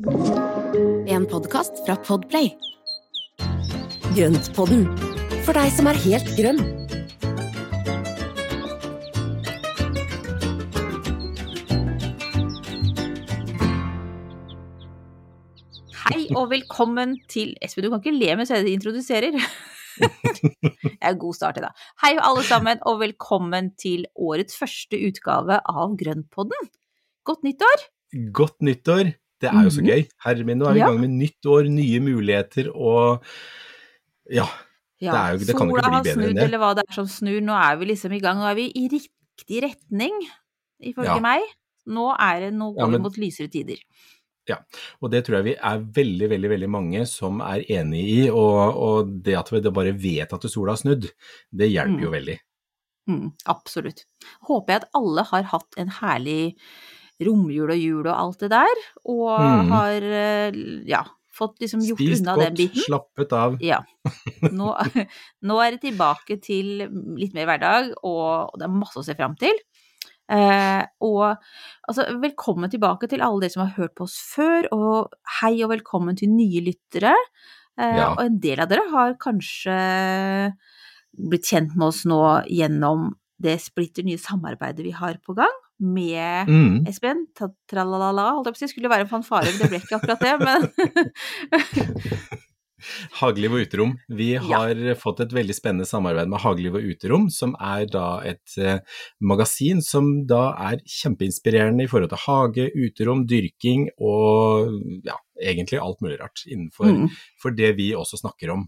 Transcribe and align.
En 0.00 1.26
podkast 1.28 1.82
fra 1.84 1.92
Podplay. 2.00 2.46
Grøntpodden, 4.16 4.86
for 5.44 5.52
deg 5.52 5.68
som 5.76 5.90
er 5.90 5.98
helt 6.00 6.30
grønn. 6.38 6.62
Hei 16.06 16.30
og 16.32 16.48
velkommen 16.54 17.18
til 17.28 17.52
Espen, 17.60 17.84
du 17.84 17.92
kan 17.92 18.00
ikke 18.00 18.16
le 18.16 18.40
mens 18.40 18.56
jeg 18.56 18.72
introduserer. 18.72 19.36
Det 20.00 20.96
er 20.96 21.12
en 21.12 21.20
god 21.20 21.36
start 21.36 21.60
i 21.60 21.68
dag. 21.68 21.88
Hei 22.00 22.16
alle 22.16 22.48
sammen, 22.48 22.80
og 22.88 23.02
velkommen 23.04 23.74
til 23.76 24.08
årets 24.16 24.56
første 24.56 24.96
utgave 24.96 25.60
av 25.60 25.98
Grønnpodden. 26.00 26.72
Godt 27.28 27.44
nyttår! 27.44 27.90
Godt 28.32 28.64
nyttår! 28.64 29.18
Det 29.40 29.48
er 29.48 29.62
jo 29.64 29.70
så 29.72 29.80
Mhm. 29.80 29.88
gøy. 29.88 30.08
Herre 30.24 30.44
min, 30.44 30.58
nå 30.58 30.66
er 30.68 30.72
vi 30.74 30.80
i 30.80 30.84
gang 30.84 31.00
med 31.00 31.10
nytt 31.10 31.46
år, 31.48 31.68
nye 31.70 32.00
muligheter 32.00 32.68
og 32.74 33.22
ja. 34.30 34.46
Ja, 35.00 35.12
Det 35.12 35.20
er 35.20 35.32
jo- 35.32 35.44
det 35.46 35.56
kan 35.56 35.68
jo 35.68 35.74
ikke 35.76 35.80
bli 35.80 35.90
bedre 35.90 36.02
bedre 36.02 36.12
enn 36.12 36.18
snudd, 36.20 36.34
det. 36.34 36.42
eller 36.44 36.58
hva 36.58 36.74
det 36.76 36.84
er 36.88 36.92
som 36.92 37.06
snur. 37.06 37.40
Nå 37.40 37.54
er 37.56 37.76
vi 37.76 37.84
liksom 37.86 38.12
i 38.12 38.20
gang. 38.20 38.36
Nå 38.36 38.50
er 38.50 38.54
vi 38.54 38.66
i 38.76 38.88
riktig 38.88 39.62
retning, 39.64 40.12
ifølge 40.82 41.04
Ja. 41.16 41.18
meg. 41.20 41.40
Nå 41.88 42.14
er 42.20 42.40
det, 42.40 42.52
nå 42.52 42.74
går 42.74 42.78
Ja, 42.80 42.86
men- 42.86 43.02
mot 43.02 43.16
lysere 43.16 43.48
tider. 43.50 43.78
Ja, 44.46 44.56
Og 45.00 45.10
det 45.10 45.24
tror 45.24 45.36
jeg 45.36 45.44
vi 45.44 45.54
er 45.54 45.78
veldig, 45.78 46.28
veldig 46.28 46.50
veldig 46.50 46.68
mange 46.68 47.06
som 47.06 47.40
er 47.40 47.62
enig 47.70 48.26
i. 48.26 48.28
Og, 48.28 48.76
og 48.76 49.22
det 49.22 49.34
at 49.38 49.48
vi 49.50 49.60
bare 49.70 49.92
vet 49.92 50.32
at 50.32 50.42
sola 50.50 50.72
har 50.72 50.76
snudd, 50.76 51.10
det 51.54 51.70
hjelper 51.72 51.96
Mm. 51.96 52.02
jo 52.02 52.10
veldig. 52.10 52.38
Mm, 53.08 53.32
absolutt. 53.46 54.04
Håper 54.46 54.66
jeg 54.68 54.82
at 54.82 54.88
alle 54.94 55.22
har 55.24 55.42
hatt 55.44 55.74
en 55.78 55.88
herlig 55.88 56.56
romjul 57.26 57.70
og 57.74 57.80
jul 57.80 58.06
og 58.06 58.12
alt 58.16 58.38
det 58.44 58.50
der, 58.52 58.84
og 59.04 59.40
Mm. 59.40 59.68
har 59.74 60.02
eh, 60.02 60.60
ja, 60.88 61.02
fått 61.36 61.60
liksom 61.62 61.80
gjort 61.84 62.00
Spist 62.00 62.22
unna 62.24 62.36
den 62.36 62.54
biten. 62.54 62.74
Spist 62.74 62.88
godt, 62.90 63.06
slappet 63.16 63.32
av. 63.36 63.58
Ja. 63.64 63.80
Nå, 64.52 64.72
nå 65.48 65.58
er 65.64 65.70
det 65.76 65.82
tilbake 65.84 66.40
til 66.42 66.86
litt 67.16 67.34
mer 67.36 67.46
hverdag, 67.48 67.92
og 68.04 68.56
det 68.58 68.66
er 68.68 68.74
masse 68.80 68.98
å 69.00 69.04
se 69.06 69.14
fram 69.18 69.36
til. 69.40 69.56
Eh, 70.30 70.82
og 71.02 71.24
altså, 71.88 72.04
velkommen 72.22 72.70
tilbake 72.70 73.08
til 73.10 73.20
alle 73.26 73.40
dere 73.42 73.50
som 73.56 73.64
har 73.64 73.72
hørt 73.78 73.96
på 73.98 74.04
oss 74.06 74.18
før, 74.34 74.68
og 74.76 75.16
hei 75.40 75.56
og 75.64 75.72
velkommen 75.72 76.16
til 76.20 76.30
nye 76.34 76.60
lyttere. 76.68 77.14
Eh, 77.80 77.96
Ja. 77.96 78.12
Og 78.12 78.20
en 78.26 78.38
del 78.42 78.60
av 78.60 78.68
dere 78.70 78.84
har 78.92 79.14
kanskje 79.18 80.52
blitt 81.16 81.48
kjent 81.50 81.74
med 81.76 81.88
oss 81.88 82.04
nå 82.06 82.20
gjennom 82.48 83.10
det 83.40 83.56
splitter 83.64 84.04
nye 84.06 84.20
samarbeidet 84.20 84.84
vi 84.84 84.92
har 84.94 85.16
på 85.26 85.34
gang 85.34 85.56
med 85.80 86.48
Mm. 86.48 86.86
Espen, 86.88 87.26
Tralala, 87.68 88.30
holdt 88.36 88.46
jeg 88.50 88.54
på 88.54 88.58
å 88.58 88.62
si, 88.64 88.68
skulle 88.74 88.92
være 88.92 89.06
en 89.08 89.12
fanfare, 89.12 89.50
men 89.50 89.58
det 89.60 89.70
ble 89.72 89.80
ikke 89.82 89.98
akkurat 89.98 90.20
det, 90.20 90.36
men 90.40 90.60
Hageliv 93.20 93.52
og 93.52 93.60
uterom. 93.66 93.90
Vi 94.08 94.30
Ja. 94.34 94.40
har 94.40 94.74
fått 94.96 95.20
et 95.20 95.32
veldig 95.36 95.52
spennende 95.54 95.84
samarbeid 95.84 96.28
med 96.32 96.40
Hageliv 96.40 96.78
og 96.78 96.86
uterom, 96.88 97.26
som 97.30 97.54
er 97.60 97.84
da 97.92 98.20
et 98.24 98.56
eh, 98.56 98.78
magasin 99.20 99.82
som 99.84 100.24
da 100.26 100.54
er 100.56 100.80
kjempeinspirerende 100.88 101.84
i 101.84 101.86
forhold 101.90 102.08
til 102.08 102.22
hage, 102.24 102.70
uterom, 102.72 103.26
dyrking 103.28 103.90
og 104.00 104.72
ja, 105.04 105.18
egentlig 105.42 105.78
alt 105.78 106.00
mulig 106.00 106.18
rart 106.22 106.40
innenfor 106.48 106.88
mm, 106.88 107.08
for 107.42 107.50
det 107.52 107.74
vi 107.76 107.90
også 107.92 108.16
snakker 108.22 108.54
om. 108.56 108.64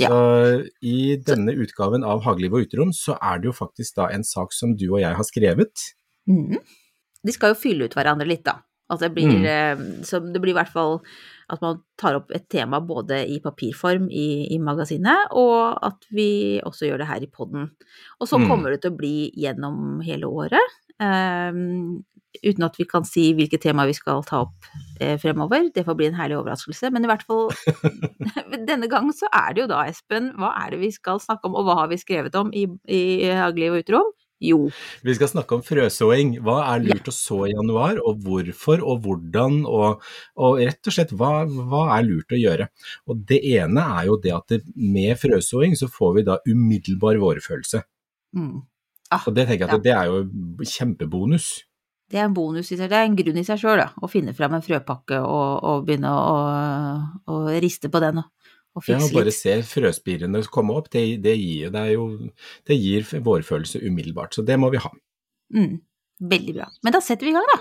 Ja. 0.00 0.08
Så 0.08 0.64
i 0.82 1.16
denne 1.20 1.52
utgaven 1.52 2.04
av 2.04 2.22
Hageliv 2.24 2.54
og 2.56 2.64
uterom 2.66 2.92
så 2.96 3.18
er 3.20 3.38
det 3.40 3.50
jo 3.52 3.52
faktisk 3.56 3.96
da 4.00 4.08
en 4.12 4.24
sak 4.24 4.52
som 4.56 4.72
du 4.76 4.86
og 4.94 5.00
jeg 5.04 5.12
har 5.14 5.24
skrevet. 5.28 5.72
Mm. 6.28 6.58
De 7.24 7.32
skal 7.32 7.52
jo 7.54 7.60
fylle 7.60 7.84
ut 7.86 7.94
hverandre 7.94 8.26
litt, 8.26 8.42
da. 8.44 8.56
At 8.90 8.98
det 9.00 9.12
blir, 9.14 9.28
Mm. 9.30 9.44
eh, 9.46 10.02
så 10.04 10.18
det 10.20 10.40
blir 10.42 10.50
i 10.52 10.58
hvert 10.58 10.72
fall 10.72 11.00
at 11.48 11.60
man 11.62 11.78
tar 11.96 12.16
opp 12.18 12.30
et 12.34 12.48
tema 12.50 12.80
både 12.80 13.20
i 13.30 13.38
papirform 13.40 14.08
i, 14.10 14.48
i 14.52 14.58
magasinet, 14.58 15.30
og 15.32 15.78
at 15.82 16.04
vi 16.10 16.60
også 16.64 16.88
gjør 16.90 16.98
det 16.98 17.06
her 17.08 17.22
i 17.22 17.30
podden. 17.30 17.70
Og 18.20 18.26
så 18.28 18.38
Mm. 18.40 18.48
kommer 18.48 18.70
det 18.70 18.82
til 18.82 18.90
å 18.90 18.96
bli 18.98 19.30
gjennom 19.36 20.02
hele 20.04 20.26
året. 20.26 20.60
Um, 21.00 22.04
uten 22.44 22.64
at 22.64 22.76
vi 22.78 22.84
kan 22.84 23.04
si 23.04 23.32
hvilke 23.34 23.60
tema 23.60 23.84
vi 23.86 23.92
skal 23.92 24.22
ta 24.24 24.42
opp 24.42 24.64
eh, 25.00 25.16
fremover. 25.18 25.70
Det 25.72 25.84
får 25.84 25.96
bli 25.96 26.06
en 26.06 26.14
herlig 26.18 26.38
overraskelse. 26.42 26.90
Men 26.92 27.04
i 27.04 27.08
hvert 27.08 27.22
fall 27.22 27.50
denne 28.66 28.88
gangen 28.88 29.12
så 29.12 29.28
er 29.32 29.54
det 29.54 29.62
jo 29.64 29.68
da, 29.72 29.84
Espen, 29.88 30.32
hva 30.38 30.52
er 30.64 30.70
det 30.74 30.80
vi 30.80 30.90
skal 30.90 31.20
snakke 31.22 31.46
om, 31.48 31.54
og 31.56 31.66
hva 31.68 31.76
har 31.82 31.88
vi 31.92 31.96
skrevet 32.00 32.34
om 32.34 32.50
i, 32.52 32.66
i 32.88 33.02
Hageliv 33.30 33.76
og 33.78 33.84
uterom? 33.84 34.12
Jo, 34.42 34.58
Vi 35.06 35.14
skal 35.14 35.30
snakke 35.30 35.54
om 35.56 35.62
frøsåing. 35.62 36.34
Hva 36.42 36.58
er 36.72 36.82
lurt 36.82 37.10
å 37.10 37.14
så 37.14 37.38
i 37.46 37.52
januar, 37.52 38.00
og 38.02 38.24
hvorfor 38.26 38.82
og 38.82 39.04
hvordan, 39.06 39.62
og, 39.70 40.02
og 40.34 40.60
rett 40.62 40.90
og 40.90 40.96
slett 40.96 41.14
hva, 41.14 41.32
hva 41.46 41.84
er 41.96 42.06
lurt 42.08 42.34
å 42.34 42.40
gjøre. 42.40 42.68
Og 43.06 43.24
det 43.28 43.38
ene 43.54 43.86
er 44.00 44.10
jo 44.10 44.18
det 44.22 44.34
at 44.34 44.54
det, 44.54 44.62
med 44.74 45.14
frøsåing 45.20 45.78
så 45.78 45.90
får 45.92 46.14
vi 46.18 46.28
da 46.28 46.40
umiddelbar 46.48 47.20
vårfølelse. 47.22 47.84
mm. 48.38 48.56
ah, 49.10 49.28
Og 49.28 49.36
det 49.36 49.46
tenker 49.46 49.68
jeg 49.68 49.78
at 49.78 49.86
det 49.86 49.94
er 49.94 50.10
jo 50.10 50.66
kjempebonus. 50.74 51.52
Det 52.12 52.20
er 52.20 52.26
en 52.28 52.34
bonus 52.36 52.68
i 52.68 52.76
seg, 52.76 52.90
det 52.92 52.98
er 52.98 53.06
en 53.08 53.14
grunn 53.16 53.38
i 53.40 53.44
seg 53.46 53.60
sjøl, 53.62 53.78
da. 53.80 53.86
Å 53.96 54.08
finne 54.10 54.34
fram 54.36 54.52
en 54.52 54.64
frøpakke 54.64 55.22
og, 55.24 55.62
og 55.64 55.86
begynne 55.86 56.10
å, 56.12 56.34
å 57.32 57.38
riste 57.62 57.88
på 57.88 58.02
den 58.04 58.20
og 58.20 58.41
Ja, 58.72 58.80
fikse 58.80 59.12
bare 59.12 59.28
litt. 59.28 59.36
se 59.36 59.58
frøspirene 59.68 60.40
komme 60.52 60.72
opp, 60.78 60.88
det, 60.94 61.04
det, 61.24 61.34
gir, 61.36 61.72
det, 61.74 61.82
jo, 61.92 62.06
det 62.68 62.78
gir 62.80 63.04
vårfølelse 63.04 63.82
umiddelbart. 63.84 64.32
Så 64.34 64.44
det 64.48 64.56
må 64.60 64.70
vi 64.72 64.80
ha. 64.80 64.92
Mm, 65.52 65.76
veldig 66.32 66.54
bra. 66.56 66.70
Men 66.82 66.96
da 66.96 67.02
setter 67.04 67.28
vi 67.28 67.34
i 67.34 67.36
gang, 67.36 67.48
da. 67.52 67.58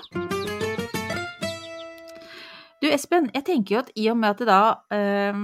Du 2.81 2.87
Espen, 2.89 3.27
jeg 3.35 3.45
tenker 3.45 3.75
jo 3.75 3.81
at 3.83 3.91
i 3.99 4.07
og 4.09 4.17
med 4.17 4.31
at 4.31 4.39
det 4.41 4.47
da 4.49 4.61
øh, 4.95 5.41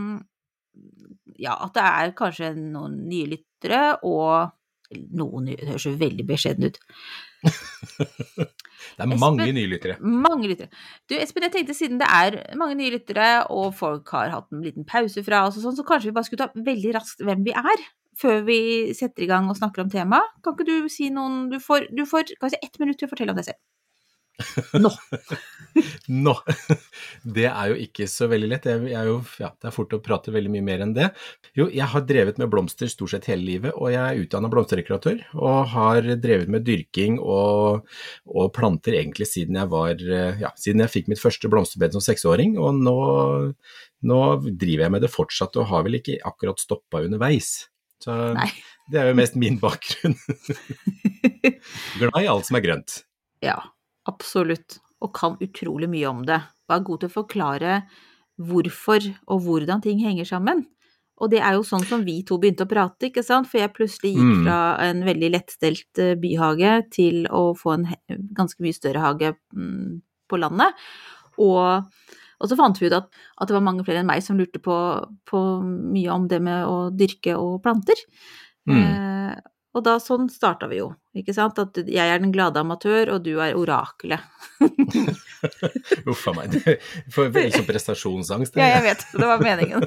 Ja, 1.38 1.54
at 1.68 1.76
det 1.76 1.84
er 1.84 2.16
kanskje 2.18 2.56
noen 2.58 3.04
nye 3.12 3.28
lyttere 3.36 3.82
og 4.08 4.56
noen 5.20 5.52
høres 5.52 5.86
jo 5.86 5.92
veldig 6.00 6.26
beskjeden 6.28 6.72
ut. 6.72 6.80
Det 8.96 9.04
er 9.04 9.12
Espen- 9.12 9.20
mange 9.20 9.52
nye 9.54 9.68
lyttere. 9.72 9.98
Mange 10.00 10.48
lyttere. 10.52 10.70
Du 11.10 11.16
Espen, 11.18 11.44
jeg 11.44 11.52
tenkte 11.58 11.76
siden 11.78 12.00
det 12.00 12.08
er 12.08 12.56
mange 12.58 12.76
nye 12.80 12.92
lyttere, 12.96 13.46
og 13.52 13.74
folk 13.76 14.10
har 14.16 14.30
hatt 14.34 14.52
en 14.54 14.64
liten 14.64 14.86
pause 14.88 15.24
fra 15.26 15.46
oss 15.48 15.58
og 15.58 15.64
sånn, 15.68 15.78
så 15.78 15.86
kanskje 15.88 16.12
vi 16.12 16.18
bare 16.18 16.30
skulle 16.30 16.48
ta 16.48 16.66
veldig 16.72 16.94
raskt 16.96 17.24
hvem 17.26 17.44
vi 17.46 17.52
er, 17.52 17.86
før 18.18 18.44
vi 18.48 18.60
setter 18.98 19.24
i 19.24 19.30
gang 19.30 19.50
og 19.50 19.58
snakker 19.60 19.84
om 19.86 19.90
temaet. 19.94 20.26
Kan 20.44 20.56
ikke 20.56 20.66
du 20.66 20.90
si 20.90 21.10
noen 21.14 21.50
Du 21.52 21.60
får, 21.60 21.90
du 21.94 22.06
får 22.06 22.34
kanskje 22.42 22.64
ett 22.64 22.80
minutt 22.80 22.98
til 22.98 23.08
å 23.08 23.12
fortelle 23.12 23.32
om 23.36 23.38
deg 23.38 23.46
selv. 23.52 23.60
Nå. 24.78 24.92
Nå! 26.26 26.34
Det 27.26 27.46
er 27.50 27.72
jo 27.72 27.78
ikke 27.82 28.06
så 28.10 28.28
veldig 28.30 28.50
lett. 28.52 28.68
Jeg, 28.70 28.84
jeg 28.92 28.98
er 29.00 29.10
jo, 29.10 29.18
ja, 29.42 29.50
det 29.58 29.70
er 29.70 29.74
fort 29.74 29.94
å 29.96 30.00
prate 30.04 30.34
veldig 30.34 30.52
mye 30.54 30.66
mer 30.66 30.84
enn 30.86 30.94
det. 30.96 31.08
Jo, 31.58 31.68
jeg 31.74 31.90
har 31.94 32.06
drevet 32.10 32.38
med 32.42 32.52
blomster 32.54 32.90
stort 32.92 33.14
sett 33.14 33.30
hele 33.32 33.46
livet, 33.48 33.74
og 33.74 33.90
jeg 33.94 34.02
er 34.02 34.22
utdanna 34.22 34.52
blomsterdekoratør. 34.54 35.24
Og 35.38 35.72
har 35.74 36.10
drevet 36.22 36.52
med 36.54 36.66
dyrking 36.68 37.18
og, 37.22 37.88
og 38.30 38.52
planter 38.56 39.00
egentlig 39.00 39.30
siden 39.30 39.58
jeg 39.60 39.72
var 39.74 40.02
eh, 40.02 40.44
Ja, 40.44 40.54
siden 40.60 40.86
jeg 40.86 40.94
fikk 40.94 41.10
mitt 41.12 41.22
første 41.22 41.50
blomsterbed 41.52 41.98
som 41.98 42.04
seksåring, 42.06 42.58
og 42.62 42.78
nå, 42.78 42.98
nå 44.06 44.20
driver 44.46 44.86
jeg 44.86 44.96
med 44.98 45.06
det 45.06 45.14
fortsatt, 45.14 45.58
og 45.58 45.72
har 45.72 45.88
vel 45.88 45.98
ikke 46.02 46.20
akkurat 46.28 46.62
stoppa 46.62 47.02
underveis. 47.06 47.56
Så 48.04 48.14
Nei. 48.38 48.52
det 48.94 49.02
er 49.02 49.10
jo 49.10 49.18
mest 49.18 49.38
min 49.40 49.58
bakgrunn. 49.62 50.14
Glad 51.98 52.22
i 52.22 52.30
alt 52.30 52.46
som 52.46 52.60
er 52.60 52.66
grønt. 52.66 53.00
Ja, 53.42 53.58
absolutt. 54.10 54.80
Og 55.04 55.12
kan 55.14 55.36
utrolig 55.44 55.90
mye 55.92 56.08
om 56.10 56.24
det. 56.26 56.40
Og 56.68 56.74
er 56.76 56.88
god 56.88 57.04
til 57.04 57.12
å 57.12 57.18
forklare 57.20 57.76
hvorfor 58.38 59.06
og 59.28 59.44
hvordan 59.46 59.82
ting 59.84 60.02
henger 60.02 60.26
sammen. 60.30 60.66
Og 61.18 61.32
det 61.34 61.40
er 61.42 61.56
jo 61.58 61.64
sånn 61.66 61.86
som 61.90 62.04
vi 62.06 62.20
to 62.26 62.38
begynte 62.38 62.66
å 62.68 62.70
prate, 62.70 63.10
ikke 63.10 63.24
sant? 63.26 63.48
For 63.50 63.58
jeg 63.58 63.74
plutselig 63.74 64.12
gikk 64.14 64.28
Mm. 64.28 64.44
fra 64.46 64.58
en 64.86 65.00
veldig 65.06 65.32
lettstelt 65.34 66.02
eh, 66.04 66.14
byhage 66.16 66.74
til 66.94 67.26
å 67.34 67.56
få 67.58 67.74
en 67.74 67.88
ganske 68.38 68.62
mye 68.62 68.76
større 68.76 69.02
hage 69.02 69.34
mm, 69.54 70.02
på 70.30 70.38
landet. 70.38 70.74
Og, 71.42 71.90
og 72.38 72.50
så 72.50 72.58
fant 72.58 72.78
vi 72.78 72.86
ut 72.90 72.94
at, 72.94 73.10
at 73.42 73.48
det 73.50 73.56
var 73.58 73.66
mange 73.66 73.86
flere 73.86 74.04
enn 74.04 74.10
meg 74.10 74.22
som 74.22 74.38
lurte 74.38 74.62
på, 74.62 74.78
på 75.26 75.42
mye 75.66 76.14
om 76.14 76.28
det 76.30 76.42
med 76.42 76.66
å 76.70 76.90
dyrke 76.94 77.34
og 77.38 77.64
planter. 77.66 77.98
Mm. 78.70 78.78
Eh, 78.78 79.42
og 79.78 79.84
da 79.86 79.94
sånn 80.02 80.26
starta 80.34 80.68
vi 80.72 80.80
jo, 80.82 80.88
ikke 81.18 81.36
sant? 81.38 81.60
At 81.62 81.78
jeg 81.78 82.02
er 82.10 82.20
den 82.24 82.34
glade 82.34 82.58
amatør, 82.60 83.14
og 83.16 83.24
du 83.28 83.36
er 83.44 83.54
orakelet. 83.58 84.26
Uff 86.10 86.26
a 86.28 86.34
meg. 86.38 86.58
Får 87.14 87.32
veldig 87.36 87.54
sånn 87.60 87.68
prestasjonsangst. 87.70 88.56
det. 88.58 88.64
Ja, 88.66 88.80
jeg 88.80 88.86
vet, 88.90 89.06
det 89.14 89.30
var 89.30 89.44
meningen. 89.44 89.86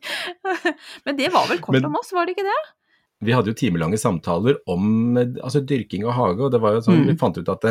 Men 1.08 1.18
det 1.18 1.30
var 1.34 1.48
vel 1.50 1.60
kort 1.64 1.78
Men- 1.78 1.88
om 1.90 1.98
oss, 2.00 2.12
var 2.14 2.26
det 2.28 2.36
ikke 2.36 2.46
det? 2.48 2.58
Vi 3.24 3.32
hadde 3.32 3.48
jo 3.48 3.56
timelange 3.56 3.96
samtaler 3.96 4.58
om 4.68 5.16
eh, 5.16 5.30
altså, 5.40 5.62
dyrking 5.64 6.02
og 6.04 6.12
hage, 6.18 6.42
og 6.44 6.50
det 6.52 6.58
var 6.60 6.74
jo 6.76 6.82
sånn, 6.84 6.98
Mm. 7.00 7.06
vi 7.08 7.14
fant 7.16 7.38
ut 7.40 7.48
at 7.48 7.62
det, 7.64 7.70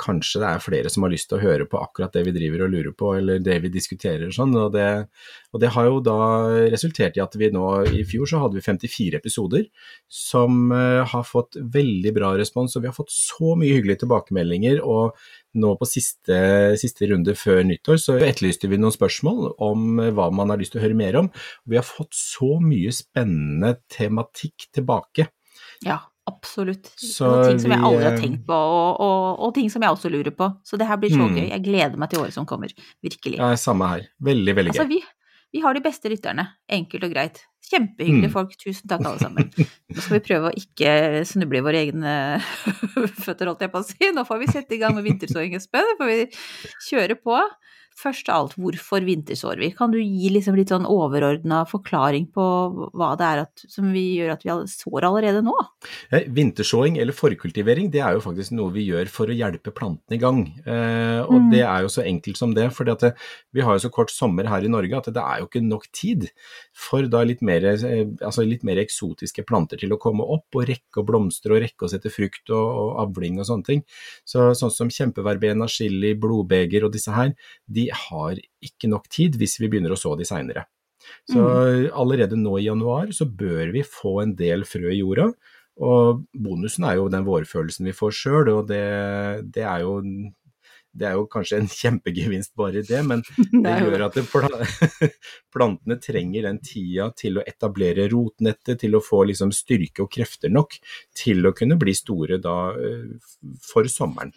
kanskje 0.00 0.40
det 0.42 0.48
er 0.48 0.62
flere 0.64 0.90
som 0.92 1.04
har 1.04 1.12
lyst 1.12 1.28
til 1.30 1.38
å 1.38 1.42
høre 1.42 1.66
på 1.68 1.80
akkurat 1.80 2.14
det 2.16 2.24
vi 2.26 2.34
driver 2.34 2.64
og 2.64 2.72
lurer 2.72 2.94
på, 2.96 3.12
eller 3.18 3.42
det 3.44 3.58
vi 3.64 3.72
diskuterer 3.72 4.28
og 4.28 4.36
sånn. 4.36 4.54
Og 4.58 4.72
det, 4.74 4.86
og 5.52 5.62
det 5.62 5.72
har 5.76 5.88
jo 5.88 6.00
da 6.04 6.18
resultert 6.72 7.18
i 7.18 7.24
at 7.24 7.36
vi 7.40 7.50
nå 7.54 7.66
i 8.00 8.04
fjor 8.08 8.30
så 8.30 8.42
hadde 8.42 8.58
vi 8.58 8.64
54 8.64 9.20
episoder 9.20 9.68
som 10.10 10.72
uh, 10.72 11.02
har 11.08 11.26
fått 11.28 11.60
veldig 11.60 12.14
bra 12.16 12.32
respons, 12.40 12.76
og 12.76 12.84
vi 12.84 12.90
har 12.90 12.96
fått 12.96 13.12
så 13.14 13.54
mye 13.60 13.76
hyggelige 13.76 14.04
tilbakemeldinger. 14.06 14.82
og 14.84 15.18
nå 15.58 15.72
på 15.80 15.86
siste, 15.88 16.36
siste, 16.78 17.08
runde 17.10 17.34
før 17.38 17.64
nyttår 17.66 17.98
så 17.98 18.14
etterlyste 18.22 18.70
vi 18.70 18.78
noen 18.78 18.94
spørsmål 18.94 19.56
om 19.58 19.98
hva 20.14 20.28
man 20.30 20.52
har 20.52 20.60
lyst 20.60 20.76
til 20.76 20.78
å 20.78 20.84
høre 20.84 20.98
mer 20.98 21.18
om. 21.18 21.30
Vi 21.66 21.78
har 21.78 21.86
fått 21.86 22.14
så 22.14 22.60
mye 22.62 22.92
spennende 22.94 23.74
tematikk 23.90 24.68
tilbake. 24.76 25.26
Ja, 25.86 25.98
absolutt. 26.28 26.90
Så 27.00 27.28
ting 27.44 27.60
som 27.62 27.72
jeg 27.74 27.84
aldri 27.86 28.08
har 28.08 28.18
tenkt 28.18 28.42
på, 28.48 28.56
og, 28.56 29.00
og, 29.00 29.22
og, 29.38 29.54
ting 29.56 29.70
som 29.72 29.84
jeg 29.84 29.96
også 29.96 30.10
lurer 30.12 30.34
på. 30.36 30.50
Så 30.66 30.78
det 30.80 30.88
her 30.90 31.00
blir 31.00 31.12
så 31.14 31.22
mm. 31.22 31.38
gøy. 31.38 31.46
Jeg 31.48 31.64
gleder 31.64 32.00
meg 32.00 32.12
til 32.12 32.24
året 32.24 32.36
som 32.36 32.48
kommer. 32.48 32.72
Virkelig. 33.04 33.38
Ja, 33.38 33.54
samme 33.60 33.88
her. 33.90 34.04
Veldig, 34.30 34.56
veldig 34.58 34.74
altså, 34.74 34.86
gøy. 34.88 34.98
Vi, 34.98 35.56
vi 35.56 35.64
har 35.64 35.76
de 35.76 35.84
beste 35.84 36.12
lytterne. 36.12 36.46
Enkelt 36.70 37.06
og 37.08 37.14
greit. 37.14 37.42
Kjempehyggelige 37.70 38.30
mm. 38.30 38.34
folk. 38.34 38.54
Tusen 38.60 38.90
takk, 38.90 39.04
alle 39.06 39.22
sammen. 39.22 39.50
Nå 39.94 40.04
skal 40.04 40.18
vi 40.18 40.22
prøve 40.26 40.50
å 40.50 40.58
ikke 40.58 41.24
snuble 41.28 41.60
i 41.60 41.66
våre 41.66 41.82
egne 41.84 42.14
føtter, 43.24 43.50
holdt 43.50 43.66
jeg 43.66 43.72
på 43.72 43.82
å 43.82 43.86
si. 43.86 44.12
Nå 44.16 44.26
får 44.28 44.42
vi 44.42 44.52
sette 44.52 44.76
i 44.76 44.80
gang 44.82 44.96
med 44.96 45.06
vintersåing, 45.06 45.56
Espen. 45.58 45.86
Nå 45.92 45.98
får 46.00 46.12
vi 46.12 46.20
kjøre 46.90 47.18
på 47.20 47.38
først 48.00 48.30
av 48.32 48.44
alt, 48.44 48.56
hvorfor 48.60 49.04
vintersår 49.04 49.60
vi? 49.60 49.70
Kan 49.76 49.92
du 49.92 49.98
gi 50.00 50.30
liksom 50.32 50.56
litt 50.58 50.72
sånn 50.72 50.88
overordna 50.88 51.62
forklaring 51.68 52.28
på 52.34 52.46
hva 52.96 53.12
det 53.20 53.26
er 53.26 53.42
at, 53.44 53.64
som 53.70 53.90
vi 53.94 54.04
gjør 54.18 54.34
at 54.34 54.46
vi 54.46 54.56
sår 54.72 55.06
allerede 55.08 55.42
nå? 55.44 55.54
Eh, 56.10 56.28
vintersåing 56.32 56.98
eller 57.02 57.16
forkultivering 57.16 57.90
det 57.92 58.02
er 58.04 58.16
jo 58.16 58.24
faktisk 58.24 58.54
noe 58.56 58.72
vi 58.74 58.86
gjør 58.88 59.10
for 59.12 59.30
å 59.30 59.36
hjelpe 59.36 59.74
plantene 59.76 60.16
i 60.16 60.22
gang. 60.22 60.42
Eh, 60.64 61.20
og 61.26 61.36
mm. 61.36 61.50
det 61.52 61.62
er 61.66 61.84
jo 61.84 61.92
så 61.92 62.04
enkelt 62.06 62.40
som 62.40 62.54
det. 62.56 62.68
For 62.76 62.88
vi 62.88 63.64
har 63.66 63.76
jo 63.76 63.84
så 63.84 63.92
kort 63.92 64.12
sommer 64.14 64.48
her 64.50 64.64
i 64.64 64.72
Norge 64.72 64.96
at 65.00 65.12
det 65.14 65.24
er 65.24 65.42
jo 65.42 65.50
ikke 65.50 65.64
nok 65.66 65.88
tid 65.96 66.28
for 66.76 67.06
da 67.10 67.22
litt 67.26 67.44
mer, 67.46 67.66
eh, 67.74 68.06
altså 68.18 68.46
litt 68.46 68.64
mer 68.66 68.80
eksotiske 68.82 69.44
planter 69.48 69.80
til 69.80 69.92
å 69.94 70.00
komme 70.00 70.24
opp 70.24 70.56
og 70.56 70.68
rekke 70.70 71.02
å 71.02 71.06
blomstre 71.06 71.56
og 71.56 71.64
rekke 71.64 71.86
å 71.86 71.92
sette 71.92 72.12
frukt 72.12 72.50
og, 72.52 72.64
og 72.64 73.04
avling 73.04 73.40
og 73.40 73.48
sånne 73.50 73.68
ting. 73.68 73.84
Så, 74.28 74.50
sånn 74.58 74.72
som 74.74 74.92
kjempeverbena, 74.92 75.68
chili, 75.70 76.14
blodbeger 76.18 76.86
og 76.86 76.94
disse 76.94 77.14
her, 77.14 77.34
de 77.70 77.89
har 77.94 78.40
ikke 78.64 78.90
nok 78.90 79.08
tid 79.12 79.38
hvis 79.40 79.58
vi 79.60 79.70
begynner 79.70 79.94
å 79.94 80.00
så 80.00 80.16
de 80.18 80.26
seinere. 80.28 80.66
Så 81.30 81.40
mm. 81.40 81.86
allerede 81.96 82.38
nå 82.38 82.58
i 82.58 82.66
januar 82.66 83.12
så 83.16 83.26
bør 83.26 83.72
vi 83.74 83.86
få 83.86 84.20
en 84.24 84.34
del 84.38 84.66
frø 84.68 84.90
i 84.92 85.00
jorda. 85.00 85.30
Og 85.80 86.26
bonusen 86.36 86.84
er 86.84 86.98
jo 86.98 87.08
den 87.12 87.24
vårfølelsen 87.24 87.88
vi 87.88 87.96
får 87.96 88.12
sjøl, 88.16 88.50
og 88.52 88.68
det, 88.68 88.82
det, 89.54 89.64
er 89.64 89.86
jo 89.86 89.94
det 90.92 91.06
er 91.08 91.16
jo 91.16 91.24
kanskje 91.30 91.62
en 91.62 91.70
kjempegevinst 91.80 92.52
bare 92.58 92.82
i 92.82 92.86
det, 92.86 93.00
men 93.06 93.24
det 93.64 93.76
gjør 93.80 94.06
at 94.10 94.18
det, 94.18 94.26
plantene 95.54 95.96
trenger 96.02 96.50
den 96.50 96.60
tida 96.64 97.08
til 97.16 97.40
å 97.40 97.46
etablere 97.46 98.10
rotnettet, 98.12 98.82
til 98.84 98.98
å 98.98 99.04
få 99.04 99.24
liksom 99.30 99.54
styrke 99.56 100.04
og 100.04 100.12
krefter 100.12 100.52
nok 100.52 100.76
til 101.16 101.48
å 101.48 101.54
kunne 101.56 101.80
bli 101.80 101.96
store 101.96 102.40
da 102.42 102.58
eh, 102.76 103.16
for 103.64 103.88
sommeren. 103.90 104.34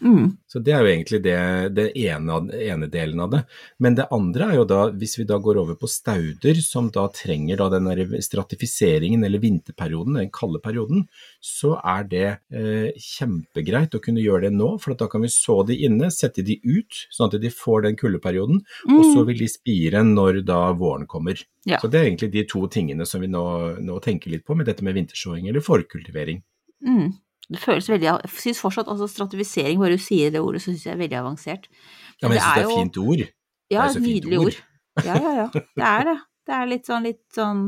Mm. 0.00 0.36
Så 0.48 0.60
det 0.64 0.72
er 0.74 0.84
jo 0.84 0.90
egentlig 0.90 1.20
det, 1.24 1.36
det 1.76 1.86
ene, 2.00 2.38
ene, 2.56 2.88
delen 2.90 3.20
av 3.20 3.30
det. 3.34 3.40
Men 3.78 3.96
det 3.98 4.08
andre 4.14 4.48
er 4.50 4.58
jo 4.60 4.66
da, 4.68 4.80
hvis 4.96 5.18
vi 5.18 5.26
da 5.28 5.38
går 5.42 5.60
over 5.60 5.76
på 5.80 5.90
stauder, 5.90 6.60
som 6.64 6.88
da 6.94 7.06
trenger 7.14 7.60
da 7.60 7.68
den 7.74 7.90
stratifiseringen 8.24 9.24
eller 9.26 9.42
vinterperioden, 9.42 10.18
den 10.20 10.32
kalde 10.34 10.62
perioden, 10.64 11.06
så 11.44 11.76
er 11.78 12.08
det 12.10 12.26
eh, 12.28 12.90
kjempegreit 12.96 13.94
å 13.96 14.02
kunne 14.02 14.24
gjøre 14.24 14.48
det 14.48 14.54
nå. 14.56 14.72
For 14.82 14.96
da 14.98 15.08
kan 15.10 15.24
vi 15.24 15.32
så 15.32 15.60
de 15.68 15.78
inne, 15.86 16.10
sette 16.14 16.44
de 16.46 16.58
ut, 16.64 17.04
sånn 17.12 17.30
at 17.30 17.40
de 17.40 17.52
får 17.54 17.86
den 17.88 18.00
kuldeperioden. 18.00 18.62
Mm. 18.88 18.98
Og 18.98 19.08
så 19.12 19.24
vil 19.28 19.44
de 19.44 19.50
spire 19.52 20.04
når 20.06 20.42
da 20.48 20.62
våren 20.76 21.08
kommer. 21.10 21.40
Ja. 21.68 21.80
Så 21.80 21.90
det 21.92 22.00
er 22.00 22.08
egentlig 22.08 22.32
de 22.34 22.46
to 22.48 22.64
tingene 22.72 23.06
som 23.08 23.22
vi 23.22 23.28
nå, 23.30 23.44
nå 23.84 23.98
tenker 24.04 24.32
litt 24.32 24.46
på 24.48 24.56
med 24.56 24.68
dette 24.70 24.84
med 24.86 24.96
vintersåing 24.96 25.50
eller 25.50 25.64
forkultivering. 25.64 26.40
Mm. 26.86 27.10
Det 27.50 27.58
føles 27.58 27.88
veldig 27.90 28.06
Jeg 28.06 28.30
syns 28.38 28.62
fortsatt 28.62 28.90
altså 28.92 29.08
stratifisering, 29.10 29.80
bare 29.82 29.98
du 29.98 30.02
sier 30.02 30.30
det 30.30 30.42
ordet, 30.42 30.62
så 30.62 30.70
syns 30.70 30.86
jeg 30.86 30.94
er 30.94 31.00
veldig 31.00 31.18
avansert. 31.18 31.68
Men 31.70 32.22
ja, 32.22 32.28
men 32.28 32.36
jeg 32.36 32.42
syns 32.42 32.54
det 32.54 32.62
er 32.62 32.68
et 32.68 32.78
fint 32.78 33.00
ord. 33.02 33.24
Ja, 33.70 33.86
et 33.86 34.02
nydelig 34.04 34.38
ord. 34.38 34.50
ord. 34.50 35.06
Ja, 35.06 35.16
ja, 35.16 35.32
ja. 35.38 35.46
Det 35.54 35.86
er 35.90 36.06
det. 36.10 36.18
Det 36.50 36.56
er 36.56 36.70
litt 36.70 36.88
sånn, 36.88 37.04
litt 37.06 37.22
sånn 37.36 37.60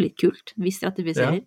litt 0.00 0.14
kult. 0.20 0.52
Vi 0.56 0.72
stratifiserer. 0.72 1.40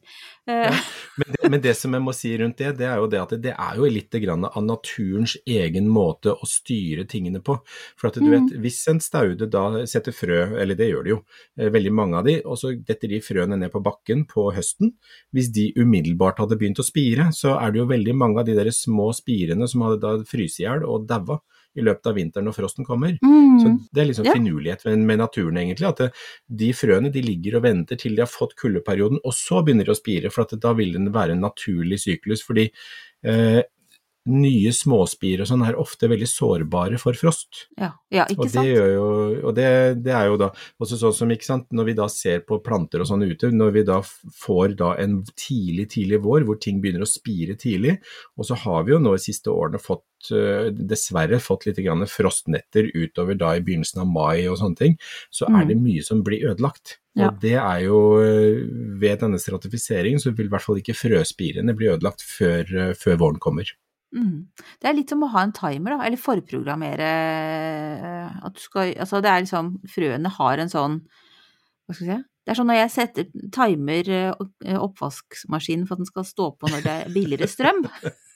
Ja. 0.46 0.54
Ja. 0.54 0.74
Men, 1.18 1.32
det, 1.34 1.50
men, 1.50 1.62
det, 1.62 1.74
som 1.78 1.94
jeg 1.96 2.04
må 2.06 2.14
si 2.14 2.32
rundt 2.38 2.60
det, 2.62 2.76
det 2.80 2.88
er 2.90 3.00
jo 3.02 3.08
det 3.10 3.22
at 3.22 3.34
det 3.42 3.54
er 3.54 3.80
jo 3.80 3.90
litt 3.90 4.18
av 4.30 4.60
naturens 4.62 5.36
egen 5.50 5.88
måte 5.90 6.36
å 6.36 6.50
styre 6.50 7.08
tingene 7.10 7.42
på. 7.46 7.58
For 7.98 8.12
at 8.12 8.20
du 8.20 8.28
mm. 8.28 8.34
vet, 8.36 8.54
hvis 8.62 8.84
en 8.92 9.02
staude 9.02 9.50
da 9.52 9.86
setter 9.90 10.16
frø, 10.16 10.42
eller 10.62 10.78
det 10.78 10.92
gjør 10.92 11.08
det 11.08 11.14
jo, 11.16 11.20
eh, 11.60 11.72
veldig 11.74 11.96
mange 11.96 12.22
av 12.22 12.30
de, 12.30 12.38
og 12.46 12.60
så 12.62 12.76
detter 12.78 13.12
de 13.16 13.24
frøene 13.26 13.58
ned 13.60 13.74
på 13.74 13.84
bakken 13.86 14.26
på 14.30 14.52
høsten. 14.56 14.94
Hvis 15.36 15.50
de 15.56 15.72
umiddelbart 15.80 16.44
hadde 16.44 16.60
begynt 16.62 16.84
å 16.84 16.88
spire, 16.88 17.32
så 17.36 17.58
er 17.58 17.74
det 17.74 17.82
jo 17.82 17.90
veldig 17.90 18.18
mange 18.18 18.44
av 18.44 18.50
de 18.50 18.58
der 18.58 18.72
små 18.76 19.10
spirene 19.18 19.70
som 19.72 19.88
hadde 19.88 20.02
da 20.06 20.16
fryst 20.30 20.62
i 20.62 20.68
hjel 20.68 20.86
og 20.86 21.10
daua 21.10 21.42
i 21.76 21.84
løpet 21.84 22.10
av 22.10 22.18
vinteren 22.18 22.48
når 22.48 22.56
frosten 22.58 22.88
kommer. 22.88 23.18
Mm. 23.22 23.60
Så 23.62 23.72
Det 23.92 24.02
er 24.02 24.10
liksom 24.10 24.30
ja. 24.30 24.36
finurlighet 24.38 24.86
med, 24.88 25.06
med, 25.10 25.22
naturen, 25.22 25.60
egentlig. 25.62 25.90
At 25.90 26.04
det, 26.04 26.10
de 26.64 26.72
frøene 26.76 27.12
de 27.14 27.24
ligger 27.26 27.60
og 27.60 27.66
venter 27.68 28.00
til 28.00 28.16
de 28.16 28.24
har 28.24 28.32
fått 28.32 28.56
kuldeperioden, 28.60 29.22
og 29.24 29.36
så 29.36 29.62
begynner 29.64 29.88
de 29.88 29.96
å 29.96 30.00
spire. 30.00 30.32
For 30.34 30.56
da 30.56 30.74
vil 30.78 30.96
det 30.98 31.16
være 31.16 31.36
en 31.36 31.46
naturlig 31.46 32.02
syklus. 32.06 32.46
fordi 32.46 32.70
eh, 33.26 33.62
nye 34.32 34.72
småspir 34.74 35.44
og 35.44 35.50
sånn 35.50 35.64
er 35.68 35.78
ofte 35.78 36.10
veldig 36.10 36.28
sårbare 36.30 36.98
for 37.02 37.18
frost. 37.18 37.68
Ja, 37.78 37.92
ja 38.14 38.26
ikke 38.32 38.42
og 38.42 38.50
det 38.50 38.54
sant? 38.56 38.70
Jo, 38.72 39.06
og 39.46 39.54
det, 39.58 39.68
det, 40.02 40.14
er 40.18 40.32
jo 40.32 40.40
da 40.42 40.50
også 40.82 40.98
sånn 40.98 41.16
som, 41.20 41.34
ikke 41.34 41.48
sant, 41.48 41.68
når 41.76 41.92
vi 41.92 41.96
da 42.00 42.08
ser 42.10 42.42
på 42.48 42.58
planter 42.66 43.04
og 43.04 43.10
sånn 43.12 43.26
ute, 43.28 43.52
når 43.54 43.76
vi 43.76 43.86
da 43.86 44.00
får 44.42 44.76
da 44.82 44.96
en 45.04 45.20
tidlig, 45.38 45.92
tidlig 45.94 46.24
vår 46.26 46.48
hvor 46.48 46.60
ting 46.62 46.82
begynner 46.82 47.06
å 47.06 47.10
spire 47.10 47.58
tidlig, 47.62 48.00
og 48.40 48.50
så 48.50 48.58
har 48.66 48.88
vi 48.88 48.96
jo 48.96 49.02
nå 49.04 49.14
de 49.14 49.24
siste 49.28 49.54
årene 49.54 49.82
fått 49.82 50.34
eh, 50.34 50.74
dessverre 50.74 51.42
fått 51.44 51.70
litt 51.70 51.84
grann 51.86 52.06
frostnetter 52.10 52.90
utover 52.98 53.38
da 53.38 53.54
i 53.54 53.64
begynnelsen 53.66 54.02
av 54.08 54.10
mai 54.10 54.48
og 54.50 54.58
sånne 54.62 54.82
ting, 54.82 55.00
så 55.30 55.46
er 55.52 55.62
mm. 55.62 55.70
det 55.70 55.82
mye 55.86 56.06
som 56.10 56.26
blir 56.26 56.50
ødelagt. 56.50 56.98
Ja. 57.16 57.30
Og 57.30 57.40
det 57.40 57.56
er 57.56 57.78
jo 57.86 58.00
eh, 58.20 58.58
Ved 59.00 59.22
denne 59.22 59.38
stratifiseringen 59.40 60.20
så 60.20 60.34
vil 60.36 60.50
i 60.50 60.52
hvert 60.52 60.66
fall 60.66 60.82
ikke 60.82 60.98
frøspirene 61.00 61.76
bli 61.78 61.88
ødelagt 61.94 62.26
før, 62.26 62.68
eh, 62.68 62.96
før 63.00 63.22
våren 63.22 63.40
kommer. 63.40 63.70
Mm. 64.16 64.48
Det 64.80 64.88
er 64.88 64.96
litt 64.96 65.12
som 65.12 65.26
å 65.26 65.32
ha 65.34 65.44
en 65.44 65.54
timer, 65.56 65.96
da, 65.96 66.06
eller 66.08 66.22
forprogrammere 66.22 67.10
eh, 67.10 68.38
at 68.48 68.56
du 68.56 68.62
skal 68.64 68.94
Altså 69.04 69.20
det 69.24 69.32
er 69.32 69.44
liksom 69.44 69.74
Frøene 69.92 70.32
har 70.38 70.62
en 70.64 70.72
sånn 70.72 71.02
Hva 71.84 71.98
skal 71.98 72.08
jeg 72.08 72.22
si 72.22 72.28
Det 72.46 72.54
er 72.54 72.60
sånn 72.60 72.70
når 72.72 72.80
jeg 72.80 72.94
setter 72.94 73.28
timer 73.58 74.12
eh, 74.16 74.78
oppvaskmaskinen 74.80 75.84
for 75.90 75.98
at 75.98 76.06
den 76.06 76.12
skal 76.14 76.30
stå 76.30 76.48
på 76.56 76.72
når 76.72 76.86
det 76.86 76.96
er 77.02 77.12
billigere 77.16 77.50
strøm. 77.52 77.84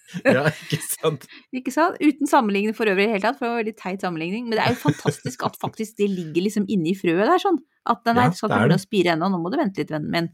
ja, 0.25 0.45
ikke 0.49 0.79
sant. 0.83 1.25
ikke 1.55 1.73
sant? 1.73 1.99
Uten 2.01 2.29
sammenligning 2.29 2.75
for 2.77 2.89
øvrig 2.89 3.05
i 3.05 3.09
det 3.09 3.17
hele 3.17 3.25
tatt, 3.25 3.37
for 3.39 3.45
det 3.45 3.51
var 3.51 3.57
en 3.57 3.63
veldig 3.63 3.75
teit 3.79 4.05
sammenligning. 4.05 4.47
Men 4.47 4.57
det 4.57 4.63
er 4.63 4.73
jo 4.73 4.81
fantastisk 4.81 5.45
at 5.47 5.59
faktisk 5.61 5.99
det 5.99 6.09
ligger 6.11 6.45
liksom 6.47 6.65
inni 6.71 6.95
frøet 6.97 7.25
der, 7.25 7.41
sånn. 7.41 7.59
At 7.89 8.03
den 8.05 8.19
her 8.19 8.33
skal 8.35 8.51
ikke 8.51 8.59
begynne 8.63 8.77
å 8.79 8.81
spire 8.81 9.13
ennå, 9.15 9.29
nå 9.31 9.39
må 9.41 9.51
du 9.51 9.57
vente 9.57 9.81
litt, 9.81 9.93
vennen 9.93 10.11
min. 10.13 10.29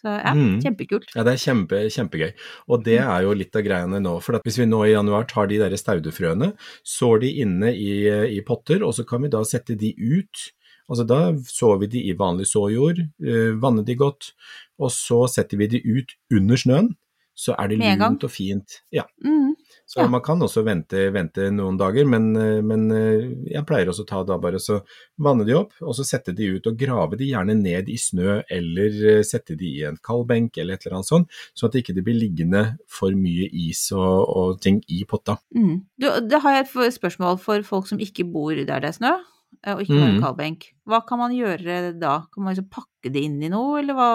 Så 0.00 0.12
ja, 0.12 0.32
mm. 0.36 0.60
kjempekult. 0.64 1.10
Ja, 1.16 1.24
det 1.26 1.34
er 1.34 1.42
kjempe, 1.42 1.82
kjempegøy. 1.92 2.30
Og 2.72 2.86
det 2.86 3.00
er 3.02 3.26
jo 3.26 3.34
litt 3.36 3.56
av 3.56 3.66
greiene 3.66 4.00
nå. 4.02 4.14
For 4.24 4.40
hvis 4.46 4.60
vi 4.60 4.68
nå 4.68 4.84
i 4.86 4.94
januar 4.94 5.26
tar 5.30 5.50
de 5.50 5.58
der 5.60 5.76
staudefrøene, 5.78 6.52
sår 6.86 7.22
de 7.26 7.34
inne 7.44 7.74
i, 7.74 7.92
i 8.36 8.40
potter, 8.46 8.84
og 8.86 8.94
så 8.96 9.04
kan 9.08 9.26
vi 9.26 9.32
da 9.32 9.42
sette 9.48 9.76
de 9.80 9.92
ut. 9.98 10.46
Altså 10.90 11.04
Da 11.06 11.20
sår 11.46 11.84
vi 11.84 11.90
de 11.92 12.00
i 12.10 12.16
vanlig 12.18 12.48
såjord, 12.50 12.98
eh, 13.22 13.52
vanner 13.62 13.86
de 13.86 13.94
godt, 13.94 14.32
og 14.80 14.90
så 14.90 15.22
setter 15.30 15.60
vi 15.60 15.68
de 15.70 15.82
ut 15.86 16.16
under 16.34 16.58
snøen 16.58 16.90
så 17.40 17.54
er 17.56 17.70
det 17.70 17.78
lunt 17.80 18.24
og 18.26 18.32
fint. 18.32 18.82
Ja. 18.92 19.06
Mm, 19.24 19.54
så 19.88 20.02
ja. 20.02 20.08
man 20.12 20.20
kan 20.22 20.42
også 20.44 20.62
vente, 20.66 21.06
vente 21.14 21.48
noen 21.54 21.78
dager, 21.80 22.06
men, 22.06 22.28
men, 22.66 22.84
eh, 22.94 23.24
jeg 23.50 23.64
pleier 23.66 23.88
også 23.90 24.04
å 24.04 24.10
ta 24.10 24.20
da 24.28 24.36
bare 24.42 24.60
så 24.62 24.76
vanne 25.24 25.46
de 25.48 25.56
opp, 25.56 25.72
og 25.80 25.96
så 25.96 26.04
sette 26.06 26.34
de 26.36 26.50
ut 26.56 26.68
og 26.68 26.76
grave 26.78 27.18
de 27.18 27.30
gjerne 27.32 27.56
ned 27.58 27.90
i 27.90 27.96
snø, 27.98 28.36
eller 28.58 29.00
eh, 29.14 29.22
sette 29.26 29.56
de 29.58 29.72
i 29.80 29.82
en 29.88 29.98
kaldbenk 30.04 30.60
eller 30.60 30.76
et 30.76 30.86
eller 30.86 31.00
annet 31.00 31.10
sånt, 31.10 31.40
sånn 31.56 31.70
at 31.70 31.78
det 31.78 31.84
ikke 31.84 32.04
blir 32.06 32.20
liggende 32.20 32.64
for 32.90 33.16
mye 33.16 33.48
is 33.64 33.86
og, 33.96 34.28
og 34.28 34.62
ting 34.62 34.82
i 34.92 35.02
potta. 35.08 35.40
Mm. 35.56 35.76
Du, 35.98 36.10
det 36.28 36.44
har 36.44 36.58
jeg 36.58 36.68
et 36.68 37.00
spørsmål 37.00 37.40
for 37.42 37.66
folk 37.66 37.88
som 37.90 38.02
ikke 38.04 38.28
bor 38.30 38.54
der 38.54 38.84
det 38.84 38.92
er 38.92 38.98
snø, 39.00 39.16
eh, 39.64 39.74
og 39.74 39.86
ikke 39.86 39.96
bare 39.96 40.16
mm. 40.18 40.24
kaldbenk. 40.26 40.72
Hva 40.86 41.02
kan 41.08 41.24
man 41.24 41.34
gjøre 41.34 41.96
da? 41.98 42.18
Kan 42.28 42.44
man 42.44 42.54
liksom 42.54 42.68
pakke 42.70 43.10
det 43.10 43.24
inn 43.26 43.40
i 43.42 43.50
noe, 43.50 43.80
eller 43.80 43.96
hva? 43.96 44.10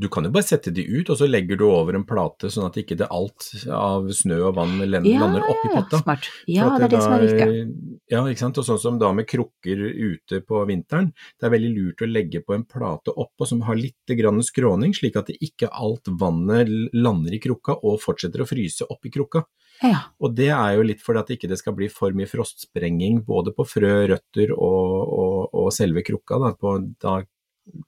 Du 0.00 0.08
kan 0.12 0.26
jo 0.26 0.32
bare 0.34 0.46
sette 0.46 0.72
de 0.74 0.84
ut, 0.86 1.10
og 1.10 1.18
så 1.20 1.28
legger 1.28 1.58
du 1.60 1.66
over 1.68 1.96
en 1.98 2.06
plate 2.08 2.50
sånn 2.52 2.68
at 2.68 2.78
ikke 2.80 2.96
det 3.00 3.08
alt 3.12 3.50
av 3.74 4.08
snø 4.16 4.40
og 4.48 4.56
vann 4.58 4.76
lander 4.80 5.10
Ja, 5.10 5.28
oppi 5.52 5.72
potta. 5.74 6.02
smart. 6.02 6.28
Ja, 6.50 6.68
det 6.76 6.88
er 6.88 6.94
det 6.94 7.02
som 7.04 7.16
er 7.16 7.26
viktig. 7.26 7.94
Ja, 8.10 8.24
ikke 8.26 8.44
sant. 8.44 8.60
Og 8.60 8.66
sånn 8.66 8.82
som 8.82 8.98
da 9.00 9.12
med 9.16 9.28
krukker 9.30 9.80
ute 9.90 10.40
på 10.46 10.64
vinteren. 10.68 11.12
Det 11.38 11.48
er 11.48 11.54
veldig 11.54 11.72
lurt 11.76 12.04
å 12.04 12.10
legge 12.10 12.42
på 12.44 12.56
en 12.56 12.66
plate 12.68 13.14
oppå 13.14 13.46
som 13.48 13.62
har 13.68 13.78
litt 13.78 14.14
grann 14.18 14.42
skråning, 14.46 14.94
slik 14.96 15.16
at 15.20 15.32
ikke 15.36 15.70
alt 15.70 16.10
vannet 16.20 16.70
lander 16.96 17.34
i 17.36 17.42
krukka 17.42 17.78
og 17.84 18.00
fortsetter 18.02 18.42
å 18.42 18.48
fryse 18.48 18.86
oppi 18.90 19.12
krukka. 19.14 19.44
Ja. 19.80 20.10
Og 20.20 20.34
det 20.36 20.50
er 20.52 20.74
jo 20.76 20.84
litt 20.84 21.00
fordi 21.00 21.22
at 21.22 21.30
ikke 21.36 21.48
det 21.48 21.56
skal 21.60 21.74
bli 21.76 21.88
for 21.92 22.12
mye 22.16 22.28
frostsprenging 22.28 23.22
både 23.24 23.54
på 23.56 23.64
frø, 23.68 23.92
røtter 24.10 24.52
og, 24.52 24.96
og, 25.20 25.54
og 25.56 25.70
selve 25.72 26.04
krukka, 26.04 26.40
da, 26.42 26.52
på 26.58 26.74
da, 27.00 27.20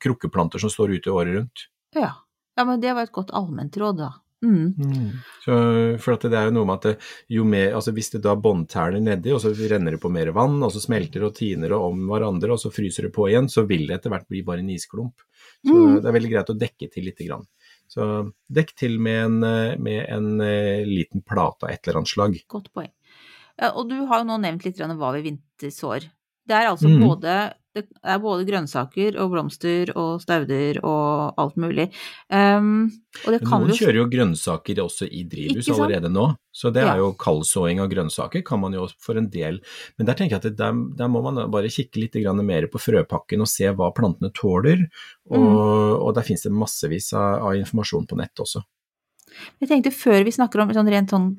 krukkeplanter 0.03 0.63
som 0.63 0.73
står 0.73 0.97
ute 0.99 1.13
året 1.13 1.37
rundt. 1.37 1.67
Ja. 1.95 2.13
Ja, 2.57 2.65
men 2.69 2.81
det 2.83 2.93
var 2.95 3.03
et 3.07 3.13
godt 3.13 3.31
allmennråd, 3.33 3.97
da. 3.97 4.11
Mm. 4.45 4.75
Så, 5.45 5.55
for 6.03 6.17
at 6.17 6.25
det 6.27 6.35
er 6.37 6.49
jo 6.51 6.55
noe 6.59 6.67
med 6.67 6.85
at 6.85 6.99
jo 7.31 7.45
mer, 7.47 7.73
altså 7.79 7.93
hvis 7.95 8.11
det 8.13 8.21
da 8.25 8.35
båndtærner 8.37 9.01
nedi, 9.01 9.31
og 9.33 9.39
så 9.41 9.53
renner 9.55 9.95
det 9.95 10.01
på 10.03 10.11
mer 10.13 10.33
vann, 10.35 10.59
og 10.67 10.73
så 10.75 10.83
smelter 10.83 11.23
og 11.29 11.35
tiner 11.39 11.71
det 11.71 11.79
om 11.79 12.03
hverandre, 12.11 12.51
og 12.53 12.59
så 12.61 12.73
fryser 12.75 13.07
det 13.07 13.13
på 13.15 13.29
igjen, 13.31 13.49
så 13.49 13.63
vil 13.71 13.87
det 13.87 14.01
etter 14.01 14.11
hvert 14.13 14.27
bli 14.29 14.43
bare 14.43 14.61
en 14.65 14.71
isklump. 14.75 15.15
Så 15.65 15.73
Mm. 15.73 16.01
det 16.03 16.09
er 16.11 16.17
veldig 16.19 16.31
greit 16.33 16.51
å 16.51 16.59
dekke 16.59 16.91
til 16.93 17.05
lite 17.07 17.25
grann. 17.29 17.47
Så 17.89 18.33
dekk 18.51 18.75
til 18.75 18.99
med 18.99 19.25
en, 19.25 19.39
med 19.83 20.07
en 20.11 20.41
eh, 20.41 20.83
liten 20.85 21.23
plate 21.23 21.65
av 21.65 21.71
et 21.71 21.87
eller 21.87 22.01
annet 22.03 22.09
slag. 22.13 22.37
Godt 22.49 22.73
poeng. 22.75 22.91
Og 23.77 23.89
du 23.89 24.05
har 24.07 24.19
jo 24.23 24.25
nå 24.27 24.41
nevnt 24.43 24.65
litt 24.65 24.81
om 24.83 24.97
hva 24.99 25.13
vi 25.15 25.23
vintersår. 25.31 26.09
Det 26.49 26.57
er 26.57 26.67
altså 26.73 26.89
Mhm. 26.91 27.07
både, 27.07 27.55
det 27.73 27.87
er 28.05 28.19
både 28.21 28.45
grønnsaker 28.45 29.17
og 29.23 29.31
blomster 29.33 29.93
og 29.97 30.21
stauder 30.21 30.79
og 30.85 31.39
alt 31.41 31.57
mulig. 31.57 31.87
Um, 32.29 32.91
og 33.25 33.39
Noen 33.41 33.73
jo 33.73 33.77
kjører 33.79 33.99
jo 34.03 34.09
grønnsaker 34.13 34.83
også 34.85 35.09
i 35.09 35.23
drivhus 35.29 35.71
allerede 35.73 36.11
nå, 36.13 36.27
så 36.53 36.73
det 36.73 36.83
Ja. 36.85 36.93
er 36.95 36.99
jo 37.01 37.13
kaldsåing 37.17 37.81
av 37.81 37.89
grønnsaker 37.89 38.45
kan 38.45 38.61
man 38.61 38.77
jo 38.77 38.87
for 39.01 39.17
en 39.17 39.31
del. 39.31 39.61
Men 39.97 40.07
der 40.07 40.15
tenker 40.15 40.37
jeg 40.37 40.45
at 40.45 40.57
der, 40.57 40.73
der 40.97 41.09
må 41.09 41.23
man 41.25 41.51
bare 41.51 41.73
kikke 41.73 41.97
litt 41.97 42.15
mer 42.45 42.67
på 42.69 42.79
frøpakken 42.79 43.41
og 43.41 43.49
se 43.49 43.65
hva 43.73 43.93
plantene 43.95 44.33
tåler. 44.33 44.89
Og, 45.31 45.39
Mm. 45.39 46.03
og 46.03 46.15
der 46.15 46.23
finnes 46.23 46.43
det 46.43 46.53
massevis 46.53 47.13
av, 47.15 47.43
av 47.43 47.55
informasjon 47.55 48.07
på 48.07 48.17
nett 48.17 48.35
også. 48.37 48.63
Jeg 49.61 49.69
tenkte 49.69 49.91
før 49.91 50.25
vi 50.25 50.31
snakker 50.31 50.61
om 50.61 50.69
sånn 50.69 50.91
rent 50.91 51.11
sånn 51.11 51.37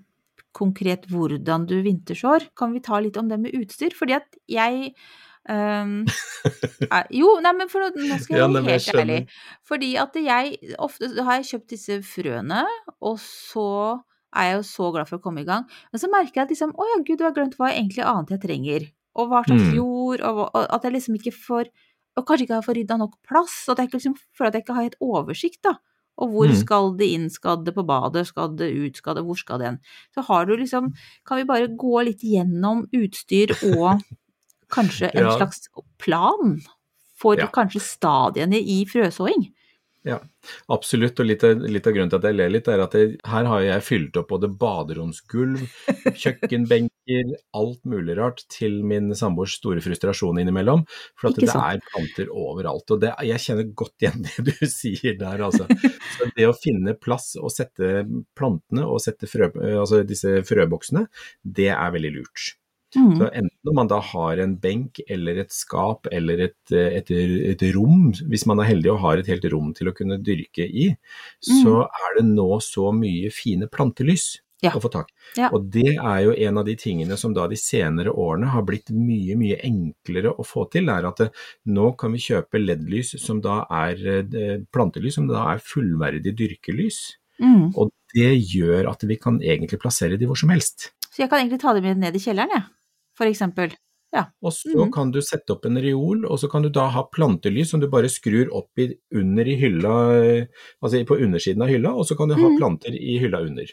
konkret 0.53 1.07
hvordan 1.09 1.67
du 1.67 1.81
vintersår, 1.81 2.49
kan 2.55 2.73
vi 2.73 2.79
ta 2.79 2.99
litt 2.99 3.17
om 3.17 3.27
det 3.29 3.39
med 3.39 3.53
utstyr? 3.53 3.93
Fordi 3.93 4.15
at 4.15 4.37
jeg 4.47 4.93
er, 6.91 7.07
Jo, 7.11 7.33
nei, 7.43 7.51
men 7.57 7.69
for 7.71 7.83
nå, 7.83 8.17
skal 8.21 8.37
jeg 8.37 8.53
være 8.53 8.63
helt 8.77 8.87
ærlig. 9.03 9.19
Fordi 9.67 9.89
at 9.99 10.15
jeg 10.15 10.75
Ofte 10.79 11.09
har 11.23 11.39
jeg 11.41 11.49
kjøpt 11.51 11.69
disse 11.75 11.97
frøene, 12.07 12.63
og 13.03 13.17
så 13.19 13.67
er 14.35 14.47
jeg 14.49 14.55
jo 14.57 14.63
så 14.65 14.91
glad 14.95 15.09
for 15.09 15.19
å 15.19 15.23
komme 15.23 15.43
i 15.43 15.47
gang. 15.47 15.65
Men 15.91 16.01
så 16.01 16.09
merker 16.09 16.41
jeg 16.41 16.47
at 16.47 16.53
liksom 16.55 16.71
Å 16.73 16.87
ja, 16.93 16.99
gud, 17.05 17.17
du 17.19 17.25
har 17.27 17.35
glemt 17.35 17.57
hva 17.59 17.69
egentlig 17.73 18.05
annet 18.07 18.31
jeg 18.37 18.43
trenger. 18.47 18.87
Og 19.19 19.27
hva 19.29 19.43
slags 19.45 19.67
Mm. 19.69 19.75
jord, 19.77 20.21
og, 20.25 20.39
og 20.55 20.63
at 20.73 20.83
jeg 20.87 20.93
liksom 20.95 21.15
ikke 21.19 21.35
får 21.35 21.67
Og 22.17 22.25
kanskje 22.29 22.45
ikke 22.45 22.53
har 22.59 22.65
fått 22.65 22.77
rydda 22.77 22.97
nok 23.01 23.15
plass. 23.25 23.65
Og 23.67 23.73
at 23.73 23.79
jeg 23.83 23.93
liksom 23.93 24.15
føler 24.37 24.47
at 24.51 24.53
jeg 24.59 24.63
ikke 24.67 24.73
har 24.77 24.83
helt 24.85 24.99
oversikt, 25.01 25.61
da. 25.65 25.75
Og 26.21 26.29
hvor 26.29 26.45
Mm. 26.47 26.55
skal 26.59 26.91
det 26.97 27.07
inn, 27.09 27.29
skal 27.29 27.63
det 27.65 27.73
på 27.73 27.81
badet, 27.85 28.27
skal 28.27 28.51
det 28.55 28.67
ut, 28.69 28.95
skal 28.97 29.15
det 29.17 29.23
Hvor 29.25 29.35
skal 29.37 29.57
det 29.59 29.65
hen? 29.65 29.79
Så 30.13 30.21
har 30.27 30.45
du 30.45 30.55
liksom 30.55 30.93
Kan 31.25 31.37
vi 31.37 31.43
bare 31.43 31.67
gå 31.67 32.03
litt 32.05 32.21
gjennom 32.21 32.85
utstyr 32.93 33.49
og 33.75 34.01
kanskje 34.73 35.11
en 35.13 35.27
Ja. 35.29 35.35
slags 35.37 35.67
plan 36.01 36.57
for 37.15 37.37
Ja. 37.39 37.47
kanskje 37.47 37.81
stadiene 37.81 38.59
i 38.59 38.83
frøsåing? 38.89 39.51
Ja, 40.03 40.17
absolutt. 40.67 41.15
Og 41.23 41.25
litt 41.29 41.43
av, 41.47 41.61
litt 41.63 41.85
av 41.87 41.93
grunnen 41.95 42.09
til 42.11 42.19
at 42.19 42.25
jeg 42.27 42.35
ler 42.35 42.49
litt, 42.51 42.67
er 42.67 42.81
at 42.83 42.91
jeg, 42.97 43.13
her 43.23 43.45
har 43.47 43.61
jeg 43.63 43.83
fylt 43.87 44.17
opp 44.19 44.33
både 44.33 44.49
baderomsgulv, 44.59 45.61
kjøkkenbenker, 46.19 47.29
alt 47.55 47.79
mulig 47.87 48.17
rart 48.19 48.43
til 48.51 48.81
min 48.83 49.13
samboers 49.15 49.55
store 49.61 49.79
frustrasjon 49.83 50.41
innimellom. 50.43 50.83
For 51.15 51.29
at 51.31 51.39
det 51.39 51.47
er 51.47 51.79
planter 51.87 52.27
overalt. 52.35 52.91
Og 52.91 52.99
det, 52.99 53.13
jeg 53.29 53.39
kjenner 53.45 53.69
godt 53.79 54.03
igjen 54.03 54.25
det 54.27 54.43
du 54.49 54.67
sier 54.73 55.15
der, 55.21 55.45
altså. 55.47 55.67
Så 56.17 56.27
det 56.35 56.49
å 56.49 56.57
finne 56.57 56.97
plass 56.99 57.37
og 57.39 57.53
sette 57.55 58.03
plantene 58.35 58.83
og 58.83 58.99
sette 59.03 59.29
frø, 59.31 59.53
altså 59.79 60.03
disse 60.03 60.41
frøboksene, 60.43 61.05
det 61.43 61.71
er 61.71 61.95
veldig 61.95 62.11
lurt. 62.19 62.57
Mm. 62.95 63.15
Så 63.17 63.27
enten 63.29 63.69
om 63.69 63.75
man 63.79 63.89
da 63.89 63.99
har 64.03 64.39
en 64.43 64.55
benk 64.61 64.99
eller 65.07 65.39
et 65.43 65.53
skap 65.53 66.07
eller 66.11 66.45
et, 66.49 66.61
eh, 66.71 66.99
et, 66.99 67.11
et 67.53 67.65
rom, 67.75 68.11
hvis 68.29 68.45
man 68.49 68.61
er 68.61 68.69
heldig 68.69 68.91
og 68.93 69.01
har 69.05 69.21
et 69.21 69.29
helt 69.31 69.47
rom 69.53 69.71
til 69.77 69.89
å 69.89 69.95
kunne 69.97 70.19
dyrke 70.21 70.67
i, 70.67 70.91
så 71.43 71.83
er 71.87 72.19
det 72.19 72.27
nå 72.29 72.49
så 72.63 72.91
mye 72.95 73.31
fine 73.33 73.69
plantelys 73.71 74.35
Ja. 74.63 74.71
å 74.71 74.79
få 74.79 74.87
tak. 74.93 75.09
Ja. 75.35 75.49
Og 75.51 75.65
det 75.73 75.97
er 75.97 76.19
jo 76.23 76.35
en 76.47 76.57
av 76.61 76.63
de 76.65 76.75
tingene 76.79 77.17
som 77.19 77.33
da 77.35 77.49
de 77.51 77.57
senere 77.59 78.13
årene 78.13 78.51
har 78.53 78.63
blitt 78.63 78.93
mye, 78.95 79.35
mye 79.35 79.57
enklere 79.65 80.31
å 80.31 80.45
få 80.47 80.69
til, 80.71 80.87
er 80.93 81.09
at 81.09 81.19
det, 81.19 81.27
nå 81.67 81.89
kan 81.99 82.13
vi 82.15 82.21
kjøpe 82.23 82.61
LED-lys 82.61 83.17
som 83.19 83.41
da 83.43 83.65
er 83.67 84.05
eh, 84.07 84.61
plantelys, 84.71 85.17
som 85.19 85.27
da 85.27 85.49
er 85.51 85.65
fullverdig 85.65 86.35
dyrkelys. 86.39 87.01
Mm. 87.43 87.73
Og 87.75 87.91
det 88.13 88.31
gjør 88.53 88.87
at 88.93 89.03
vi 89.09 89.17
kan 89.19 89.41
egentlig 89.41 89.81
plassere 89.81 90.19
de 90.21 90.29
hvor 90.29 90.39
som 90.39 90.53
helst. 90.53 90.93
Så 91.09 91.23
jeg 91.23 91.29
kan 91.29 91.41
egentlig 91.41 91.59
ta 91.61 91.73
det 91.75 91.83
med 91.83 91.99
ned 92.01 92.15
i 92.15 92.21
kjelleren, 92.21 92.53
jeg, 92.55 92.63
for 93.17 93.25
eksempel. 93.29 93.73
Ja. 94.13 94.27
Og 94.45 94.51
så 94.53 94.69
Mhm. 94.77 94.91
kan 94.93 95.09
du 95.11 95.19
sette 95.21 95.49
opp 95.55 95.65
en 95.65 95.77
reol, 95.81 96.25
og 96.29 96.37
så 96.37 96.47
kan 96.49 96.61
du 96.61 96.69
da 96.69 96.87
ha 96.89 97.01
plantelys 97.03 97.71
som 97.71 97.79
du 97.79 97.87
bare 97.87 98.05
skrur 98.09 98.47
opp 98.53 98.69
i, 98.77 98.93
under 99.11 99.43
i 99.47 99.55
hylla, 99.57 100.45
altså 100.83 101.03
på 101.07 101.17
undersiden 101.17 101.63
av 101.63 101.69
hylla, 101.69 101.93
og 101.97 102.05
så 102.05 102.15
kan 102.15 102.29
du 102.29 102.35
ha 102.35 102.47
Mhm. 102.49 102.57
planter 102.59 102.93
i 102.93 103.17
hylla 103.17 103.41
under. 103.41 103.65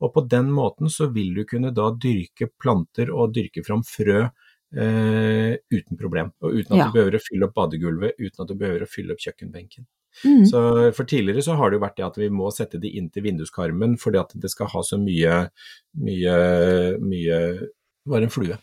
Og 0.00 0.12
på 0.14 0.28
den 0.28 0.50
måten 0.50 0.88
så 0.90 1.06
vil 1.12 1.32
du 1.34 1.44
kunne 1.44 1.72
da 1.72 1.92
dyrke 1.92 2.50
planter 2.60 3.08
og 3.14 3.32
dyrke 3.34 3.64
fram 3.64 3.82
frø 3.82 4.30
eh, 4.76 5.54
uten 5.70 5.96
problem, 5.96 6.32
og 6.42 6.50
uten 6.52 6.72
at 6.72 6.78
Ja. 6.78 6.90
du 6.90 6.98
behøver 6.98 7.14
å 7.14 7.22
fylle 7.22 7.44
opp 7.46 7.54
badegulvet, 7.54 8.12
uten 8.18 8.40
at 8.42 8.48
du 8.48 8.54
behøver 8.56 8.82
å 8.82 8.88
fylle 8.90 9.12
opp 9.12 9.18
kjøkkenbenken. 9.20 9.86
Mm. 10.24 10.44
Så 10.50 10.92
For 10.92 11.04
tidligere 11.04 11.42
så 11.42 11.56
har 11.56 11.70
det 11.70 11.78
jo 11.78 11.86
vært 11.86 11.96
det 11.96 12.04
at 12.06 12.16
vi 12.16 12.28
må 12.28 12.50
sette 12.52 12.80
de 12.80 12.88
inn 12.88 13.08
til 13.10 13.22
vinduskarmen 13.22 13.96
fordi 13.96 14.18
at 14.18 14.32
det 14.34 14.50
skal 14.50 14.66
ha 14.66 14.80
så 14.80 14.98
mye, 14.98 15.48
mye, 15.96 16.98
mye 16.98 17.68
Var 18.06 18.22
en 18.22 18.28
flue. 18.28 18.58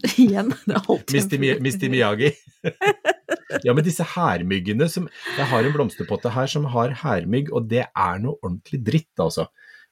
Igjen. 0.18 0.52
Det 0.66 0.74
er 0.76 0.86
alltid 0.88 1.16
en 1.18 1.40
Misty, 1.42 1.60
Misty 1.62 1.90
Miyagi. 1.92 2.30
ja, 3.66 3.74
men 3.74 3.84
disse 3.84 4.06
hærmyggene 4.14 4.88
som 4.90 5.08
Jeg 5.36 5.46
har 5.50 5.66
en 5.66 5.74
blomsterpotte 5.74 6.32
her 6.32 6.48
som 6.50 6.64
har 6.72 6.94
hærmygg, 7.02 7.52
og 7.52 7.68
det 7.70 7.84
er 7.86 8.22
noe 8.22 8.38
ordentlig 8.40 8.82
dritt, 8.86 9.12
altså. 9.20 9.48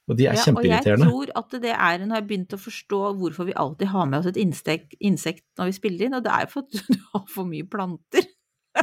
Og 0.09 0.17
de 0.17 0.25
er 0.27 0.35
Ja, 0.35 0.43
og 0.51 0.65
jeg 0.65 0.99
tror 0.99 1.29
at 1.37 1.53
det 1.61 1.71
er 1.71 2.01
Nå 2.01 2.15
har 2.15 2.23
jeg 2.23 2.27
begynt 2.31 2.55
å 2.57 2.59
forstå 2.59 3.01
hvorfor 3.21 3.47
vi 3.47 3.53
alltid 3.55 3.91
har 3.93 4.07
med 4.09 4.19
oss 4.19 4.31
et 4.31 4.39
insekt, 4.41 4.95
insekt 4.99 5.45
når 5.59 5.69
vi 5.69 5.77
spiller 5.77 6.07
inn, 6.07 6.17
og 6.17 6.25
det 6.25 6.33
er 6.33 6.47
jo 6.47 6.53
for 6.55 6.65
at 6.65 6.79
du 6.97 7.03
har 7.13 7.27
for 7.31 7.47
mye 7.47 7.67
planter. 7.69 8.25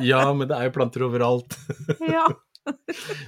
Ja, 0.04 0.22
men 0.36 0.48
det 0.48 0.56
er 0.56 0.68
jo 0.68 0.76
planter 0.76 1.04
overalt. 1.08 1.56
Ja. 2.04 2.26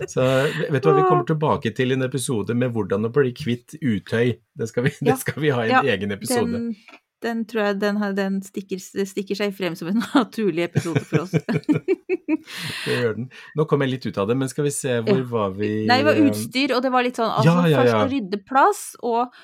Så 0.09 0.25
vet 0.68 0.82
du 0.85 0.88
hva, 0.90 0.97
vi 0.99 1.04
kommer 1.09 1.25
tilbake 1.28 1.70
til 1.76 1.94
en 1.94 2.04
episode 2.04 2.52
med 2.56 2.75
hvordan 2.75 3.09
å 3.09 3.12
bli 3.14 3.32
kvitt 3.37 3.75
utøy. 3.80 4.35
Det 4.54 4.68
skal 4.68 4.85
vi, 4.87 4.92
Ja. 5.00 5.06
det 5.11 5.16
skal 5.23 5.40
vi 5.40 5.52
ha 5.56 5.64
i 5.64 5.70
en 5.70 5.78
Ja, 5.78 5.94
egen 5.97 6.12
episode. 6.12 6.52
Den, 6.52 6.75
den 7.23 7.45
tror 7.49 7.62
jeg 7.67 7.79
den, 7.83 7.99
den 8.17 8.39
stikker, 8.43 8.79
stikker 8.81 9.37
seg 9.39 9.53
frem 9.57 9.75
som 9.77 9.89
en 9.93 10.00
naturlig 10.15 10.65
episode 10.71 11.03
for 11.05 11.27
oss. 11.27 11.35
Det 12.85 12.95
gjør 12.97 13.17
den. 13.19 13.29
Nå 13.59 13.67
kom 13.69 13.83
jeg 13.85 13.91
litt 13.95 14.07
ut 14.09 14.19
av 14.23 14.29
det, 14.31 14.37
men 14.41 14.49
skal 14.50 14.65
vi 14.67 14.73
se, 14.75 14.99
hvor 15.05 15.19
Ja. 15.21 15.27
var 15.29 15.55
vi 15.59 15.71
Nei, 15.91 15.99
det 16.00 16.07
var 16.09 16.19
eh, 16.21 16.29
utstyr, 16.31 16.75
og 16.77 16.83
det 16.85 16.93
var 16.95 17.05
litt 17.07 17.19
sånn 17.21 17.31
altså, 17.33 17.55
Ja, 17.65 17.69
ja, 17.69 17.81
Først 17.83 17.99
å 17.99 18.11
rydde 18.12 18.41
plass, 18.49 18.83
og, 19.03 19.35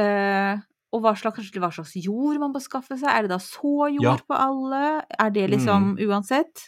eh, 0.00 0.56
og 0.92 1.04
hva, 1.04 1.12
slags, 1.16 1.36
kanskje 1.38 1.62
hva 1.62 1.70
slags 1.72 1.94
jord 2.04 2.40
man 2.42 2.52
bør 2.54 2.64
skaffe 2.64 2.98
seg. 3.00 3.08
Er 3.12 3.26
det 3.28 3.32
da 3.34 3.38
så 3.42 3.88
jord 3.92 4.02
Ja. 4.04 4.16
på 4.28 4.36
alle? 4.36 4.82
Er 5.18 5.30
det 5.30 5.46
liksom 5.54 5.94
uansett? 6.08 6.66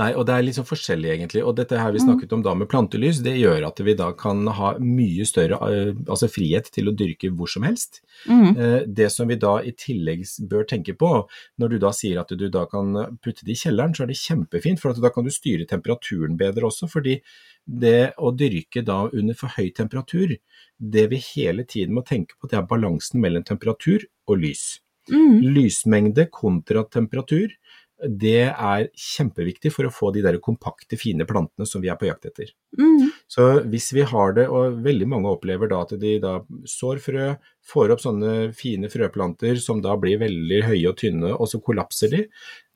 Nei, 0.00 0.10
og 0.16 0.26
det 0.28 0.36
er 0.36 0.50
sånn 0.56 0.68
forskjellig 0.68 1.12
egentlig. 1.14 1.44
Og 1.46 1.56
dette 1.58 1.78
her 1.78 1.94
vi 1.94 2.02
snakket 2.02 2.34
om 2.36 2.42
da 2.44 2.54
med 2.58 2.70
plantelys, 2.72 3.22
det 3.24 3.36
gjør 3.38 3.68
at 3.68 3.82
vi 3.84 3.94
da 3.98 4.10
kan 4.18 4.44
ha 4.58 4.74
mye 4.82 5.26
større 5.28 5.60
eh, 5.68 5.92
altså 6.06 6.30
frihet 6.30 6.70
til 6.74 6.90
å 6.90 6.96
dyrke 6.96 7.30
hvor 7.36 7.50
som 7.50 7.66
helst. 7.66 8.02
Mm. 8.26 8.84
Det 8.86 9.08
som 9.10 9.30
vi 9.30 9.38
da 9.40 9.56
i 9.64 9.72
tillegg 9.78 10.24
bør 10.50 10.66
tenke 10.68 10.94
på, 10.98 11.10
når 11.58 11.72
du 11.72 11.78
da 11.82 11.90
sier 11.96 12.20
at 12.20 12.30
du 12.38 12.44
da 12.52 12.66
kan 12.70 12.92
putte 13.22 13.46
det 13.46 13.56
i 13.56 13.60
kjelleren, 13.62 13.94
så 13.96 14.04
er 14.04 14.12
det 14.12 14.20
kjempefint, 14.20 14.82
for 14.82 14.92
at 14.92 15.00
da 15.02 15.10
kan 15.14 15.26
du 15.26 15.32
styre 15.32 15.66
temperaturen 15.68 16.36
bedre 16.38 16.68
også. 16.68 16.90
fordi 16.92 17.20
det 17.64 18.14
å 18.18 18.32
dyrke 18.34 18.82
da 18.82 19.04
under 19.12 19.36
for 19.38 19.54
høy 19.56 19.70
temperatur, 19.74 20.34
det 20.78 21.04
vi 21.12 21.20
hele 21.32 21.64
tiden 21.64 21.94
må 21.94 22.02
tenke 22.06 22.34
på, 22.38 22.50
det 22.50 22.58
er 22.58 22.68
balansen 22.68 23.22
mellom 23.22 23.44
temperatur 23.46 24.06
og 24.26 24.40
lys. 24.42 24.80
Mm. 25.10 25.42
Lysmengde 25.54 26.28
kontra 26.30 26.84
temperatur, 26.84 27.54
det 28.02 28.48
er 28.50 28.88
kjempeviktig 28.98 29.70
for 29.74 29.86
å 29.86 29.92
få 29.94 30.10
de 30.14 30.22
der 30.24 30.38
kompakte, 30.42 30.98
fine 30.98 31.26
plantene 31.28 31.66
som 31.68 31.82
vi 31.82 31.90
er 31.92 31.98
på 32.00 32.08
jakt 32.08 32.26
etter. 32.30 32.50
Mm. 32.78 33.12
Så 33.30 33.46
hvis 33.70 33.90
vi 33.94 34.04
har 34.08 34.34
det, 34.36 34.48
og 34.50 34.80
veldig 34.84 35.08
mange 35.12 35.30
opplever 35.30 35.70
da 35.70 35.82
at 35.86 35.94
de 36.02 36.16
da 36.22 36.38
sår 36.68 37.02
frø, 37.04 37.30
får 37.72 37.94
opp 37.94 38.02
sånne 38.02 38.34
fine 38.58 38.90
frøplanter 38.92 39.60
som 39.62 39.82
da 39.84 39.94
blir 40.00 40.20
veldig 40.22 40.62
høye 40.66 40.90
og 40.90 40.98
tynne, 40.98 41.32
og 41.36 41.50
så 41.50 41.62
kollapser 41.62 42.16
de, 42.16 42.26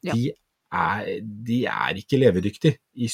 Ja. 0.07 0.15
de, 0.15 0.31
er, 0.73 1.13
de 1.23 1.61
er 1.71 2.03
ikke 2.03 2.21
levedyktige 2.23 2.79
i. 2.95 3.11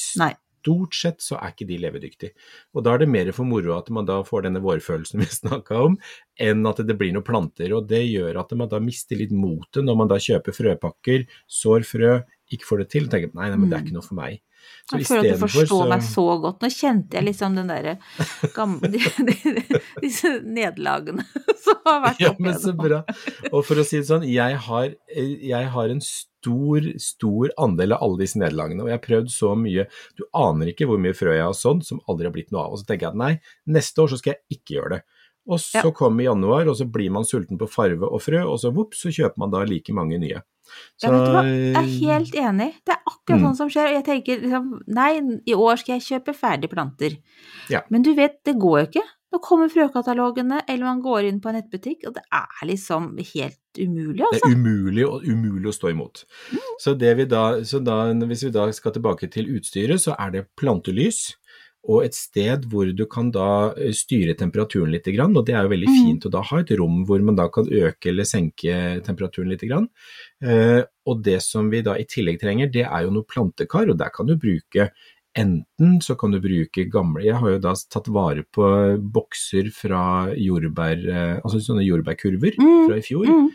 stort 0.62 0.96
sett 0.96 1.24
så 1.24 1.38
er 1.40 1.52
ikke 1.52 1.68
de 1.68 1.78
levedyktige. 1.82 2.34
Og 2.76 2.86
da 2.86 2.94
er 2.94 3.02
det 3.02 3.10
mer 3.12 3.32
for 3.36 3.48
moro 3.48 3.74
at 3.76 3.90
man 3.94 4.08
da 4.08 4.20
får 4.26 4.46
denne 4.46 4.62
vårfølelsen 4.64 5.22
vi 5.22 5.28
snakka 5.42 5.82
om, 5.88 5.98
enn 6.40 6.62
at 6.70 6.84
det 6.86 6.98
blir 6.98 7.12
noen 7.14 7.26
planter. 7.26 7.74
Og 7.76 7.90
det 7.90 8.04
gjør 8.06 8.40
at 8.44 8.54
man 8.58 8.70
da 8.72 8.80
mister 8.82 9.18
litt 9.20 9.34
motet 9.34 9.84
når 9.84 9.98
man 9.98 10.12
da 10.12 10.20
kjøper 10.22 10.56
frøpakker, 10.56 11.26
sår 11.50 11.88
frø, 11.88 12.16
ikke 12.52 12.68
får 12.68 12.82
det 12.82 12.90
til, 12.92 13.12
tenker 13.12 13.32
nei, 13.36 13.50
nei, 13.50 13.58
men 13.58 13.70
det 13.70 13.78
er 13.78 13.86
ikke 13.86 13.96
noe 13.96 14.06
for 14.06 14.18
meg. 14.18 14.40
Så 14.86 14.98
jeg 15.00 15.06
føler 15.08 15.32
at 15.32 15.40
du 15.40 15.42
forstår 15.42 15.68
så... 15.70 15.86
meg 15.90 16.04
så 16.06 16.24
godt. 16.42 16.62
Nå 16.62 16.70
kjente 16.70 17.18
jeg 17.18 17.26
liksom 17.26 17.56
den 17.58 17.70
derre 17.70 17.96
gamle 18.56 18.90
de, 18.92 19.00
de, 19.26 19.62
Disse 20.02 20.34
nederlagene 20.42 21.24
som 21.64 21.80
har 21.88 22.02
vært 22.06 22.22
Ja, 22.22 22.34
men 22.38 22.58
så 22.60 22.74
bra. 22.78 23.02
Og 23.50 23.62
for 23.66 23.82
å 23.82 23.86
si 23.86 23.98
det 24.00 24.08
sånn, 24.10 24.26
jeg 24.28 24.58
har, 24.68 24.92
jeg 25.12 25.72
har 25.76 25.96
en 25.96 26.04
stor, 26.04 26.31
stor 26.42 26.86
stor 26.98 27.52
andel 27.62 27.94
av 27.94 28.02
alle 28.02 28.22
disse 28.24 28.40
nederlagene, 28.40 28.82
og 28.82 28.90
jeg 28.90 28.98
har 28.98 29.06
prøvd 29.06 29.32
så 29.32 29.54
mye. 29.58 29.86
Du 30.18 30.26
aner 30.36 30.72
ikke 30.72 30.88
hvor 30.90 31.00
mye 31.02 31.16
frø 31.16 31.36
jeg 31.36 31.46
har 31.46 31.56
sådd 31.56 31.84
som 31.86 32.02
aldri 32.10 32.28
har 32.28 32.34
blitt 32.34 32.50
noe 32.54 32.66
av. 32.66 32.74
Og 32.74 32.82
så 32.82 32.88
tenker 32.88 33.08
jeg 33.08 33.14
at 33.14 33.22
nei, 33.22 33.32
neste 33.78 34.02
år 34.02 34.12
så 34.12 34.18
skal 34.20 34.34
jeg 34.34 34.58
ikke 34.58 34.78
gjøre 34.78 34.96
det. 34.96 35.02
Og 35.50 35.58
så 35.58 35.80
ja. 35.82 35.90
kommer 35.94 36.26
januar, 36.26 36.68
og 36.70 36.76
så 36.78 36.86
blir 36.86 37.10
man 37.14 37.26
sulten 37.26 37.58
på 37.58 37.66
farve 37.70 38.06
og 38.06 38.22
frø, 38.22 38.44
og 38.46 38.60
så 38.62 38.70
vops, 38.74 39.02
så 39.02 39.14
kjøper 39.14 39.42
man 39.42 39.54
da 39.54 39.64
like 39.66 39.94
mange 39.94 40.20
nye. 40.22 40.42
Så, 40.96 41.08
ja, 41.08 41.10
vet 41.10 41.24
du 41.26 41.32
hva, 41.34 41.42
jeg 41.48 41.72
er 41.80 41.88
helt 41.96 42.36
enig. 42.38 42.68
Det 42.86 42.94
er 42.94 43.00
akkurat 43.02 43.40
mm. 43.40 43.46
sånn 43.48 43.58
som 43.58 43.72
skjer. 43.72 43.90
Og 43.90 43.96
jeg 43.98 44.06
tenker 44.06 44.44
liksom, 44.44 44.68
nei, 44.98 45.10
i 45.50 45.56
år 45.58 45.80
skal 45.82 45.98
jeg 45.98 46.06
kjøpe 46.06 46.36
ferdige 46.38 46.72
planter. 46.72 47.18
Ja. 47.72 47.82
Men 47.92 48.06
du 48.06 48.12
vet, 48.16 48.38
det 48.46 48.54
går 48.62 48.78
jo 48.78 48.86
ikke. 48.90 49.04
Nå 49.32 49.40
kommer 49.40 49.70
frøkatalogene, 49.72 50.62
eller 50.68 50.84
man 50.84 51.02
går 51.04 51.28
inn 51.30 51.40
på 51.40 51.50
en 51.50 51.56
nettbutikk, 51.56 52.06
og 52.08 52.16
det 52.18 52.24
er 52.36 52.64
liksom 52.68 53.12
helt 53.16 53.80
umulig, 53.80 54.20
altså. 54.26 54.42
Det 54.42 54.50
er 54.50 54.58
umulig, 54.58 55.06
og 55.08 55.24
umulig 55.24 55.70
å 55.70 55.76
stå 55.76 55.92
imot. 55.94 56.24
Mm. 56.52 56.66
Så, 56.84 56.96
vi 57.00 57.28
da, 57.30 57.44
så 57.64 57.80
da, 57.80 58.00
hvis 58.28 58.44
vi 58.44 58.52
da 58.52 58.66
skal 58.76 58.96
tilbake 58.96 59.30
til 59.32 59.48
utstyret, 59.56 60.04
så 60.04 60.18
er 60.20 60.34
det 60.36 60.48
plantelys 60.60 61.30
og 61.90 62.04
et 62.06 62.14
sted 62.14 62.66
hvor 62.70 62.86
du 62.94 63.02
kan 63.10 63.32
da 63.34 63.72
eh, 63.74 63.90
styre 63.96 64.36
temperaturen 64.38 64.92
litt, 64.94 65.08
og 65.08 65.42
det 65.46 65.56
er 65.56 65.66
jo 65.66 65.72
veldig 65.72 65.90
mm. 65.90 65.96
fint 65.98 66.26
å 66.28 66.30
da 66.30 66.42
ha 66.46 66.60
et 66.62 66.70
rom 66.78 67.00
hvor 67.08 67.24
man 67.26 67.38
da 67.38 67.48
kan 67.50 67.66
øke 67.66 68.12
eller 68.12 68.28
senke 68.28 68.76
temperaturen 69.02 69.50
litt. 69.50 69.64
Eh, 69.66 70.80
og 71.10 71.24
det 71.26 71.40
som 71.42 71.70
vi 71.72 71.82
da 71.82 71.96
i 71.98 72.06
tillegg 72.06 72.38
trenger, 72.42 72.70
det 72.70 72.86
er 72.86 73.06
jo 73.06 73.16
noe 73.16 73.26
plantekar, 73.26 73.90
og 73.90 73.98
der 73.98 74.14
kan 74.14 74.30
du 74.30 74.36
bruke 74.38 74.92
Enten 75.38 76.00
så 76.04 76.14
kan 76.20 76.34
du 76.34 76.40
bruke 76.44 76.84
gamle 76.92 77.22
Jeg 77.24 77.38
har 77.40 77.54
jo 77.54 77.60
da 77.64 77.72
tatt 77.88 78.08
vare 78.12 78.44
på 78.44 78.66
bokser 79.14 79.70
fra 79.72 80.02
jordbær, 80.36 81.04
eh, 81.08 81.36
altså 81.40 81.60
sånne 81.64 81.86
jordbærkurver 81.86 82.58
mm. 82.60 82.82
fra 82.88 82.98
i 82.98 83.04
fjor. 83.06 83.30
Mm. 83.30 83.46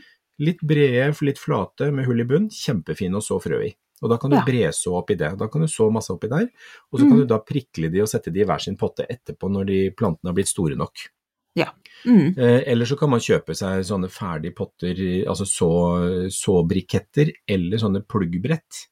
Litt 0.47 0.63
brede, 0.65 1.11
litt 1.25 1.41
flate 1.41 1.91
med 1.93 2.09
hull 2.09 2.23
i 2.23 2.25
bunn, 2.29 2.47
kjempefine 2.53 3.19
å 3.19 3.25
så 3.25 3.37
frø 3.41 3.61
i. 3.67 3.69
Og 4.01 4.11
da 4.11 4.17
kan 4.21 4.33
du 4.33 4.37
ja. 4.37 4.43
breså 4.45 4.93
oppi 4.97 5.17
det. 5.17 5.31
Da 5.37 5.47
kan 5.49 5.63
du 5.63 5.69
så 5.69 5.87
masse 5.93 6.13
oppi 6.13 6.29
der, 6.29 6.49
og 6.91 6.99
så 6.99 7.05
mm. 7.05 7.11
kan 7.11 7.21
du 7.21 7.29
da 7.29 7.39
prikle 7.45 7.93
de 7.93 8.01
og 8.03 8.09
sette 8.09 8.33
de 8.33 8.41
i 8.41 8.49
hver 8.49 8.61
sin 8.61 8.77
potte 8.77 9.05
etterpå 9.09 9.49
når 9.49 9.69
de 9.69 9.79
plantene 9.97 10.31
har 10.31 10.37
blitt 10.37 10.51
store 10.53 10.77
nok. 10.77 11.07
Ja. 11.57 11.71
Mm. 12.05 12.37
Eh, 12.37 12.61
eller 12.73 12.89
så 12.89 12.97
kan 12.97 13.09
man 13.09 13.21
kjøpe 13.21 13.53
seg 13.57 13.85
sånne 13.85 14.09
ferdige 14.13 14.57
potter, 14.57 15.01
altså 15.29 15.45
så, 15.49 15.71
såbriketter 16.33 17.33
eller 17.49 17.81
sånne 17.81 18.05
pluggbrett 18.05 18.85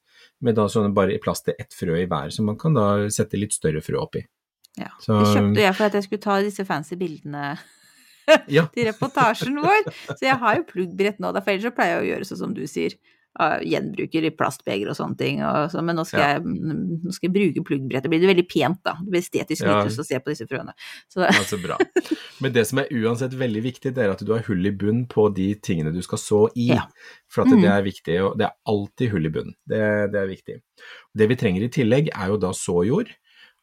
med 0.44 0.56
da 0.58 0.66
sånne 0.68 0.92
bare 0.96 1.16
plass 1.22 1.44
til 1.46 1.56
ett 1.58 1.72
frø 1.74 1.96
i 2.02 2.08
hver, 2.10 2.32
så 2.34 2.44
man 2.44 2.58
kan 2.60 2.76
da 2.76 3.06
sette 3.12 3.40
litt 3.40 3.56
større 3.56 3.82
frø 3.84 4.00
oppi. 4.02 4.24
Ja, 4.76 4.90
så, 5.00 5.22
det 5.22 5.32
kjøpte 5.32 5.62
jeg 5.62 5.76
for 5.78 5.88
at 5.88 5.96
jeg 5.96 6.04
skulle 6.04 6.24
ta 6.26 6.36
disse 6.44 6.66
fancy 6.68 6.98
bildene 7.00 7.44
ja. 8.52 8.66
til 8.74 8.88
reportasjen 8.90 9.56
vår. 9.62 9.86
Så 10.12 10.20
jeg 10.26 10.36
har 10.42 10.58
jo 10.58 10.66
pluggbrett 10.68 11.22
nå, 11.22 11.32
for 11.38 11.52
ellers 11.52 11.68
så 11.70 11.76
pleier 11.76 11.96
jeg 11.96 12.02
å 12.02 12.10
gjøre 12.10 12.28
sånn 12.28 12.42
som 12.42 12.56
du 12.56 12.64
sier 12.68 12.98
gjenbruker 13.66 14.26
i 14.26 14.32
plastbeger 14.34 14.90
og 14.90 14.96
sånne 14.98 15.18
ting. 15.20 15.42
Og 15.44 15.70
så, 15.72 15.82
men 15.84 15.98
nå 15.98 16.04
skal, 16.08 16.22
ja. 16.22 16.28
jeg, 16.36 16.44
nå 16.46 17.14
skal, 17.14 17.28
jeg, 17.28 17.34
bruke 17.36 17.64
pluggbrettet. 17.70 18.06
Det 18.06 18.12
blir 18.12 18.30
veldig 18.32 18.46
pent, 18.50 18.80
da. 18.86 18.96
Det 19.02 19.12
blir 19.12 19.24
estetisk 19.24 19.64
ja. 19.64 19.74
nytelse 19.74 20.04
å 20.04 20.08
se 20.08 20.20
på 20.22 20.32
disse 20.32 20.48
frøene. 20.50 20.76
Så. 21.12 21.24
Ja, 21.26 21.44
så 21.48 21.60
bra. 21.60 21.78
Men 22.42 22.54
det 22.56 22.66
som 22.70 22.80
er 22.82 22.90
uansett 22.94 23.36
veldig 23.36 23.64
viktig, 23.66 23.92
det 23.96 24.06
er 24.06 24.14
at 24.14 24.24
du 24.24 24.32
har 24.34 24.46
hull 24.48 24.68
i 24.68 24.74
bunn 24.74 25.04
på 25.10 25.28
de 25.36 25.50
tingene 25.64 25.94
du 25.94 26.00
skal 26.04 26.22
så 26.22 26.42
i. 26.54 26.70
Ja. 26.74 26.86
For 27.32 27.48
mm. 27.48 27.60
det 27.62 27.72
er 27.72 27.86
viktig, 27.86 28.16
og 28.24 28.40
det 28.40 28.48
er 28.48 28.56
alltid 28.72 29.14
hull 29.14 29.28
i 29.28 29.34
bunn. 29.36 29.54
Det, 29.68 29.84
det 30.14 30.22
er 30.22 30.32
viktig. 30.32 30.58
Det 31.16 31.30
vi 31.30 31.38
trenger 31.40 31.66
i 31.66 31.72
tillegg, 31.72 32.12
er 32.14 32.32
jo 32.32 32.40
da 32.40 32.52
såjord. 32.56 33.12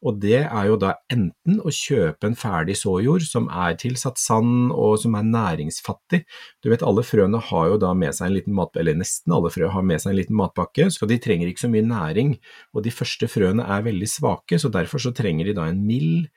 Og 0.04 0.18
det 0.20 0.42
er 0.44 0.68
jo 0.68 0.76
da 0.80 0.94
enten 1.12 1.60
å 1.64 1.72
kjøpe 1.72 2.28
en 2.28 2.36
ferdig 2.38 2.76
såjord 2.80 3.24
som 3.26 3.48
er 3.48 3.76
tilsatt 3.80 4.20
sand 4.20 4.72
og 4.72 4.98
som 5.00 5.16
er 5.16 5.26
næringsfattig. 5.28 6.24
Du 6.64 6.70
vet 6.72 6.84
alle 6.84 7.04
frøene 7.06 7.40
har 7.50 7.70
jo 7.72 7.78
da 7.80 7.94
med 7.96 8.16
seg 8.16 8.28
en 8.28 8.36
liten 8.36 8.56
matpakke, 8.56 8.82
eller 8.84 9.00
nesten 9.00 9.34
alle 9.36 9.52
frø 9.54 9.70
har 9.72 9.86
med 9.86 10.02
seg 10.02 10.12
en 10.12 10.20
liten 10.20 10.38
matpakke, 10.38 10.90
så 10.92 11.08
de 11.08 11.20
trenger 11.22 11.50
ikke 11.50 11.64
så 11.64 11.72
mye 11.72 11.88
næring. 11.88 12.34
Og 12.76 12.84
de 12.84 12.92
første 12.94 13.30
frøene 13.32 13.64
er 13.64 13.86
veldig 13.88 14.10
svake, 14.10 14.60
så 14.60 14.72
derfor 14.72 15.02
så 15.02 15.14
trenger 15.16 15.48
de 15.50 15.56
da 15.56 15.70
en 15.70 15.80
mild 15.86 16.28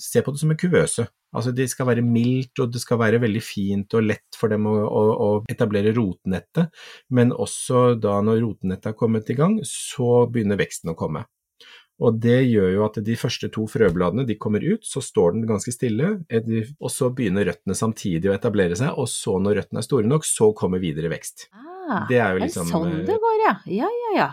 Se 0.00 0.22
på 0.24 0.32
det 0.32 0.40
som 0.40 0.52
en 0.52 0.56
kuvøse. 0.56 1.02
Altså 1.34 1.52
Det 1.52 1.66
skal 1.68 1.88
være 1.90 2.04
mildt, 2.06 2.58
og 2.62 2.72
det 2.72 2.80
skal 2.80 3.00
være 3.02 3.20
veldig 3.20 3.42
fint 3.44 3.96
og 3.98 4.06
lett 4.06 4.38
for 4.38 4.48
dem 4.48 4.68
å, 4.70 4.74
å, 4.86 5.02
å 5.12 5.28
etablere 5.50 5.92
rotnettet, 5.96 6.70
men 7.10 7.34
også 7.34 7.98
da 8.00 8.20
når 8.24 8.40
rotnettet 8.46 8.92
er 8.92 8.98
kommet 8.98 9.30
i 9.34 9.36
gang, 9.38 9.58
så 9.66 10.24
begynner 10.30 10.60
veksten 10.60 10.94
å 10.94 10.98
komme. 10.98 11.26
Og 12.02 12.16
det 12.18 12.40
gjør 12.48 12.72
jo 12.74 12.84
at 12.88 12.98
de 13.06 13.14
første 13.18 13.48
to 13.54 13.68
frøbladene 13.70 14.24
de 14.26 14.34
kommer 14.40 14.64
ut, 14.66 14.82
så 14.86 15.02
står 15.04 15.36
den 15.36 15.46
ganske 15.46 15.70
stille, 15.70 16.16
og 16.80 16.90
så 16.90 17.10
begynner 17.14 17.46
røttene 17.46 17.76
samtidig 17.78 18.32
å 18.32 18.34
etablere 18.34 18.78
seg, 18.78 18.98
og 18.98 19.06
så 19.10 19.36
når 19.42 19.60
røttene 19.60 19.82
er 19.82 19.86
store 19.86 20.10
nok, 20.10 20.26
så 20.26 20.50
kommer 20.58 20.82
videre 20.82 21.12
vekst. 21.12 21.48
Ah, 21.54 22.04
det 22.10 22.18
er 22.18 22.34
jo 22.34 22.42
liksom 22.42 22.66
Er 22.66 22.72
sånn 22.72 22.96
det 23.06 23.18
går, 23.22 23.40
ja. 23.44 23.54
Ja, 23.78 23.90
ja, 24.02 24.12
ja. 24.18 24.30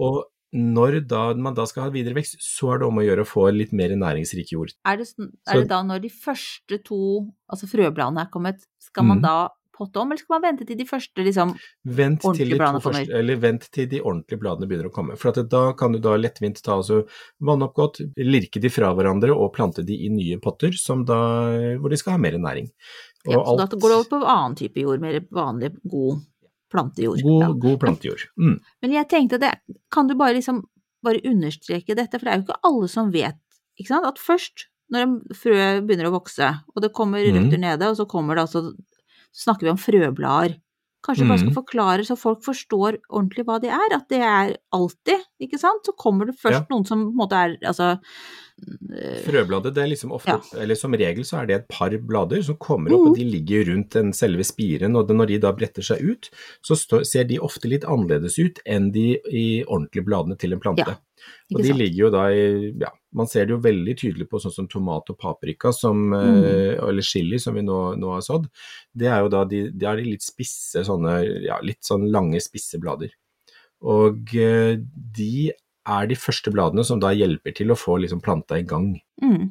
Og 0.00 0.22
når 0.56 1.02
da, 1.06 1.22
man 1.38 1.54
da 1.54 1.66
skal 1.68 1.86
ha 1.86 1.92
videre 1.94 2.16
vekst, 2.16 2.40
så 2.42 2.72
er 2.72 2.80
det 2.80 2.88
om 2.88 2.98
å 2.98 3.04
gjøre 3.04 3.22
å 3.22 3.28
få 3.28 3.44
litt 3.54 3.74
mer 3.76 3.92
næringsrik 3.94 4.50
jord. 4.56 4.72
Er 4.88 4.98
det, 4.98 5.10
er 5.20 5.60
det 5.60 5.68
da 5.70 5.84
når 5.86 6.02
de 6.06 6.10
første 6.10 6.80
to, 6.86 7.02
altså 7.50 7.68
frøbladene 7.70 8.24
er 8.24 8.32
kommet, 8.32 8.64
skal 8.82 9.06
man 9.06 9.20
mm. 9.20 9.26
da 9.28 9.36
potte 9.80 10.00
om, 10.02 10.12
eller 10.12 10.22
skal 10.22 10.36
man 10.36 10.44
vente 10.44 10.66
til 10.68 10.78
de 10.78 10.86
første 10.88 11.26
liksom, 11.26 11.52
vent 11.98 12.24
ordentlige 12.26 12.60
bladene 12.60 12.82
kommer? 12.84 13.00
Første, 13.00 13.18
eller 13.20 13.42
vent 13.42 13.66
til 13.74 13.90
de 13.90 14.00
ordentlige 14.00 14.42
bladene 14.42 14.70
begynner 14.70 14.90
å 14.90 14.94
komme. 14.94 15.18
For 15.20 15.42
da 15.56 15.62
kan 15.80 15.96
du 15.96 16.00
da 16.04 16.16
lettvint 16.20 16.62
ta 16.64 16.76
altså 16.78 17.02
vanne 17.50 17.68
opp 17.68 17.76
godt, 17.78 18.02
lirke 18.20 18.62
de 18.62 18.72
fra 18.72 18.92
hverandre 18.96 19.34
og 19.34 19.52
plante 19.56 19.84
de 19.86 19.98
i 20.06 20.10
nye 20.12 20.40
potter 20.42 20.76
da, 21.08 21.20
hvor 21.80 21.92
de 21.92 22.00
skal 22.00 22.16
ha 22.16 22.22
mer 22.22 22.38
næring. 22.40 22.70
Og 23.26 23.34
ja, 23.34 23.38
så 23.38 23.46
alt, 23.52 23.62
da 23.74 23.80
går 23.80 23.92
det 23.92 24.00
over 24.00 24.10
på 24.10 24.24
annen 24.24 24.58
type 24.60 24.84
jord, 24.84 25.02
mer 25.02 25.20
vanlig, 25.34 25.74
god 25.90 26.24
plantejord. 26.70 27.22
God, 27.26 27.42
ja. 27.42 27.52
god 27.66 27.80
plantejord. 27.82 28.26
Mm. 28.40 28.58
Men 28.84 28.94
jeg 28.94 29.08
tenkte 29.10 29.40
det, 29.42 29.54
kan 29.92 30.08
du 30.08 30.16
bare 30.18 30.38
liksom 30.38 30.62
bare 31.04 31.22
understreke 31.28 31.96
dette, 31.96 32.18
for 32.18 32.28
det 32.28 32.32
er 32.32 32.40
jo 32.40 32.46
ikke 32.48 32.60
alle 32.68 32.90
som 32.92 33.12
vet 33.12 33.40
ikke 33.80 33.94
sant? 33.94 34.08
at 34.08 34.20
først 34.20 34.66
når 34.90 35.12
frø 35.38 35.56
begynner 35.86 36.08
å 36.08 36.16
vokse, 36.16 36.48
og 36.74 36.82
det 36.82 36.92
kommer 36.96 37.22
røtter 37.22 37.60
mm. 37.60 37.62
nede, 37.62 37.90
og 37.90 37.98
så 37.98 38.06
kommer 38.10 38.36
det 38.36 38.46
altså 38.48 38.72
snakker 39.36 39.68
vi 39.68 39.72
om 39.72 39.80
frøblader. 39.80 40.58
Kanskje 41.00 41.24
mm. 41.24 41.30
bare 41.30 41.40
skal 41.40 41.52
mm. 41.52 41.56
forklare 41.56 42.04
så 42.04 42.16
folk 42.20 42.42
forstår 42.44 42.98
ordentlig 43.08 43.46
hva 43.48 43.56
de 43.62 43.70
er, 43.72 43.94
at 43.96 44.08
det 44.12 44.20
er 44.20 44.52
alltid, 44.76 45.22
ikke 45.40 45.60
sant. 45.60 45.86
Så 45.86 45.96
kommer 45.96 46.28
det 46.28 46.36
først 46.36 46.60
ja. 46.60 46.68
noen 46.72 46.84
som 46.88 47.06
på 47.06 47.14
en 47.14 47.20
måte 47.22 47.40
er 47.40 47.56
altså 47.70 47.94
Frøbladet, 49.24 49.72
det 49.76 49.82
er 49.82 49.90
liksom 49.92 50.12
ofte, 50.16 50.36
ja. 50.36 50.62
eller 50.62 50.78
som 50.78 50.94
regel 50.98 51.24
så 51.26 51.40
er 51.40 51.48
det 51.48 51.56
et 51.56 51.68
par 51.70 51.94
blader 52.06 52.42
som 52.44 52.58
kommer 52.60 52.92
opp, 52.92 53.04
mm. 53.04 53.10
og 53.10 53.20
de 53.20 53.26
ligger 53.28 53.68
rundt 53.70 53.94
den 53.96 54.10
selve 54.16 54.44
spiren, 54.46 54.98
og 54.98 55.12
når 55.14 55.32
de 55.32 55.38
da 55.44 55.52
bretter 55.56 55.86
seg 55.86 56.02
ut, 56.04 56.30
så 56.66 56.76
ser 57.06 57.28
de 57.30 57.40
ofte 57.42 57.70
litt 57.70 57.86
annerledes 57.88 58.38
ut 58.40 58.60
enn 58.68 58.90
de 58.94 59.12
i 59.30 59.46
ordentlige 59.66 60.06
bladene 60.08 60.36
til 60.40 60.56
en 60.56 60.62
plante. 60.62 60.88
Ja. 60.96 60.98
Og 61.54 61.62
de 61.64 61.72
ligger 61.76 62.06
jo 62.06 62.10
da 62.14 62.26
i 62.32 62.44
ja, 62.80 62.90
man 63.16 63.28
ser 63.30 63.46
det 63.46 63.54
jo 63.54 63.62
veldig 63.62 63.94
tydelig 63.98 64.28
på 64.30 64.40
sånn 64.42 64.54
som 64.54 64.68
tomat 64.70 65.10
og 65.12 65.18
paprika, 65.20 65.72
som, 65.74 66.10
mm. 66.12 66.44
Eh, 66.50 66.74
eller 66.88 67.06
chili, 67.06 67.40
som 67.42 67.56
vi 67.58 67.64
nå, 67.66 67.78
nå, 68.00 68.12
har 68.14 68.24
sådd. 68.24 68.46
Det 68.92 69.10
er 69.10 69.24
jo 69.24 69.32
da 69.32 69.44
de, 69.48 69.64
de 69.74 69.88
er 69.90 70.04
litt 70.06 70.24
spisse, 70.24 70.84
sånne, 70.86 71.18
ja, 71.46 71.58
litt 71.64 71.82
sånn 71.86 72.08
lange, 72.12 72.40
spisse 72.44 72.80
blader. 72.82 73.12
Og 73.90 74.34
eh, 74.36 74.76
de 74.78 75.50
er 75.88 76.10
de 76.10 76.18
første 76.18 76.52
bladene 76.52 76.84
som 76.84 77.00
da 77.00 77.12
hjelper 77.14 77.54
til 77.56 77.72
å 77.72 77.78
få 77.78 78.00
liksom 78.02 78.20
planta 78.24 78.58
i 78.60 78.66
gang. 78.68 78.92
Mm 79.22 79.50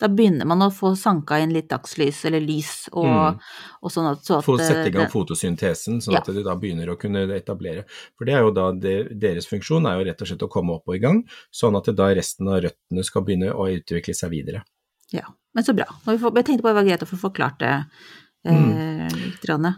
da 0.00 0.08
begynner 0.08 0.48
man 0.48 0.64
å 0.64 0.70
få 0.72 0.94
sanka 0.96 1.38
inn 1.42 1.52
litt 1.52 1.68
dagslys 1.70 2.22
eller 2.28 2.40
lys 2.40 2.88
og, 2.94 3.06
mm. 3.06 3.40
og 3.84 3.92
sånn 3.92 4.08
at, 4.08 4.22
så 4.24 4.38
at 4.38 4.46
Få 4.46 4.56
sette 4.60 4.88
i 4.88 4.94
gang 4.94 5.06
det, 5.06 5.12
fotosyntesen, 5.12 6.00
sånn 6.04 6.16
ja. 6.16 6.22
at 6.22 6.30
du 6.32 6.40
da 6.46 6.54
begynner 6.60 6.92
å 6.92 6.96
kunne 7.00 7.26
etablere. 7.36 7.84
For 8.16 8.28
det 8.28 8.36
er 8.36 8.46
jo 8.46 8.54
da 8.56 8.70
det, 8.72 8.96
deres 9.20 9.48
funksjon 9.50 9.88
er 9.90 9.98
jo 9.98 10.08
rett 10.08 10.24
og 10.24 10.30
slett 10.30 10.46
å 10.46 10.50
komme 10.52 10.78
opp 10.78 10.88
og 10.88 10.96
i 10.96 11.02
gang, 11.02 11.20
sånn 11.52 11.76
at 11.78 11.92
da 11.96 12.08
resten 12.16 12.48
av 12.48 12.62
røttene 12.64 13.04
skal 13.06 13.26
begynne 13.26 13.52
å 13.52 13.68
utvikle 13.74 14.16
seg 14.16 14.32
videre. 14.32 14.64
Ja, 15.12 15.26
men 15.56 15.66
så 15.66 15.76
bra. 15.76 15.88
Jeg 16.08 16.46
tenkte 16.48 16.64
bare 16.64 16.78
det 16.78 16.80
var 16.80 16.88
greit 16.88 17.04
å 17.04 17.10
få 17.10 17.20
forklart 17.20 17.60
det 17.60 17.76
eh, 17.76 18.56
mm. 18.56 19.16
litt. 19.18 19.48
Rann. 19.50 19.72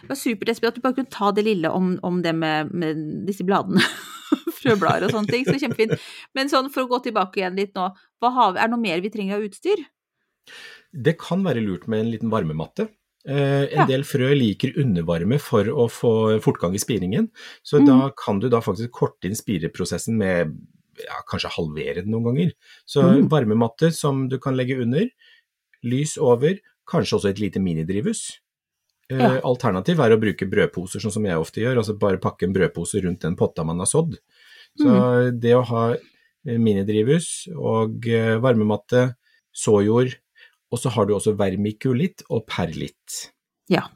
Det 0.00 0.10
var 0.10 0.18
supert, 0.18 0.50
Espen, 0.50 0.72
at 0.72 0.80
du 0.80 0.82
bare 0.82 0.98
kunne 0.98 1.12
ta 1.12 1.30
det 1.36 1.46
lille 1.46 1.70
om, 1.70 1.92
om 2.06 2.22
det 2.24 2.34
med, 2.34 2.74
med 2.74 3.04
disse 3.28 3.46
bladene. 3.46 3.84
frøblader 4.60 5.08
og 5.08 5.16
sånne 5.16 5.32
ting, 5.32 5.48
så 5.48 5.56
kjempefint. 5.60 5.96
Men 6.36 6.52
sånn 6.52 6.70
for 6.72 6.84
å 6.84 6.90
gå 6.92 7.02
tilbake 7.08 7.42
igjen 7.42 7.58
litt 7.58 7.74
nå, 7.78 7.90
har, 8.22 8.54
er 8.54 8.62
det 8.62 8.70
noe 8.74 8.82
mer 8.82 9.02
vi 9.04 9.12
trenger 9.12 9.38
av 9.38 9.46
utstyr? 9.48 9.84
Det 10.90 11.16
kan 11.20 11.44
være 11.46 11.62
lurt 11.64 11.86
med 11.90 12.04
en 12.04 12.10
liten 12.14 12.32
varmematte. 12.32 12.88
Eh, 13.28 13.66
en 13.68 13.82
ja. 13.82 13.86
del 13.88 14.04
frø 14.08 14.30
liker 14.32 14.78
undervarme 14.80 15.36
for 15.42 15.68
å 15.68 15.86
få 15.92 16.12
fortgang 16.40 16.72
i 16.76 16.80
spiringen, 16.80 17.28
så 17.60 17.82
mm. 17.82 17.88
da 17.88 17.98
kan 18.16 18.38
du 18.40 18.48
da 18.48 18.62
faktisk 18.64 18.94
korte 18.96 19.28
inn 19.28 19.36
spireprosessen 19.36 20.16
med 20.16 20.54
ja, 21.04 21.18
kanskje 21.28 21.52
halvere 21.52 22.00
den 22.00 22.14
noen 22.14 22.30
ganger. 22.30 22.54
Så 22.88 23.04
Mm. 23.04 23.28
varmematte 23.28 23.92
som 23.92 24.28
du 24.28 24.38
kan 24.38 24.56
legge 24.56 24.80
under, 24.80 25.08
lys 25.84 26.16
over, 26.18 26.58
kanskje 26.88 27.16
også 27.18 27.30
et 27.30 27.40
lite 27.40 27.60
minidrivhus. 27.60 28.40
Eh, 29.10 29.18
Ja. 29.18 29.40
Alternativ 29.44 30.00
er 30.00 30.10
å 30.16 30.20
bruke 30.20 30.48
brødposer, 30.48 31.00
sånn 31.00 31.12
som 31.12 31.24
jeg 31.24 31.36
ofte 31.36 31.60
gjør, 31.60 31.78
altså 31.78 31.98
bare 31.98 32.18
pakke 32.18 32.46
en 32.46 32.54
brødpose 32.54 33.02
rundt 33.02 33.20
den 33.20 33.36
potta 33.36 33.64
man 33.64 33.78
har 33.78 33.86
sådd. 33.86 34.18
Så 34.80 34.88
Mm. 34.88 35.40
det 35.40 35.54
å 35.56 35.64
ha 35.66 35.84
eh, 35.94 36.56
minidrivhus 36.58 37.48
og 37.54 38.06
eh, 38.08 38.38
varmematte, 38.40 39.14
såjord, 39.52 40.14
og 40.72 40.78
så 40.78 40.88
har 40.94 41.06
du 41.06 41.14
også 41.14 41.36
vermikulitt 41.36 42.22
og 42.30 42.46
perlitt. 42.46 43.30
Ja. 43.68 43.88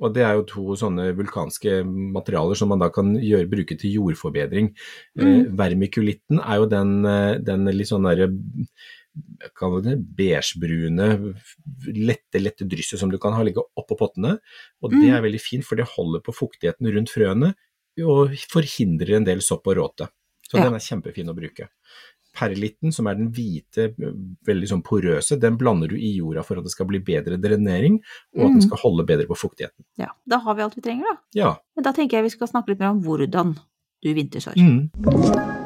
Og 0.00 0.12
det 0.14 0.22
er 0.26 0.34
jo 0.34 0.42
to 0.44 0.62
sånne 0.76 1.14
vulkanske 1.16 1.82
materialer 1.86 2.56
som 2.56 2.68
man 2.68 2.78
da 2.82 2.88
kan 2.90 3.14
gjøre, 3.16 3.48
bruke 3.50 3.76
til 3.78 3.92
jordforbedring. 3.98 4.72
Eh, 5.18 5.24
Mm. 5.24 5.56
vermikulitten 5.56 6.40
er 6.40 6.56
jo 6.56 6.66
den, 6.66 7.04
eh, 7.06 7.38
den 7.38 7.64
litt 7.66 7.88
sånn 7.88 8.02
derre 8.04 8.30
Kall 9.54 9.80
det 9.80 9.92
beigebrune, 10.18 11.34
lette, 11.94 12.40
lette 12.42 12.66
drysset 12.66 12.98
som 12.98 13.10
du 13.12 13.18
kan 13.22 13.32
ha 13.32 13.44
ligge 13.46 13.62
oppå 13.78 13.96
pottene. 13.96 14.38
Og 14.82 14.90
det 14.90 14.98
Mm. 14.98 15.14
er 15.14 15.22
veldig 15.22 15.40
fint, 15.40 15.64
for 15.64 15.76
det 15.76 15.86
holder 15.86 16.18
på 16.20 16.34
fuktigheten 16.34 16.90
rundt 16.92 17.10
frøene 17.14 17.54
og 18.02 18.30
forhindrer 18.50 19.16
en 19.16 19.24
del 19.24 19.40
sopp 19.40 19.66
og 19.68 19.76
råte. 19.76 20.08
Så 20.48 20.58
Ja. 20.58 20.64
den 20.64 20.74
er 20.74 20.78
kjempefin 20.78 21.28
å 21.30 21.34
bruke. 21.36 21.68
Perlitten, 22.34 22.92
som 22.92 23.06
er 23.06 23.14
den 23.14 23.30
hvite, 23.30 23.94
veldig 24.44 24.66
sånn 24.68 24.82
porøse, 24.82 25.38
den 25.38 25.56
blander 25.56 25.88
du 25.88 25.94
i 25.96 26.16
jorda 26.18 26.42
for 26.44 26.58
at 26.58 26.64
det 26.64 26.72
skal 26.72 26.86
bli 26.86 26.98
bedre 26.98 27.38
drenering, 27.40 28.00
og 28.34 28.40
at 28.40 28.50
den 28.50 28.58
Mm. 28.58 28.62
skal 28.62 28.78
holde 28.78 29.06
bedre 29.06 29.26
på 29.28 29.36
fuktigheten. 29.38 29.84
Ja, 29.96 30.08
da 30.26 30.38
har 30.38 30.54
vi 30.54 30.62
alt 30.62 30.74
vi 30.74 30.80
trenger, 30.82 31.04
da. 31.04 31.16
Ja. 31.32 31.56
Men 31.76 31.84
da 31.84 31.92
tenker 31.92 32.12
jeg 32.18 32.24
vi 32.24 32.30
skal 32.30 32.48
snakke 32.48 32.68
litt 32.70 32.80
mer 32.80 32.88
om 32.90 33.02
hvordan 33.02 33.56
du 34.02 34.14
vintersår. 34.14 34.54
Mm. 34.56 35.63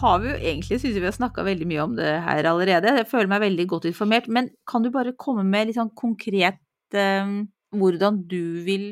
Har 0.00 0.18
vi 0.22 0.28
jo 0.30 0.36
egentlig, 0.36 0.78
synes 0.82 0.96
vi 0.98 1.04
har 1.08 1.14
snakka 1.16 1.44
veldig 1.46 1.66
mye 1.70 1.82
om 1.84 1.94
det 1.96 2.10
her 2.26 2.44
allerede. 2.50 2.92
Jeg 3.00 3.08
føler 3.10 3.28
meg 3.32 3.40
veldig 3.44 3.66
godt 3.70 3.84
informert. 3.90 4.28
Men 4.28 4.50
kan 4.70 4.82
du 4.84 4.90
bare 4.94 5.12
komme 5.18 5.44
med 5.44 5.68
litt 5.70 5.76
sånn 5.78 5.92
konkret 5.98 6.58
eh, 6.94 7.34
hvordan 7.74 8.20
du 8.30 8.40
vil 8.66 8.84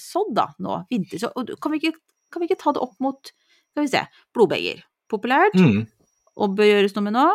sådd 0.00 0.34
da, 0.36 0.46
nå? 0.64 0.82
Vinterså. 0.92 1.32
Kan 1.60 1.72
vi, 1.74 1.80
ikke, 1.82 1.98
kan 2.32 2.40
vi 2.44 2.48
ikke 2.50 2.60
ta 2.62 2.72
det 2.76 2.82
opp 2.84 2.94
mot 3.04 3.32
skal 3.74 3.82
vi 3.84 3.90
se, 3.90 4.04
blodbeger? 4.34 4.84
Populært, 5.10 5.54
Mm. 5.58 5.82
og 6.40 6.54
bør 6.56 6.64
gjøres 6.70 6.94
noe 6.96 7.04
med 7.08 7.14
nå. 7.18 7.26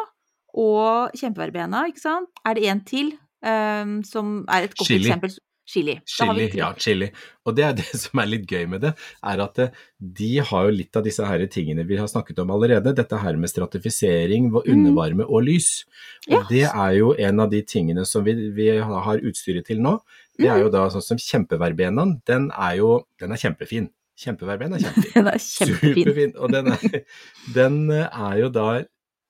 Og 0.59 1.11
kjempeverbena, 1.19 1.83
ikke 1.91 2.01
sant. 2.01 2.29
Er 2.47 2.55
det 2.57 2.63
en 2.71 2.79
til 2.87 3.11
eh, 3.45 3.91
som 4.09 4.45
er 4.49 4.65
et 4.65 4.73
godt 4.75 4.87
Chili. 4.89 5.05
eksempel? 5.05 5.35
Chili. 5.69 5.93
Chili, 6.09 6.47
ja, 6.57 6.71
chili. 6.81 7.11
Og 7.45 7.53
det 7.57 7.63
er 7.67 7.73
det 7.77 7.85
som 8.03 8.19
er 8.23 8.29
litt 8.31 8.47
gøy 8.49 8.63
med 8.71 8.81
det, 8.81 8.93
er 9.21 9.43
at 9.43 9.59
eh, 9.61 9.75
de 10.01 10.29
har 10.49 10.65
jo 10.65 10.73
litt 10.73 10.97
av 10.97 11.03
disse 11.05 11.25
her 11.29 11.43
tingene 11.53 11.85
vi 11.85 11.99
har 11.99 12.09
snakket 12.09 12.39
om 12.41 12.49
allerede. 12.55 12.95
Dette 12.97 13.19
her 13.21 13.37
med 13.37 13.51
stratifisering, 13.53 14.49
Mm. 14.49 14.63
undervarme 14.73 15.27
og 15.29 15.43
lys. 15.45 15.85
Og 16.31 16.33
Ja. 16.39 16.41
det 16.49 16.63
er 16.71 16.97
jo 16.97 17.13
en 17.13 17.39
av 17.45 17.49
de 17.53 17.61
tingene 17.61 18.05
som 18.09 18.23
vi, 18.25 18.33
vi 18.55 18.67
har 18.81 19.21
utstyret 19.21 19.65
til 19.69 19.77
nå. 19.85 19.99
Det 20.39 20.47
er 20.49 20.57
Mm. 20.57 20.63
jo 20.65 20.69
da 20.73 20.87
sånn 20.89 21.03
som 21.05 21.17
kjempeverbenaen, 21.17 22.21
den 22.25 22.49
er 22.57 22.77
jo 22.77 23.05
den 23.19 23.31
er 23.31 23.37
kjempefin. 23.37 23.89
Kjempeverben 24.19 24.73
er 24.73 24.79
kjempefin. 24.79 25.13
Den 25.15 25.27
er 25.27 25.37
kjempefin. 25.39 25.93
Superfin. 26.03 26.33
Og 26.37 26.51
den 26.51 26.67
er, 26.73 27.03
den 27.53 27.91
er 27.91 28.37
jo 28.41 28.49
da 28.49 28.83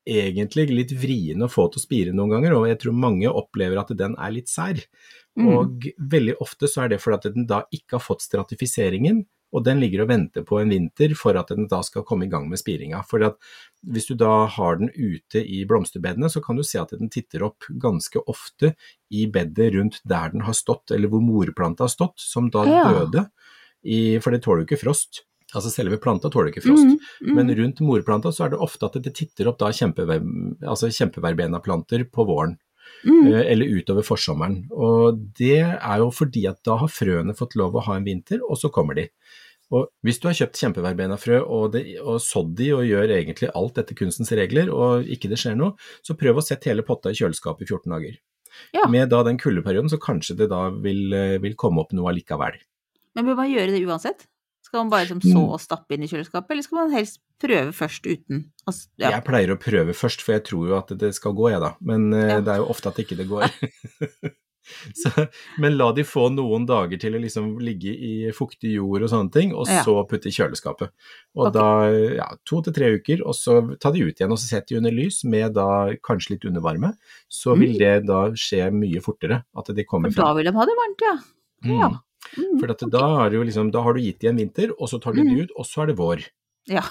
egentlig 0.09 0.69
litt 0.71 0.91
vrien 0.97 1.43
å 1.45 1.49
få 1.51 1.67
til 1.69 1.77
å 1.77 1.83
spire 1.83 2.13
noen 2.15 2.31
ganger, 2.33 2.55
og 2.57 2.65
jeg 2.71 2.79
tror 2.81 2.95
mange 2.97 3.29
opplever 3.29 3.77
at 3.81 3.91
den 3.99 4.15
er 4.17 4.31
litt 4.33 4.49
sær. 4.49 4.79
Mm. 5.37 5.49
Og 5.53 5.89
veldig 6.11 6.39
ofte 6.43 6.69
så 6.71 6.85
er 6.85 6.93
det 6.93 7.01
fordi 7.03 7.19
at 7.19 7.35
den 7.35 7.45
da 7.49 7.61
ikke 7.75 7.97
har 7.97 8.05
fått 8.05 8.25
stratifiseringen, 8.25 9.25
og 9.49 9.63
den 9.65 9.79
ligger 9.81 10.03
og 10.03 10.11
venter 10.11 10.43
på 10.45 10.59
en 10.61 10.69
vinter 10.69 11.15
for 11.17 11.37
at 11.39 11.49
den 11.49 11.65
da 11.71 11.79
skal 11.85 12.03
komme 12.05 12.27
i 12.27 12.29
gang 12.29 12.45
med 12.51 12.61
spiringa. 12.61 13.01
For 13.09 13.23
at 13.25 13.39
hvis 13.81 14.05
du 14.11 14.13
da 14.19 14.45
har 14.51 14.77
den 14.77 14.91
ute 14.93 15.41
i 15.41 15.63
blomsterbedene, 15.69 16.29
så 16.29 16.41
kan 16.45 16.59
du 16.59 16.65
se 16.65 16.77
at 16.81 16.93
den 16.93 17.09
titter 17.09 17.47
opp 17.47 17.65
ganske 17.81 18.21
ofte 18.29 18.75
i 19.09 19.25
bedet 19.31 19.71
rundt 19.73 20.03
der 20.05 20.35
den 20.35 20.45
har 20.45 20.57
stått, 20.57 20.93
eller 20.93 21.09
hvor 21.09 21.23
morplanta 21.25 21.87
har 21.87 21.93
stått, 21.95 22.21
som 22.21 22.51
da 22.53 22.65
Ja. 22.69 22.83
døde, 22.93 23.25
i, 23.83 24.19
for 24.19 24.35
det 24.35 24.43
tåler 24.43 24.65
jo 24.65 24.69
ikke 24.69 24.83
frost. 24.83 25.23
Altså 25.55 25.71
selve 25.73 25.97
planta 25.97 26.29
tåler 26.29 26.51
ikke 26.51 26.61
frost. 26.61 26.85
Mm, 26.85 26.99
mm. 27.25 27.35
Men 27.35 27.55
rundt 27.57 27.79
morplanta 27.81 28.29
så 28.35 28.45
er 28.45 28.53
det 28.53 28.61
ofte 28.61 28.85
at 28.85 28.99
det 29.01 29.15
titter 29.17 29.49
opp 29.49 29.57
da 29.57 29.71
kjempever, 29.73 30.21
altså 30.61 30.91
kjempeverbena-planter 30.93 32.05
på 32.13 32.25
våren. 32.29 32.59
Mm. 33.03 33.27
eh, 33.31 33.43
eller 33.53 33.75
utover 33.79 34.05
forsommeren. 34.05 34.63
Og 34.71 35.19
det 35.39 35.61
er 35.63 36.01
jo 36.01 36.09
fordi 36.13 36.47
at 36.49 36.61
da 36.67 36.79
har 36.81 36.91
frøene 36.91 37.37
fått 37.37 37.55
lov 37.59 37.77
å 37.77 37.85
ha 37.87 37.99
en 37.99 38.07
vinter, 38.07 38.41
og 38.45 38.59
så 38.59 38.71
kommer 38.73 38.97
de. 38.99 39.09
Og 39.69 39.85
hvis 40.01 40.17
du 40.17 40.25
har 40.25 40.37
kjøpt 40.37 40.57
kjempeverbenafrø 40.63 41.43
og, 41.45 41.75
og 42.01 42.17
sådd 42.25 42.55
de 42.57 42.71
og 42.73 42.87
gjør 42.87 43.13
egentlig 43.13 43.51
alt 43.53 43.77
etter 43.77 43.97
kunstens 43.97 44.31
regler, 44.37 44.71
og 44.73 45.05
ikke 45.05 45.29
det 45.29 45.37
skjer 45.41 45.59
noe, 45.59 45.75
så 46.01 46.17
prøv 46.17 46.41
å 46.41 46.45
sette 46.45 46.71
hele 46.71 46.85
potta 46.87 47.13
i 47.13 47.19
kjøleskapet 47.19 47.67
i 47.67 47.69
14 47.69 47.93
dager. 47.93 48.17
Ja. 48.73 48.87
Med 48.89 49.11
da 49.13 49.21
den 49.27 49.37
kuldeperioden, 49.39 49.91
så 49.91 50.01
kanskje 50.01 50.39
det 50.41 50.49
da 50.51 50.65
vil, 50.73 51.13
eh, 51.13 51.37
vil 51.43 51.55
komme 51.59 51.83
opp 51.83 51.93
noe 51.93 52.09
allikevel. 52.11 52.57
Men 53.15 53.29
bør 53.29 53.37
man 53.43 53.51
gjøre 53.51 53.75
det 53.75 53.85
uansett? 53.85 54.25
Skal 54.69 54.83
man 54.83 54.89
bare 54.93 55.07
liksom 55.07 55.21
så 55.25 55.33
Mm. 55.39 55.49
og 55.49 55.59
stappe 55.63 55.95
inn 55.97 56.03
i 56.05 56.07
kjøleskapet, 56.11 56.51
eller 56.53 56.61
skal 56.67 56.77
man 56.77 56.91
helst 56.93 57.19
prøve 57.41 57.71
først 57.73 58.05
uten? 58.05 58.43
Altså, 58.69 58.85
ja. 59.01 59.09
Jeg 59.15 59.23
pleier 59.25 59.49
å 59.55 59.57
prøve 59.57 59.95
først, 59.97 60.21
for 60.21 60.35
jeg 60.37 60.43
tror 60.45 60.67
jo 60.69 60.75
at 60.77 60.93
det 60.99 61.09
skal 61.17 61.33
gå, 61.33 61.49
jeg 61.49 61.59
da. 61.63 61.71
Men 61.81 62.13
eh, 62.13 62.27
Ja. 62.35 62.39
det 62.45 62.53
er 62.53 62.57
jo 62.61 62.69
ofte 62.69 62.89
at 62.93 62.99
ikke 63.01 63.17
det 63.17 63.25
går. 63.31 63.49
så, 65.01 65.09
men 65.57 65.77
la 65.79 65.87
de 65.97 66.03
få 66.05 66.27
noen 66.29 66.67
dager 66.69 66.99
til 67.01 67.15
å 67.17 67.21
liksom 67.23 67.55
ligge 67.63 67.89
i 67.89 68.29
fuktig 68.35 68.75
jord 68.75 69.01
og 69.01 69.09
sånne 69.09 69.31
ting, 69.33 69.53
og 69.55 69.65
Ja. 69.67 69.81
så 69.87 69.95
putte 70.05 70.29
i 70.29 70.35
kjøleskapet. 70.35 70.91
Og 71.35 71.47
okay. 71.47 71.55
da 71.57 72.13
ja, 72.19 72.27
to 72.45 72.61
til 72.61 72.73
tre 72.75 72.91
uker, 72.99 73.23
og 73.25 73.33
så 73.33 73.57
ta 73.79 73.89
de 73.95 74.03
ut 74.05 74.13
igjen 74.19 74.31
og 74.35 74.37
så 74.37 74.51
sett 74.51 74.67
de 74.69 74.77
under 74.77 74.91
lys 74.93 75.23
med 75.25 75.53
da 75.57 75.95
kanskje 76.05 76.35
litt 76.35 76.45
undervarme. 76.45 76.93
Så 77.27 77.57
vil 77.57 77.73
det 77.79 78.05
da 78.05 78.27
skje 78.37 78.69
mye 78.69 79.01
fortere, 79.01 79.41
at 79.57 79.73
de 79.73 79.83
kommer 79.89 80.13
fra. 80.13 80.29
Da 80.29 80.37
vil 80.37 80.45
de 80.45 80.53
ha 80.53 80.65
det 80.69 80.77
varmt, 80.77 81.01
ja. 81.07 81.17
Mm. 81.65 81.79
Ja. 81.79 81.89
Mm, 82.37 82.59
For 82.59 82.67
da, 82.67 82.75
liksom, 83.43 83.71
da 83.71 83.81
har 83.85 83.93
du 83.93 84.01
gitt 84.01 84.19
de 84.21 84.27
en 84.27 84.37
vinter, 84.41 84.71
og 84.77 84.89
så 84.91 84.99
tar 85.01 85.13
du 85.15 85.21
Mm. 85.23 85.29
de 85.35 85.41
ut, 85.43 85.51
og 85.57 85.65
så 85.65 85.83
er 85.83 85.87
det 85.87 85.95
vår 85.97 86.25
Ja. 86.67 86.81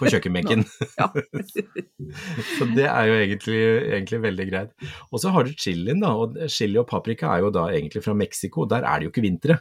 på 0.00 0.08
kjøkkenbenken. 0.10 0.64
ja. 0.98 1.08
Så 2.58 2.66
det 2.74 2.86
er 2.88 3.06
jo 3.06 3.14
egentlig, 3.20 3.58
egentlig 3.92 4.20
veldig 4.24 4.46
greit. 4.50 4.72
Og 5.12 5.20
så 5.22 5.30
har 5.30 5.44
du 5.46 5.52
chilien, 5.54 6.00
da. 6.02 6.10
Og 6.16 6.34
chili 6.50 6.78
og 6.80 6.88
paprika 6.90 7.30
er 7.36 7.44
jo 7.44 7.50
da 7.54 7.68
egentlig 7.70 8.02
fra 8.02 8.14
Mexico. 8.14 8.64
Der 8.66 8.82
er 8.82 8.98
det 8.98 9.06
jo 9.08 9.12
ikke 9.14 9.26
vintre. 9.28 9.60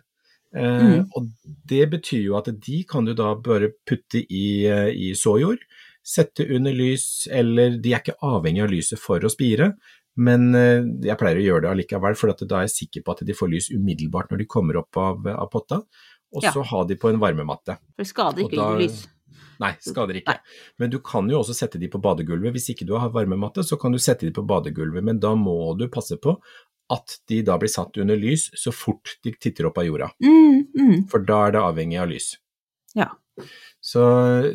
Eh, 0.56 0.82
Mm. 0.82 1.06
Og 1.16 1.30
det 1.70 1.90
betyr 1.92 2.24
jo 2.26 2.36
at 2.38 2.50
de 2.60 2.84
kan 2.84 3.06
du 3.06 3.14
da 3.14 3.36
bare 3.36 3.70
putte 3.88 4.26
i, 4.30 4.66
eh, 4.68 4.90
i 4.92 5.14
såjord, 5.16 5.60
sette 6.04 6.44
under 6.50 6.74
lys, 6.74 7.28
eller 7.32 7.78
de 7.78 7.94
er 7.94 8.02
ikke 8.02 8.18
avhengig 8.26 8.64
av 8.64 8.70
lyset 8.74 9.00
for 9.00 9.20
å 9.20 9.30
spire. 9.32 9.76
Men 10.18 10.54
eh, 10.56 10.84
jeg 11.08 11.18
pleier 11.18 11.40
å 11.40 11.46
gjøre 11.46 11.62
det 11.62 11.72
allikevel, 11.72 12.16
for 12.20 12.30
at 12.34 12.44
da 12.48 12.58
er 12.60 12.68
jeg 12.68 12.76
sikker 12.90 13.04
på 13.06 13.12
at 13.16 13.26
de 13.26 13.34
får 13.34 13.50
lys 13.54 13.70
umiddelbart 13.72 14.32
når 14.32 14.38
de 14.44 14.46
kommer 14.46 14.78
opp 14.82 14.98
av, 14.98 15.28
av 15.28 15.50
potta. 15.52 15.82
Og 16.34 16.44
Ja. 16.44 16.52
så 16.52 16.64
ha 16.64 16.84
de 16.88 16.96
på 16.96 17.10
en 17.10 17.20
varmematte. 17.20 17.78
For 17.98 18.04
skader 18.08 18.44
ikke 18.46 18.56
da- 18.60 18.78
lys. 18.80 19.08
Nei, 19.62 19.74
skader 19.80 20.16
ikke. 20.18 20.28
Nei. 20.34 20.40
Men 20.80 20.90
du 20.90 21.00
kan 21.00 21.28
jo 21.30 21.40
også 21.40 21.54
sette 21.54 21.78
de 21.80 21.88
på 21.88 22.02
badegulvet. 22.02 22.52
Hvis 22.56 22.70
ikke 22.74 22.86
du 22.88 22.96
har 22.98 23.10
varmematte, 23.14 23.62
så 23.64 23.78
kan 23.80 23.92
du 23.92 24.00
sette 24.00 24.22
de 24.26 24.32
på 24.32 24.46
badegulvet, 24.48 25.04
men 25.04 25.20
da 25.20 25.36
må 25.36 25.78
du 25.78 25.88
passe 25.88 26.18
på 26.20 26.38
at 26.90 27.20
de 27.28 27.42
da 27.44 27.58
blir 27.58 27.70
satt 27.70 27.96
under 28.02 28.18
lys 28.18 28.50
så 28.58 28.74
fort 28.74 29.18
de 29.24 29.32
titter 29.40 29.66
opp 29.70 29.78
av 29.78 29.86
jorda, 29.86 30.10
Mm, 30.22 30.68
mm. 30.76 31.10
for 31.10 31.20
da 31.20 31.48
er 31.48 31.52
det 31.52 31.62
avhengig 31.62 32.02
av 32.02 32.10
lys. 32.10 32.38
Ja. 32.96 33.08
Så, 33.82 34.02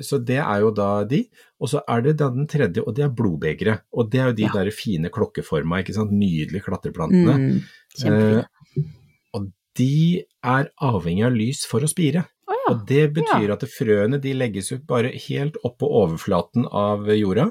så 0.06 0.20
det 0.22 0.38
er 0.38 0.60
jo 0.62 0.70
da 0.70 1.02
de. 1.08 1.24
Og 1.58 1.70
så 1.72 1.80
er 1.90 2.04
det 2.04 2.16
da 2.20 2.28
den 2.30 2.46
tredje, 2.50 2.84
og 2.84 2.94
det 2.94 3.04
er 3.06 3.14
blodbegeret. 3.16 3.82
Og 3.92 4.10
det 4.12 4.20
er 4.22 4.30
jo 4.30 4.36
de 4.38 4.46
Ja. 4.46 4.52
der 4.54 4.70
fine 4.70 5.10
klokkeforma, 5.10 5.80
ikke 5.82 5.96
sant, 5.96 6.12
nydelige 6.14 6.62
klatreplantene. 6.62 7.34
Mm. 7.34 7.58
Eh, 8.06 8.44
og 9.34 9.50
de 9.76 10.22
er 10.44 10.70
avhengig 10.80 11.26
av 11.26 11.34
lys 11.34 11.64
for 11.66 11.80
å 11.82 11.90
spire. 11.90 12.26
Oh, 12.46 12.54
ja. 12.54 12.72
Og 12.72 12.86
det 12.86 13.02
betyr 13.16 13.50
at 13.56 13.66
frøene 13.66 14.20
de 14.22 14.32
legges 14.36 14.70
ut 14.72 14.86
bare 14.86 15.10
helt 15.28 15.58
opp 15.64 15.80
på 15.82 15.90
overflaten 15.90 16.68
av 16.70 17.08
jorda, 17.10 17.50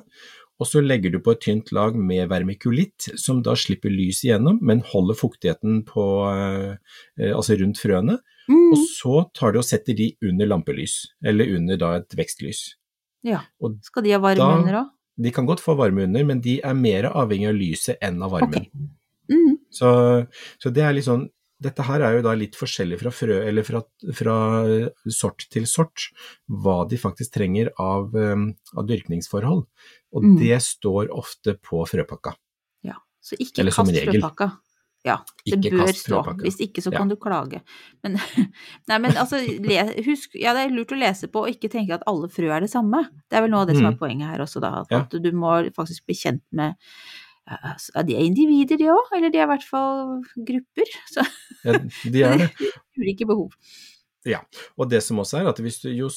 og 0.56 0.70
så 0.70 0.80
legger 0.80 1.12
du 1.12 1.20
på 1.20 1.34
et 1.36 1.42
tynt 1.44 1.74
lag 1.76 1.98
med 2.00 2.30
vermikulitt, 2.32 3.10
som 3.20 3.42
da 3.44 3.58
slipper 3.60 3.92
lys 3.92 4.22
igjennom, 4.24 4.62
men 4.64 4.86
holder 4.94 5.18
fuktigheten 5.20 5.84
på, 5.90 6.06
eh, 6.32 7.34
altså 7.36 7.60
rundt 7.60 7.82
frøene. 7.82 8.22
Mm. 8.50 8.72
Og 8.74 8.78
så 8.86 9.24
tar 9.34 9.52
du 9.54 9.60
og 9.60 9.66
setter 9.66 9.96
de 9.98 10.12
under 10.22 10.46
lampelys, 10.46 11.00
eller 11.26 11.50
under 11.56 11.78
da 11.78 11.94
et 11.98 12.10
vekstlys. 12.16 12.76
ja. 13.24 13.42
Og 13.62 13.80
Skal 13.84 14.04
de 14.04 14.12
ha 14.12 14.20
varme 14.20 14.38
da- 14.38 14.58
under 14.60 14.74
òg? 14.84 14.90
de 15.18 15.32
kan 15.32 15.46
godt 15.48 15.62
få 15.64 15.78
varme 15.78 16.04
under, 16.04 16.24
men 16.26 16.42
de 16.42 16.60
er 16.62 16.74
mer 16.74 17.04
avhengig 17.10 17.48
av 17.50 17.56
lyset 17.56 17.98
enn 18.02 18.22
av 18.22 18.32
varmen. 18.32 18.68
Okay. 18.68 18.70
Mm. 19.32 19.58
Så, 19.72 20.28
så 20.60 20.72
det 20.74 20.84
er 20.84 20.94
litt 20.94 21.06
sånn 21.06 21.30
Dette 21.58 21.82
her 21.88 22.02
er 22.04 22.18
jo 22.18 22.22
da 22.22 22.34
litt 22.36 22.52
forskjellig 22.54 22.98
fra 23.00 23.10
frø, 23.16 23.38
eller 23.48 23.64
fra, 23.64 23.80
fra 24.14 24.34
sort 25.08 25.46
til 25.50 25.64
sort, 25.66 26.10
hva 26.52 26.84
de 26.88 26.98
faktisk 27.00 27.32
trenger 27.38 27.70
av, 27.80 28.14
um, 28.14 28.50
av 28.76 28.86
dyrkningsforhold. 28.86 29.64
Og 30.14 30.22
Mm. 30.24 30.38
det 30.38 30.60
står 30.62 31.08
ofte 31.16 31.56
på 31.64 31.80
frøpakka. 31.88 32.36
Ja. 32.84 32.96
Så 33.24 33.40
ikke 33.40 33.60
Eller 33.64 33.72
kast 33.72 33.90
frøpakka. 33.90 34.52
Ja, 35.06 35.20
det 35.46 35.60
Ikke 35.60 35.78
bør 35.78 35.92
stå. 35.94 36.20
Hvis 36.42 36.58
ikke, 36.66 36.82
så 36.82 36.92
Ja. 36.92 36.98
kan 36.98 37.08
du 37.12 37.16
klage. 37.16 37.62
Men, 38.04 38.16
nei, 38.90 38.98
men 38.98 39.12
altså, 39.22 39.38
le, 39.38 39.84
husk 40.06 40.34
Ja, 40.34 40.54
det 40.58 40.64
er 40.66 40.74
lurt 40.74 40.92
å 40.96 40.98
lese 41.00 41.28
på 41.30 41.44
og 41.46 41.52
ikke 41.54 41.70
tenke 41.70 41.94
at 41.94 42.04
alle 42.10 42.28
frø 42.28 42.50
er 42.50 42.62
det 42.66 42.72
samme. 42.72 43.04
Det 43.30 43.38
er 43.38 43.42
vel 43.46 43.52
noe 43.54 43.62
av 43.62 43.68
det 43.70 43.78
som 43.78 43.86
er 43.86 43.94
Mm. 43.94 44.00
poenget 44.00 44.28
her 44.34 44.40
også, 44.42 44.62
da. 44.62 44.82
At, 44.82 44.88
Ja. 44.92 45.00
at 45.06 45.10
du 45.22 45.32
må 45.32 45.54
faktisk 45.76 46.06
bli 46.08 46.16
kjent 46.16 46.42
med 46.52 46.74
ja, 47.48 47.58
altså, 47.76 48.04
De 48.04 48.16
er 48.16 48.26
individer, 48.26 48.76
de 48.82 48.86
òg. 48.90 49.12
Eller 49.16 49.30
de 49.30 49.38
er 49.38 49.44
i 49.46 49.52
hvert 49.54 49.64
fall 49.70 50.24
grupper. 50.36 50.90
Så 51.14 51.22
Ja, 51.64 51.78
de 52.10 52.24
er 52.24 52.38
det. 52.38 52.50
ulike 52.98 53.28
behov. 53.28 53.52
Ja. 54.26 54.40
Og 54.80 54.90
det 54.90 55.04
som 55.04 55.18
også 55.22 55.38
er 55.44 55.48
at 55.52 55.60
hvis, 55.62 55.82
du, 55.84 55.90
jo, 55.94 56.10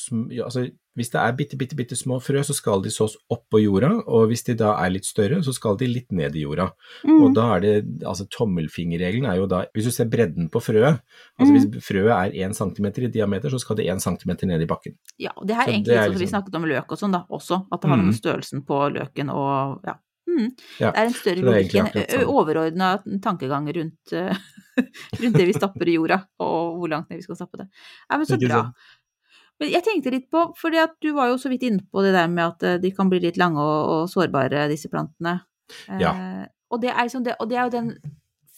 altså, 0.42 0.70
hvis 0.98 1.10
det 1.14 1.20
er 1.22 1.32
bitte, 1.38 1.56
bitte, 1.60 1.76
bitte 1.78 1.96
små 1.96 2.18
frø, 2.20 2.42
så 2.44 2.52
skal 2.56 2.82
de 2.82 2.90
sås 2.90 3.14
oppå 3.30 3.60
jorda, 3.62 3.92
og 4.10 4.26
hvis 4.32 4.42
de 4.48 4.56
da 4.58 4.72
er 4.82 4.90
litt 4.90 5.06
større, 5.06 5.38
så 5.46 5.54
skal 5.54 5.78
de 5.78 5.86
litt 5.86 6.10
ned 6.12 6.34
i 6.36 6.42
jorda. 6.42 6.66
Mm. 7.06 7.20
Og 7.22 7.34
da 7.38 7.46
er 7.56 7.60
det, 7.64 7.74
altså 8.02 8.26
tommelfingerregelen 8.34 9.30
er 9.30 9.36
jo 9.40 9.46
da, 9.50 9.62
hvis 9.74 9.88
du 9.88 9.92
ser 9.94 10.10
bredden 10.10 10.50
på 10.50 10.60
frøet, 10.60 10.98
altså 11.38 11.52
Mm. 11.52 11.56
hvis 11.56 11.86
frøet 11.86 12.12
er 12.18 12.34
1 12.48 12.56
cm 12.58 12.86
i 13.06 13.12
diameter, 13.14 13.48
så 13.54 13.60
skal 13.62 13.76
det 13.76 13.86
1 13.86 14.02
cm 14.02 14.34
ned 14.48 14.60
i 14.62 14.66
bakken. 14.66 14.98
Ja, 15.18 15.30
og 15.36 15.46
det 15.46 15.56
her 15.56 15.64
Så 15.64 15.70
egentlig 15.72 15.84
det 15.84 15.96
er 15.96 16.02
litt 16.02 16.02
sånn 16.02 16.12
som 16.12 16.18
vi 16.18 16.24
liksom- 16.26 16.42
snakket 16.42 16.54
om 16.56 16.64
løk 16.64 16.92
og 16.92 16.98
sånn 16.98 17.12
da, 17.12 17.24
også. 17.30 17.66
At 17.72 17.80
det 17.80 17.88
har 17.90 17.96
noe 17.96 18.04
med 18.06 18.14
Mhm. 18.14 18.20
størrelsen 18.20 18.66
på 18.66 18.92
løken 18.92 19.30
og 19.30 19.80
ja. 19.86 19.94
Mm. 20.28 20.50
Ja, 20.78 20.90
Det 20.92 20.98
er 21.00 21.06
en 21.06 21.12
større 21.14 21.42
logikk, 21.42 21.96
en 22.12 22.26
overordna 22.28 23.02
tankegang 23.20 23.64
rundt, 23.74 24.12
rundt 25.22 25.36
det 25.36 25.46
vi 25.46 25.52
stapper 25.56 25.88
i 25.88 25.94
jorda, 25.96 26.18
og 26.38 26.76
hvor 26.78 26.88
langt 26.92 27.08
ned 27.10 27.18
vi 27.18 27.22
skal 27.22 27.36
stappe 27.36 27.56
det. 27.56 27.68
Nei, 28.10 28.18
men 28.18 28.26
så 28.26 28.38
bra. 28.38 28.72
Men 29.58 29.72
jeg 29.72 29.84
tenkte 29.86 30.12
litt 30.14 30.28
på, 30.30 30.44
at 30.78 30.94
du 31.02 31.10
var 31.16 31.32
jo 31.32 31.38
så 31.40 31.50
vidt 31.50 31.66
inne 31.66 31.82
på 31.82 32.02
det 32.04 32.12
der 32.14 32.28
med 32.30 32.44
at 32.44 32.62
eh, 32.62 32.78
de 32.82 32.92
kan 32.94 33.10
bli 33.10 33.20
litt 33.24 33.40
lange 33.40 33.58
og, 33.58 33.80
og 33.94 34.10
sårbare, 34.12 34.68
disse 34.70 34.90
plantene. 34.92 35.40
Ja. 35.88 36.12
Eh, 36.12 36.44
og, 36.70 36.80
det 36.82 36.92
er 36.92 37.02
liksom 37.08 37.24
det, 37.26 37.34
og 37.40 37.50
det 37.50 37.58
er 37.58 37.66
jo 37.66 37.74
den 37.74 37.90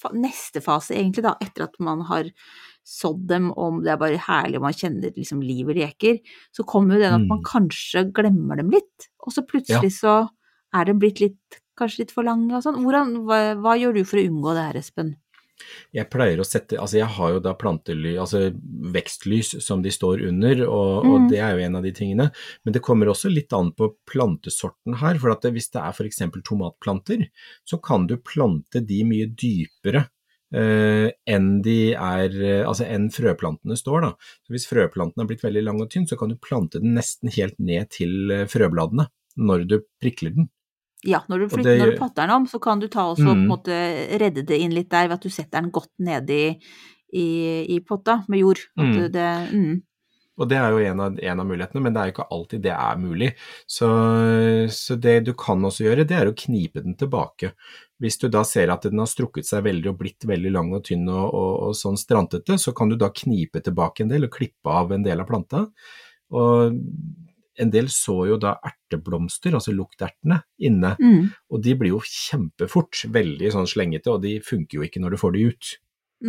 fa 0.00 0.10
neste 0.16 0.62
fase, 0.64 0.94
egentlig, 0.96 1.24
da, 1.26 1.34
etter 1.44 1.66
at 1.66 1.74
man 1.84 2.04
har 2.08 2.28
sådd 2.90 3.26
dem, 3.28 3.50
om 3.60 3.82
det 3.84 3.92
er 3.92 3.98
bare 4.00 4.20
herlig 4.24 4.56
og 4.58 4.64
man 4.64 4.76
kjenner 4.76 5.12
liksom 5.16 5.42
livet 5.44 5.76
leker, 5.76 6.20
så 6.56 6.64
kommer 6.68 6.96
jo 6.96 7.02
den 7.04 7.16
at 7.18 7.26
man 7.28 7.42
Mm. 7.42 7.48
kanskje 7.48 8.06
glemmer 8.16 8.56
dem 8.56 8.70
litt, 8.72 9.10
og 9.20 9.32
så 9.32 9.44
plutselig 9.46 9.92
så 10.00 10.14
er 10.74 10.84
de 10.88 10.94
blitt 10.94 11.20
litt, 11.20 11.60
kanskje 11.76 12.04
litt 12.04 12.14
for 12.14 12.24
lange 12.24 12.52
og 12.56 12.64
sånn. 12.64 12.80
Hva, 12.84 13.40
hva 13.60 13.76
gjør 13.76 13.94
du 13.98 14.04
for 14.04 14.20
å 14.20 14.24
unngå 14.24 14.54
det 14.56 14.64
her, 14.68 14.80
Espen? 14.80 15.16
Jeg 15.96 16.08
pleier 16.10 16.40
å 16.40 16.46
sette, 16.46 16.78
altså 16.78 16.98
jeg 17.00 17.08
har 17.16 17.32
jo 17.34 17.40
da 17.44 17.52
plantely, 17.58 18.16
altså 18.20 18.50
vekstlys 18.94 19.54
som 19.64 19.82
de 19.84 19.90
står 19.94 20.22
under, 20.28 20.62
og, 20.68 21.04
og 21.06 21.16
Mhm. 21.20 21.28
det 21.30 21.38
er 21.38 21.56
jo 21.56 21.64
en 21.66 21.76
av 21.76 21.82
de 21.82 21.92
tingene. 21.92 22.30
Men 22.64 22.72
det 22.76 22.82
kommer 22.82 23.06
også 23.12 23.32
litt 23.32 23.52
an 23.52 23.72
på 23.72 23.90
plantesorten 24.06 24.96
her, 25.00 25.18
for 25.18 25.30
at 25.32 25.42
det, 25.42 25.52
hvis 25.54 25.70
det 25.70 25.80
er 25.82 25.92
f.eks. 25.92 26.22
tomatplanter, 26.44 27.28
så 27.66 27.80
kan 27.82 28.06
du 28.06 28.16
plante 28.16 28.80
de 28.86 29.02
mye 29.04 29.26
dypere. 29.26 30.08
eh, 30.52 31.12
enn 31.30 31.62
de 31.62 31.92
er, 31.94 32.32
eh, 32.42 32.64
altså 32.66 32.82
enn 32.84 33.04
frøplantene 33.14 33.76
står 33.78 34.00
da. 34.02 34.08
Så 34.42 34.50
hvis 34.50 34.66
frøplanten 34.66 35.22
er 35.22 35.28
blitt 35.30 35.44
veldig 35.44 35.62
lang 35.62 35.80
og 35.80 35.90
tynn, 35.92 36.08
så 36.10 36.18
kan 36.18 36.28
du 36.28 36.34
plante 36.42 36.80
den 36.82 36.96
nesten 36.96 37.30
helt 37.30 37.54
ned 37.60 37.88
til 37.94 38.32
eh, 38.34 38.46
frøbladene 38.50 39.06
når 39.38 39.68
du 39.70 39.76
prikler 40.02 40.34
den. 40.34 40.48
Ja, 41.08 41.22
når 41.32 41.38
du, 41.38 41.48
flytter, 41.48 41.70
det 41.70 41.80
når 41.80 41.92
du 41.94 42.00
patter 42.00 42.26
den 42.26 42.34
om, 42.34 42.46
så 42.50 42.58
kan 42.60 42.80
du 42.80 42.88
ta 42.92 43.06
også, 43.08 43.24
på 43.24 43.32
en 43.32 43.44
Mhm. 43.44 43.48
måte, 43.48 43.76
redde 44.20 44.42
det 44.46 44.58
inn 44.60 44.74
litt 44.76 44.90
der 44.90 45.08
ved 45.08 45.16
at 45.16 45.22
du 45.24 45.30
setter 45.32 45.62
den 45.62 45.70
godt 45.72 45.92
nedi 45.98 46.58
i, 47.12 47.28
i 47.72 47.78
potta 47.80 48.24
med 48.28 48.42
jord. 48.42 48.60
Mm. 48.76 49.12
det, 49.12 49.30
mm. 49.52 49.82
Og 50.40 50.48
det 50.48 50.56
er 50.56 50.72
jo 50.72 50.78
en 50.78 51.00
av, 51.04 51.18
en 51.20 51.40
av 51.40 51.46
mulighetene, 51.46 51.82
men 51.84 51.92
det 51.92 52.00
er 52.00 52.08
jo 52.08 52.12
ikke 52.14 52.28
alltid 52.32 52.62
det 52.64 52.72
er 52.72 53.00
mulig. 53.00 53.34
Så, 53.68 53.88
så 54.72 54.96
det 54.96 55.24
du 55.26 55.34
kan 55.36 55.60
også 55.68 55.84
gjøre, 55.84 56.06
det 56.08 56.16
er 56.16 56.30
å 56.30 56.36
knipe 56.36 56.80
den 56.80 56.96
tilbake. 56.96 57.52
Hvis 58.00 58.16
du 58.22 58.28
da 58.32 58.40
ser 58.48 58.72
at 58.72 58.86
den 58.88 59.02
har 59.02 59.10
strukket 59.10 59.44
seg 59.48 59.66
veldig 59.66 59.90
og 59.92 59.98
blitt 60.00 60.24
veldig 60.24 60.52
lang 60.54 60.72
og 60.72 60.84
tynn 60.88 61.04
og, 61.12 61.26
og, 61.28 61.50
og 61.68 61.76
sånn 61.76 62.00
strantete, 62.00 62.56
så 62.56 62.72
kan 62.72 62.88
du 62.88 62.96
da 62.96 63.10
knipe 63.12 63.60
tilbake 63.60 64.06
en 64.06 64.14
del 64.14 64.24
og 64.30 64.32
klippe 64.38 64.72
av 64.72 64.94
en 64.96 65.04
del 65.04 65.20
av 65.20 65.28
planta. 65.28 65.66
Og 66.32 66.80
en 67.60 67.72
del 67.72 67.90
så 67.92 68.16
jo 68.30 68.38
da 68.40 68.54
erteblomster, 68.66 69.54
altså 69.56 69.74
luktertene, 69.76 70.40
inne, 70.58 70.94
Mm. 71.00 71.28
og 71.50 71.62
de 71.64 71.74
blir 71.78 71.94
jo 71.94 72.00
kjempefort 72.04 73.04
veldig 73.12 73.52
sånn 73.52 73.68
slengete, 73.68 74.10
og 74.12 74.22
de 74.24 74.38
funker 74.44 74.80
jo 74.80 74.86
ikke 74.86 75.00
når 75.02 75.14
du 75.14 75.20
får 75.20 75.36
de 75.36 75.44
ut. 75.52 75.70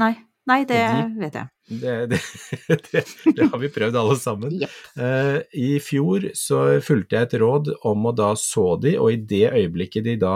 Nei, 0.02 0.14
nei, 0.48 0.60
det 0.70 0.80
de, 0.80 1.08
vet 1.22 1.40
jeg. 1.40 1.48
Det, 1.82 1.96
det, 2.12 2.20
det, 2.92 3.04
det 3.38 3.48
har 3.52 3.60
vi 3.62 3.72
prøvd 3.72 3.96
alle 3.96 4.18
sammen. 4.20 4.56
yep. 4.60 4.78
uh, 5.00 5.40
I 5.56 5.80
fjor 5.84 6.30
så 6.36 6.64
fulgte 6.84 7.16
jeg 7.16 7.30
et 7.30 7.38
råd 7.42 7.74
om 7.88 8.08
å 8.10 8.16
da 8.16 8.34
så 8.40 8.76
de, 8.82 8.98
og 9.00 9.12
i 9.14 9.20
det 9.24 9.46
øyeblikket 9.52 10.08
de 10.08 10.18
da 10.20 10.36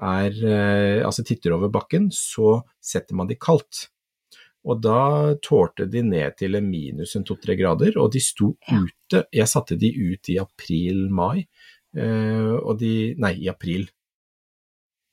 er, 0.00 0.36
uh, 0.44 1.06
altså 1.06 1.24
titter 1.28 1.56
over 1.58 1.72
bakken, 1.72 2.08
så 2.12 2.62
setter 2.80 3.18
man 3.18 3.28
de 3.28 3.36
kaldt. 3.40 3.88
Og 4.64 4.78
da 4.80 5.34
tålte 5.42 5.88
de 5.90 6.02
ned 6.06 6.36
til 6.38 6.54
en 6.54 6.68
minus 6.70 7.16
en 7.18 7.24
to-tre 7.26 7.56
grader, 7.58 7.96
og 7.98 8.12
de 8.14 8.20
sto 8.22 8.52
ute. 8.70 9.24
Jeg 9.34 9.48
satte 9.50 9.74
de 9.78 9.90
ut 9.90 10.28
i 10.30 10.36
april-mai, 10.38 11.46
eh, 11.96 12.52
og 12.62 12.78
de 12.78 13.14
Nei, 13.18 13.32
i 13.42 13.48
april. 13.50 13.88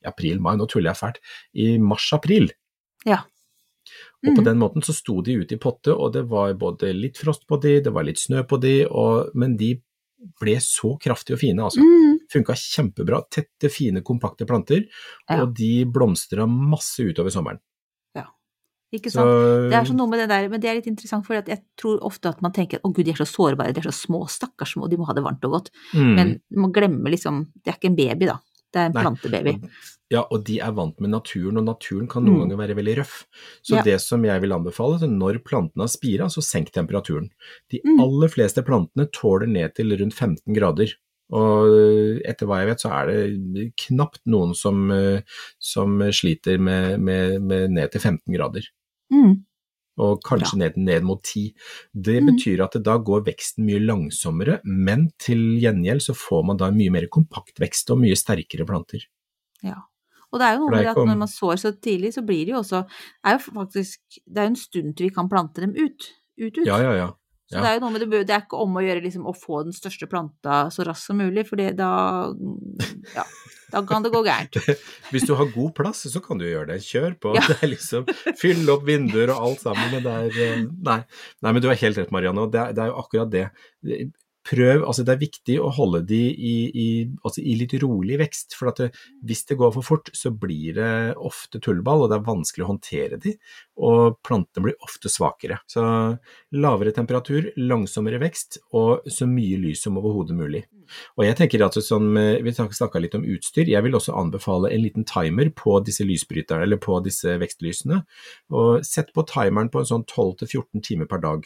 I 0.03 0.07
april-mai, 0.07 0.55
nå 0.55 0.67
tuller 0.69 0.93
jeg 0.93 1.01
fælt. 1.01 1.17
I 1.55 1.77
mars-april. 1.81 2.51
Ja. 3.05 3.23
Og 4.23 4.35
på 4.35 4.41
Mhm. 4.41 4.45
den 4.45 4.57
måten 4.59 4.83
så 4.83 4.93
sto 4.93 5.21
de 5.21 5.33
ute 5.41 5.55
i 5.55 5.57
potte, 5.57 5.95
og 5.97 6.13
det 6.13 6.27
var 6.29 6.53
både 6.53 6.93
litt 6.93 7.17
frost 7.17 7.47
på 7.47 7.59
de, 7.59 7.79
det 7.81 7.91
var 7.93 8.03
litt 8.03 8.17
snø 8.19 8.43
på 8.47 8.59
de, 8.61 8.85
og, 8.85 9.31
men 9.33 9.57
de 9.57 9.81
ble 10.39 10.55
så 10.59 10.97
kraftige 10.99 11.33
og 11.33 11.39
fine, 11.39 11.59
altså. 11.63 11.79
Mm. 11.81 12.19
Funka 12.29 12.53
kjempebra. 12.53 13.23
Tette, 13.31 13.69
fine, 13.71 14.01
kompakte 14.03 14.45
planter, 14.45 14.85
Ja. 15.29 15.41
og 15.43 15.55
de 15.55 15.85
blomstra 15.85 16.45
masse 16.45 16.99
utover 16.99 17.31
sommeren. 17.31 17.59
Ikke 18.91 19.11
Så, 19.11 19.21
sant? 19.21 19.69
Det 19.69 19.77
er 19.77 19.85
sånn 19.85 19.97
noe 20.01 20.09
med 20.09 20.19
det 20.23 20.29
der, 20.29 20.47
men 20.49 20.59
det 20.59 20.69
er 20.69 20.75
litt 20.79 20.87
interessant, 20.89 21.25
for 21.25 21.37
jeg 21.37 21.61
tror 21.77 21.99
ofte 22.01 22.29
at 22.29 22.41
man 22.41 22.51
tenker 22.51 22.79
å 22.81 22.89
gud, 22.91 23.05
de 23.05 23.11
er 23.11 23.19
så 23.21 23.27
sårbare, 23.29 23.71
de 23.73 23.79
er 23.83 23.91
så 23.91 23.93
små, 23.93 24.23
stakkars 24.27 24.73
små, 24.73 24.89
de 24.89 24.97
må 24.97 25.05
ha 25.05 25.13
det 25.13 25.21
varmt 25.23 25.43
og 25.45 25.51
godt. 25.59 25.69
mm, 25.93 26.15
Men 26.15 26.41
man 26.51 26.71
glemmer 26.73 27.11
liksom, 27.13 27.45
det 27.63 27.69
er 27.69 27.77
ikke 27.77 27.91
en 27.91 27.95
baby 27.99 28.25
da, 28.25 28.39
det 28.73 28.79
er 28.81 28.85
en 28.89 28.93
Nei. 28.93 29.03
plantebaby. 29.03 29.69
Ja, 30.09 30.23
og 30.31 30.43
de 30.43 30.57
er 30.59 30.71
vant 30.73 30.99
med 30.99 31.11
naturen, 31.11 31.57
og 31.61 31.65
naturen 31.65 32.07
kan 32.09 32.25
noen 32.25 32.47
Mm. 32.49 32.49
ganger 32.49 32.57
være 32.67 32.75
veldig 32.81 32.95
røff. 32.97 33.27
Så 33.61 33.75
Ja. 33.77 33.83
det 33.83 34.01
som 34.01 34.23
jeg 34.25 34.41
vil 34.41 34.49
anbefale, 34.57 34.97
er 35.03 35.07
når 35.07 35.43
plantene 35.45 35.81
har 35.85 35.87
spira, 35.87 36.25
så 36.25 36.41
senk 36.41 36.71
temperaturen. 36.71 37.29
De 37.69 37.79
Mm. 37.85 37.99
aller 38.01 38.27
fleste 38.27 38.65
plantene 38.65 39.05
tåler 39.11 39.45
ned 39.47 39.75
til 39.75 39.85
rundt 39.95 40.13
15 40.15 40.55
grader. 40.55 40.89
Og 41.31 42.19
etter 42.25 42.47
hva 42.47 42.57
jeg 42.65 42.69
vet, 42.69 42.81
så 42.81 42.89
er 42.89 43.05
det 43.05 43.75
knapt 43.77 44.19
noen 44.25 44.55
som, 44.55 44.89
eh, 44.89 45.21
som 45.59 45.99
sliter 45.99 46.59
med, 46.59 46.99
med, 46.99 47.39
med 47.43 47.69
ned 47.69 47.91
til 47.91 48.01
15 48.01 48.33
grader. 48.33 48.63
Mm. 49.13 49.43
Og 49.99 50.21
kanskje 50.23 50.57
ned, 50.61 50.77
ned 50.77 51.03
mot 51.03 51.21
10. 51.21 51.53
Det 51.93 52.21
Mm. 52.21 52.29
betyr 52.31 52.63
at 52.63 52.71
det 52.77 52.83
da 52.83 52.97
går 52.97 53.25
veksten 53.25 53.65
mye 53.65 53.81
langsommere, 53.83 54.61
men 54.63 55.09
til 55.19 55.59
gjengjeld 55.59 56.01
så 56.01 56.15
får 56.15 56.45
man 56.45 56.57
da 56.57 56.71
mye 56.71 56.89
mer 56.91 57.07
kompakt 57.07 57.59
vekst 57.59 57.89
og 57.91 57.99
mye 57.99 58.15
sterkere 58.15 58.65
planter. 58.65 59.03
Ja. 59.61 59.75
Og 60.31 60.39
det 60.39 60.45
er 60.45 60.53
jo 60.55 60.59
noe 60.61 60.71
med 60.71 60.87
at 60.87 60.95
når 60.95 61.17
man 61.17 61.27
sår 61.27 61.55
så 61.57 61.71
tidlig, 61.81 62.13
så 62.13 62.21
blir 62.25 62.45
det 62.45 62.53
jo 62.53 62.59
også 62.61 62.87
er 63.25 63.31
jo 63.33 63.39
faktisk, 63.51 63.99
Det 64.29 64.37
er 64.37 64.43
jo 64.43 64.53
en 64.53 64.55
stund 64.55 64.95
til 64.95 65.09
vi 65.09 65.13
kan 65.15 65.27
plante 65.27 65.59
dem 65.61 65.71
ut. 65.75 66.13
Ut, 66.39 66.57
ut. 66.57 66.65
Ja, 66.65 66.77
ja, 66.79 66.93
ja. 66.95 67.09
Så 67.49 67.57
ja. 67.57 67.63
det 67.63 67.69
er 67.69 67.77
jo 67.79 67.85
noe 67.85 67.93
med 67.95 68.03
det, 68.03 68.25
det 68.29 68.33
er 68.35 68.43
ikke 68.43 68.59
om 68.61 68.75
å 68.77 68.83
gjøre 68.85 69.01
liksom, 69.01 69.23
å 69.25 69.33
få 69.33 69.63
den 69.65 69.73
største 69.73 70.05
planta 70.09 70.67
så 70.73 70.85
raskt 70.85 71.09
som 71.09 71.17
mulig, 71.17 71.47
for 71.49 71.57
da 71.57 71.93
Ja, 73.15 73.25
da 73.73 73.81
kan 73.89 74.05
det 74.05 74.11
gå 74.13 74.21
gærent. 74.25 74.57
Hvis 75.13 75.25
du 75.25 75.33
har 75.37 75.49
god 75.53 75.73
plass, 75.77 76.03
så 76.13 76.21
kan 76.21 76.41
du 76.41 76.45
gjøre 76.47 76.71
det. 76.73 76.79
Kjør 76.85 77.17
på. 77.21 77.33
Ja. 77.39 77.45
Det 77.49 77.57
er 77.63 77.71
liksom 77.71 78.07
Fyll 78.39 78.69
opp 78.73 78.85
vinduer 78.87 79.31
og 79.33 79.49
alt 79.49 79.61
sammen. 79.63 79.93
Men 79.93 80.05
det 80.05 80.15
er 80.15 80.39
eh, 80.45 80.63
Nei, 80.89 80.99
nei 81.45 81.53
men 81.55 81.63
du 81.63 81.69
har 81.69 81.77
helt 81.79 81.99
rett, 82.01 82.13
Marianne. 82.13 82.45
Og 82.45 82.53
det 82.53 82.61
er, 82.61 82.73
det 82.75 82.83
er 82.83 82.91
jo 82.91 82.97
akkurat 83.01 83.33
det. 83.33 83.45
Prøv, 84.47 84.85
altså 84.87 85.03
Det 85.03 85.13
er 85.13 85.21
viktig 85.21 85.55
å 85.61 85.69
holde 85.75 85.99
de 86.07 86.19
i, 86.31 86.53
i, 86.71 86.87
altså 87.27 87.43
i 87.43 87.57
litt 87.59 87.75
rolig 87.83 88.17
vekst. 88.21 88.55
For 88.57 88.71
det, 88.77 88.89
hvis 89.27 89.43
det 89.49 89.59
går 89.59 89.73
for 89.75 89.85
fort, 89.85 90.11
så 90.15 90.31
blir 90.31 90.77
det 90.79 90.91
ofte 91.15 91.61
tullball, 91.61 92.05
og 92.05 92.11
det 92.11 92.19
er 92.19 92.27
vanskelig 92.29 92.65
å 92.65 92.71
håndtere 92.71 93.19
de. 93.21 93.35
Og 93.83 94.17
plantene 94.25 94.69
blir 94.69 94.79
ofte 94.85 95.11
svakere. 95.11 95.59
Så 95.69 95.83
lavere 96.55 96.95
temperatur, 96.95 97.51
langsommere 97.59 98.21
vekst 98.23 98.61
og 98.79 99.07
så 99.11 99.27
mye 99.29 99.59
lys 99.59 99.83
som 99.85 99.99
overhodet 99.99 100.39
mulig. 100.39 100.65
Og 101.19 101.27
jeg 101.27 101.37
tenker 101.37 101.61
at 101.65 101.77
sånn, 101.85 102.13
Vi 102.15 102.53
snakka 102.55 102.99
litt 102.99 103.15
om 103.15 103.27
utstyr. 103.27 103.69
Jeg 103.69 103.83
vil 103.85 103.95
også 103.95 104.15
anbefale 104.17 104.71
en 104.73 104.81
liten 104.81 105.05
timer 105.05 105.51
på 105.51 105.79
disse 105.85 106.07
lysbryterne, 106.07 106.63
eller 106.63 106.77
på 106.81 106.97
disse 107.05 107.37
vekstlysene. 107.37 108.03
Og 108.49 108.85
sett 108.87 109.13
på 109.13 109.27
timeren 109.29 109.69
på 109.69 109.83
en 109.83 109.91
sånn 109.93 110.07
12-14 110.07 110.81
timer 110.81 111.05
per 111.11 111.21
dag. 111.21 111.45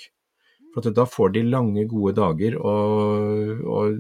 For 0.74 0.90
da 0.90 1.06
får 1.06 1.34
de 1.36 1.44
lange, 1.46 1.84
gode 1.90 2.16
dager, 2.18 2.56
og, 2.58 3.60
og 3.70 4.00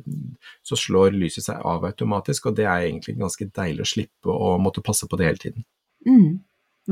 så 0.65 0.77
slår 0.79 1.13
lyset 1.13 1.45
seg 1.45 1.59
av 1.61 1.85
automatisk. 1.85 2.47
Og 2.49 2.55
det 2.57 2.65
er 2.65 2.87
egentlig 2.87 3.17
ganske 3.19 3.45
deilig 3.53 3.85
å 3.85 3.91
slippe 3.91 4.33
å 4.33 4.55
måtte 4.61 4.81
passe 4.85 5.05
på 5.09 5.19
det 5.19 5.27
hele 5.29 5.43
tiden. 5.43 5.67
Mm. 6.07 6.39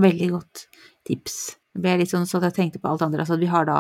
Veldig 0.01 0.29
godt 0.35 0.67
tips. 1.09 1.39
Det 1.73 1.81
ble 1.83 1.97
litt 2.01 2.11
sånn 2.11 2.27
så 2.29 2.37
at 2.39 2.49
jeg 2.51 2.57
tenkte 2.59 2.81
på 2.83 2.91
alt 2.91 3.01
andre. 3.05 3.23
Altså, 3.23 3.39
vi 3.41 3.49
har 3.51 3.65
da 3.65 3.79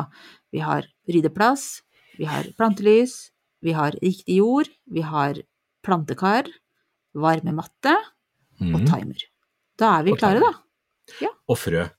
vi 0.51 0.63
har 0.63 0.87
ryddeplass, 1.11 1.81
vi 2.17 2.25
har 2.27 2.49
plantelys, 2.57 3.29
vi 3.61 3.75
har 3.77 3.95
riktig 4.01 4.39
jord, 4.41 4.67
vi 4.91 5.03
har 5.05 5.37
plantekar, 5.85 6.49
varmematte 7.13 7.93
og 8.61 8.79
Mhm. 8.81 8.85
timer. 8.87 9.23
Da 9.77 9.99
er 9.99 10.03
vi 10.03 10.11
klare, 10.13 10.39
da. 10.39 10.51
da. 11.19 11.27
og 11.49 11.57
frø. 11.57 11.89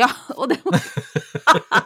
Ja, 0.00 0.08
og 0.36 0.48
det 0.50 0.58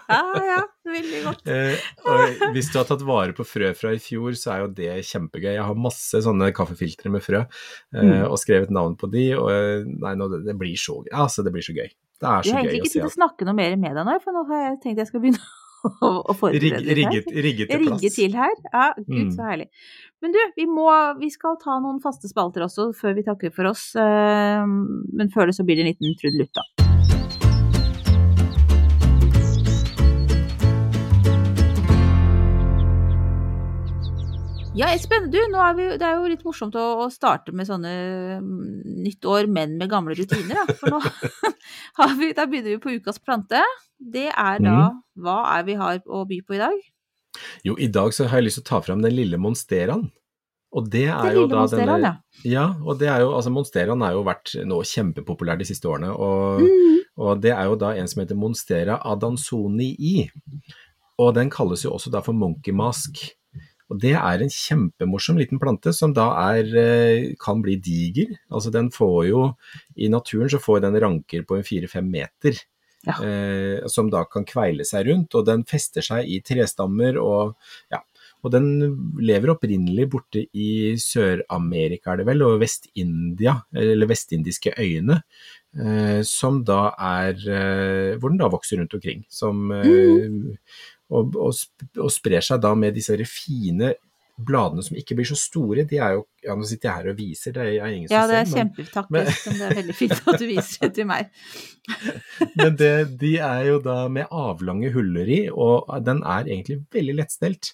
Ja, 0.08 0.60
veldig 0.86 1.20
godt. 1.24 1.42
Eh, 1.54 2.42
hvis 2.54 2.68
du 2.72 2.78
har 2.78 2.86
tatt 2.88 3.02
vare 3.06 3.34
på 3.36 3.44
frø 3.48 3.70
fra 3.76 3.92
i 3.96 4.00
fjor, 4.02 4.34
så 4.38 4.52
er 4.54 4.62
jo 4.64 4.68
det 4.76 4.92
kjempegøy. 5.08 5.54
Jeg 5.56 5.64
har 5.66 5.78
masse 5.80 6.20
sånne 6.24 6.50
kaffefiltre 6.56 7.10
med 7.12 7.24
frø, 7.24 7.40
eh, 7.44 8.04
Mm. 8.04 8.26
og 8.28 8.36
skrevet 8.40 8.70
navn 8.74 8.94
på 9.00 9.08
de, 9.12 9.24
og 9.38 9.50
eh, 9.50 9.84
nei, 10.04 10.14
nå, 10.20 10.28
det, 10.44 10.54
blir 10.60 10.76
så 10.78 11.00
gøy. 11.02 11.10
Altså, 11.24 11.42
det 11.46 11.52
blir 11.54 11.64
så 11.66 11.74
gøy. 11.76 11.88
Det 12.20 12.28
er 12.30 12.46
Jeg 12.46 12.54
har 12.54 12.62
egentlig 12.62 12.80
ikke 12.84 12.92
tid 12.92 13.00
til 13.00 13.08
å 13.10 13.14
snakke 13.16 13.48
noe 13.48 13.56
mer 13.58 13.76
med 13.80 13.96
deg 13.98 14.06
nå, 14.06 14.16
for 14.22 14.36
nå 14.36 14.44
har 14.52 14.62
jeg 14.68 14.80
tenkt 14.84 15.02
jeg 15.02 15.10
skal 15.10 15.24
begynne 15.24 15.42
å, 16.06 16.10
å 16.30 16.36
forberede 16.38 16.80
Rig, 16.84 16.96
rigget, 17.00 17.32
rigget 17.48 17.72
til 17.72 17.82
plass. 17.88 18.00
Rigge 18.04 18.14
til 18.14 18.38
her. 18.38 18.54
Ja, 18.72 18.86
gud, 19.00 19.24
Mm. 19.24 19.34
så 19.34 19.48
herlig. 19.50 19.68
Men 20.24 20.32
du, 20.32 20.40
vi, 20.56 20.64
må, 20.70 20.86
vi 21.20 21.28
skal 21.34 21.58
ta 21.60 21.76
noen 21.84 21.98
faste 22.04 22.30
spalter 22.30 22.64
også 22.64 22.92
før 22.96 23.18
vi 23.18 23.26
takker 23.26 23.52
for 23.52 23.68
oss. 23.74 23.90
eh, 23.96 24.64
Men 24.64 25.30
før 25.34 25.50
det 25.50 25.58
så 25.58 25.66
blir 25.66 25.76
det 25.80 25.84
en 25.88 25.92
liten 25.92 26.16
trudelutt, 26.20 26.54
da. 26.56 26.83
Ja, 34.74 34.88
Espen, 34.90 35.28
du, 35.30 35.38
er 35.38 35.74
vi, 35.78 35.84
det 36.00 36.02
er 36.02 36.16
jo 36.18 36.26
litt 36.26 36.42
morsomt 36.42 36.74
å, 36.74 36.84
å 37.04 37.10
starte 37.12 37.52
med 37.54 37.68
sånne 37.68 37.90
mm, 38.42 38.80
nytt 39.04 39.26
år, 39.30 39.46
men 39.46 39.76
med 39.78 39.90
gamle 39.92 40.16
rutiner, 40.18 40.58
da. 40.64 40.74
For 40.80 40.90
nå 40.90 40.98
har 42.00 42.14
vi, 42.18 42.32
da 42.34 42.48
begynner 42.50 42.74
vi 42.74 42.80
på 42.82 42.94
ukas 42.98 43.20
plante. 43.22 43.62
Det 43.98 44.26
er 44.32 44.58
da 44.64 44.74
Mm. 44.74 44.98
Hva 45.22 45.36
er 45.54 45.62
vi 45.68 45.76
har 45.78 46.00
å 46.10 46.24
by 46.26 46.40
på 46.42 46.56
i 46.56 46.58
dag? 46.58 46.74
Jo, 47.62 47.76
i 47.78 47.86
dag 47.86 48.10
så 48.14 48.26
har 48.26 48.40
jeg 48.40 48.48
lyst 48.48 48.58
til 48.58 48.64
å 48.64 48.70
ta 48.72 48.80
fram 48.82 49.04
den 49.04 49.14
lille 49.14 49.38
monsteraen. 49.38 50.08
Og 50.74 50.88
det 50.90 51.04
er 51.06 51.28
Den 51.28 51.36
jo 51.38 51.44
da 51.52 51.62
denne 51.70 51.98
ja. 52.02 52.12
Ja, 52.42 52.64
og 52.82 52.98
det 52.98 53.06
er 53.12 53.22
jo 53.22 53.28
altså 53.36 53.52
Monsteraen 53.54 54.02
har 54.02 54.16
jo 54.16 54.24
vært 54.26 54.56
nå 54.66 54.80
kjempepopulær 54.90 55.60
de 55.60 55.68
siste 55.68 55.86
årene, 55.86 56.10
og, 56.10 56.64
Mm. 56.66 56.98
og 57.22 57.44
det 57.46 57.52
er 57.54 57.70
jo 57.70 57.76
da 57.78 57.92
en 57.94 58.10
som 58.10 58.24
heter 58.24 58.34
Monstera 58.34 58.98
adansonii. 59.06 60.26
Og 61.22 61.30
den 61.38 61.54
kalles 61.54 61.86
jo 61.86 61.94
også 61.94 62.10
da 62.10 62.24
for 62.26 62.34
monkey 62.34 62.74
mask. 62.74 63.22
Og 63.92 64.00
det 64.00 64.14
er 64.16 64.42
en 64.42 64.52
kjempemorsom 64.52 65.38
liten 65.40 65.60
plante 65.60 65.92
som 65.92 66.14
da 66.16 66.30
er, 66.54 66.70
eh, 66.80 67.34
kan 67.40 67.60
bli 67.62 67.76
diger. 67.76 68.32
Altså 68.50 68.72
den 68.72 68.90
får 68.90 69.26
jo, 69.28 69.42
i 69.96 70.08
naturen 70.08 70.48
så 70.48 70.62
får 70.62 70.80
den 70.86 71.00
ranker 71.00 71.44
på 71.44 71.58
en 71.58 71.66
fire-fem 71.66 72.08
meter. 72.10 72.56
Ja. 73.04 73.18
Eh, 73.20 73.86
som 73.92 74.08
da 74.08 74.24
kan 74.24 74.46
kveile 74.48 74.84
seg 74.88 75.10
rundt, 75.10 75.34
og 75.36 75.44
den 75.44 75.64
fester 75.68 76.04
seg 76.04 76.24
i 76.24 76.40
trestammer 76.40 77.20
og 77.20 77.56
ja. 77.92 78.00
Og 78.44 78.52
den 78.52 78.66
lever 79.24 79.54
opprinnelig 79.54 80.04
borte 80.12 80.42
i 80.52 80.94
Sør-Amerika, 81.00 82.12
er 82.12 82.20
det 82.20 82.26
vel, 82.28 82.42
og 82.44 82.58
Vest-India, 82.60 83.54
eller 83.72 84.10
vestindiske 84.10 84.74
øyene, 84.76 85.22
eh, 85.72 86.20
som 86.28 86.60
da 86.68 86.92
er 86.92 87.40
eh, 87.40 88.18
Hvor 88.20 88.28
den 88.28 88.42
da 88.42 88.50
vokser 88.52 88.82
rundt 88.82 88.92
omkring. 88.94 89.24
Som, 89.32 89.72
eh, 89.72 90.28
og, 91.10 91.34
og, 91.36 91.52
og 92.00 92.10
sprer 92.12 92.40
seg 92.44 92.60
da 92.64 92.74
med 92.74 92.94
disse 92.96 93.16
fine 93.28 93.92
bladene 94.34 94.82
som 94.82 94.96
ikke 94.98 95.14
blir 95.14 95.28
så 95.28 95.36
store. 95.38 95.84
De 95.86 95.98
er 96.02 96.16
jo 96.16 96.24
Ja, 96.44 96.54
nå 96.58 96.66
sitter 96.66 96.88
jeg 96.90 96.96
her 96.96 97.10
og 97.12 97.16
viser, 97.20 97.52
det 97.54 97.62
er 97.78 97.86
ingen 97.94 98.08
Ja, 98.10 98.26
det 98.26 98.34
er 98.40 98.44
ser. 98.44 98.56
men- 98.56 98.72
kjempetakk, 98.74 99.10
men- 99.10 99.26
Det 99.30 99.62
er 99.68 99.74
veldig 99.78 99.94
fint 99.94 100.12
at 100.26 100.38
du 100.40 100.46
viser 100.48 100.80
det 100.88 100.94
til 100.94 101.06
meg. 101.06 101.30
Men 102.56 102.76
det, 102.76 103.18
de 103.20 103.36
er 103.38 103.62
jo 103.68 103.78
da 103.84 104.08
med 104.08 104.26
avlange 104.32 104.90
huller 104.92 105.28
i, 105.28 105.38
og 105.52 105.86
den 106.04 106.22
er 106.24 106.44
egentlig 106.50 106.80
veldig 106.92 107.14
lettstelt. 107.20 107.72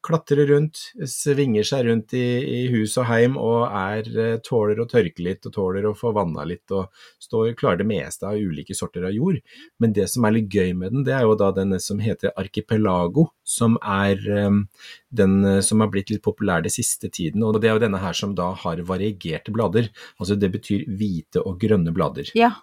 Klatrer 0.00 0.46
rundt, 0.48 0.78
svinger 1.08 1.66
seg 1.66 1.84
rundt 1.84 2.14
i, 2.16 2.24
i 2.40 2.60
hus 2.72 2.96
og 3.00 3.04
heim 3.10 3.36
og 3.36 3.66
er, 3.68 4.06
eh, 4.16 4.38
tåler 4.46 4.80
å 4.80 4.86
tørke 4.88 5.20
litt 5.26 5.44
og 5.44 5.52
tåler 5.52 5.84
å 5.84 5.92
få 5.96 6.14
vanna 6.16 6.46
litt 6.48 6.72
og 6.72 6.88
står, 7.20 7.52
klarer 7.58 7.82
det 7.82 7.88
meste 7.90 8.24
av 8.28 8.40
ulike 8.40 8.76
sorter 8.76 9.04
av 9.04 9.12
jord. 9.12 9.42
Men 9.78 9.92
det 9.96 10.08
som 10.12 10.24
er 10.24 10.38
litt 10.38 10.48
gøy 10.56 10.72
med 10.72 10.96
den, 10.96 11.04
det 11.04 11.14
er 11.18 11.28
jo 11.28 11.36
da 11.36 11.50
den 11.56 11.76
som 11.84 12.00
heter 12.00 12.32
archipelago, 12.40 13.28
som 13.44 13.76
er 13.84 14.24
um, 14.46 14.64
den 15.12 15.38
eh, 15.44 15.60
som 15.66 15.84
har 15.84 15.92
blitt 15.92 16.14
litt 16.14 16.24
populær 16.24 16.64
de 16.64 16.72
siste 16.72 17.12
tiden. 17.12 17.44
Og 17.44 17.60
det 17.60 17.68
er 17.68 17.76
jo 17.76 17.84
denne 17.84 18.00
her 18.00 18.16
som 18.16 18.32
da 18.38 18.50
har 18.64 18.80
variegerte 18.88 19.52
blader. 19.52 19.92
Altså 20.16 20.38
det 20.40 20.52
betyr 20.56 20.88
hvite 20.88 21.44
og 21.44 21.60
grønne 21.60 21.92
blader. 21.92 22.32
Ja. 22.38 22.54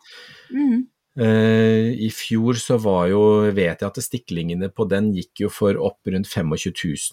Mhm. 0.49 0.87
Eh, 1.17 1.95
I 1.97 2.09
fjor 2.13 2.59
så 2.61 2.77
var 2.81 3.07
jo, 3.09 3.21
vet 3.49 3.81
jeg 3.81 3.89
at 3.89 4.01
stiklingene 4.05 4.69
på 4.73 4.85
den 4.89 5.11
gikk 5.15 5.47
jo 5.47 5.53
for 5.53 5.79
opp 5.81 6.09
rundt 6.09 6.29
25 6.29 6.53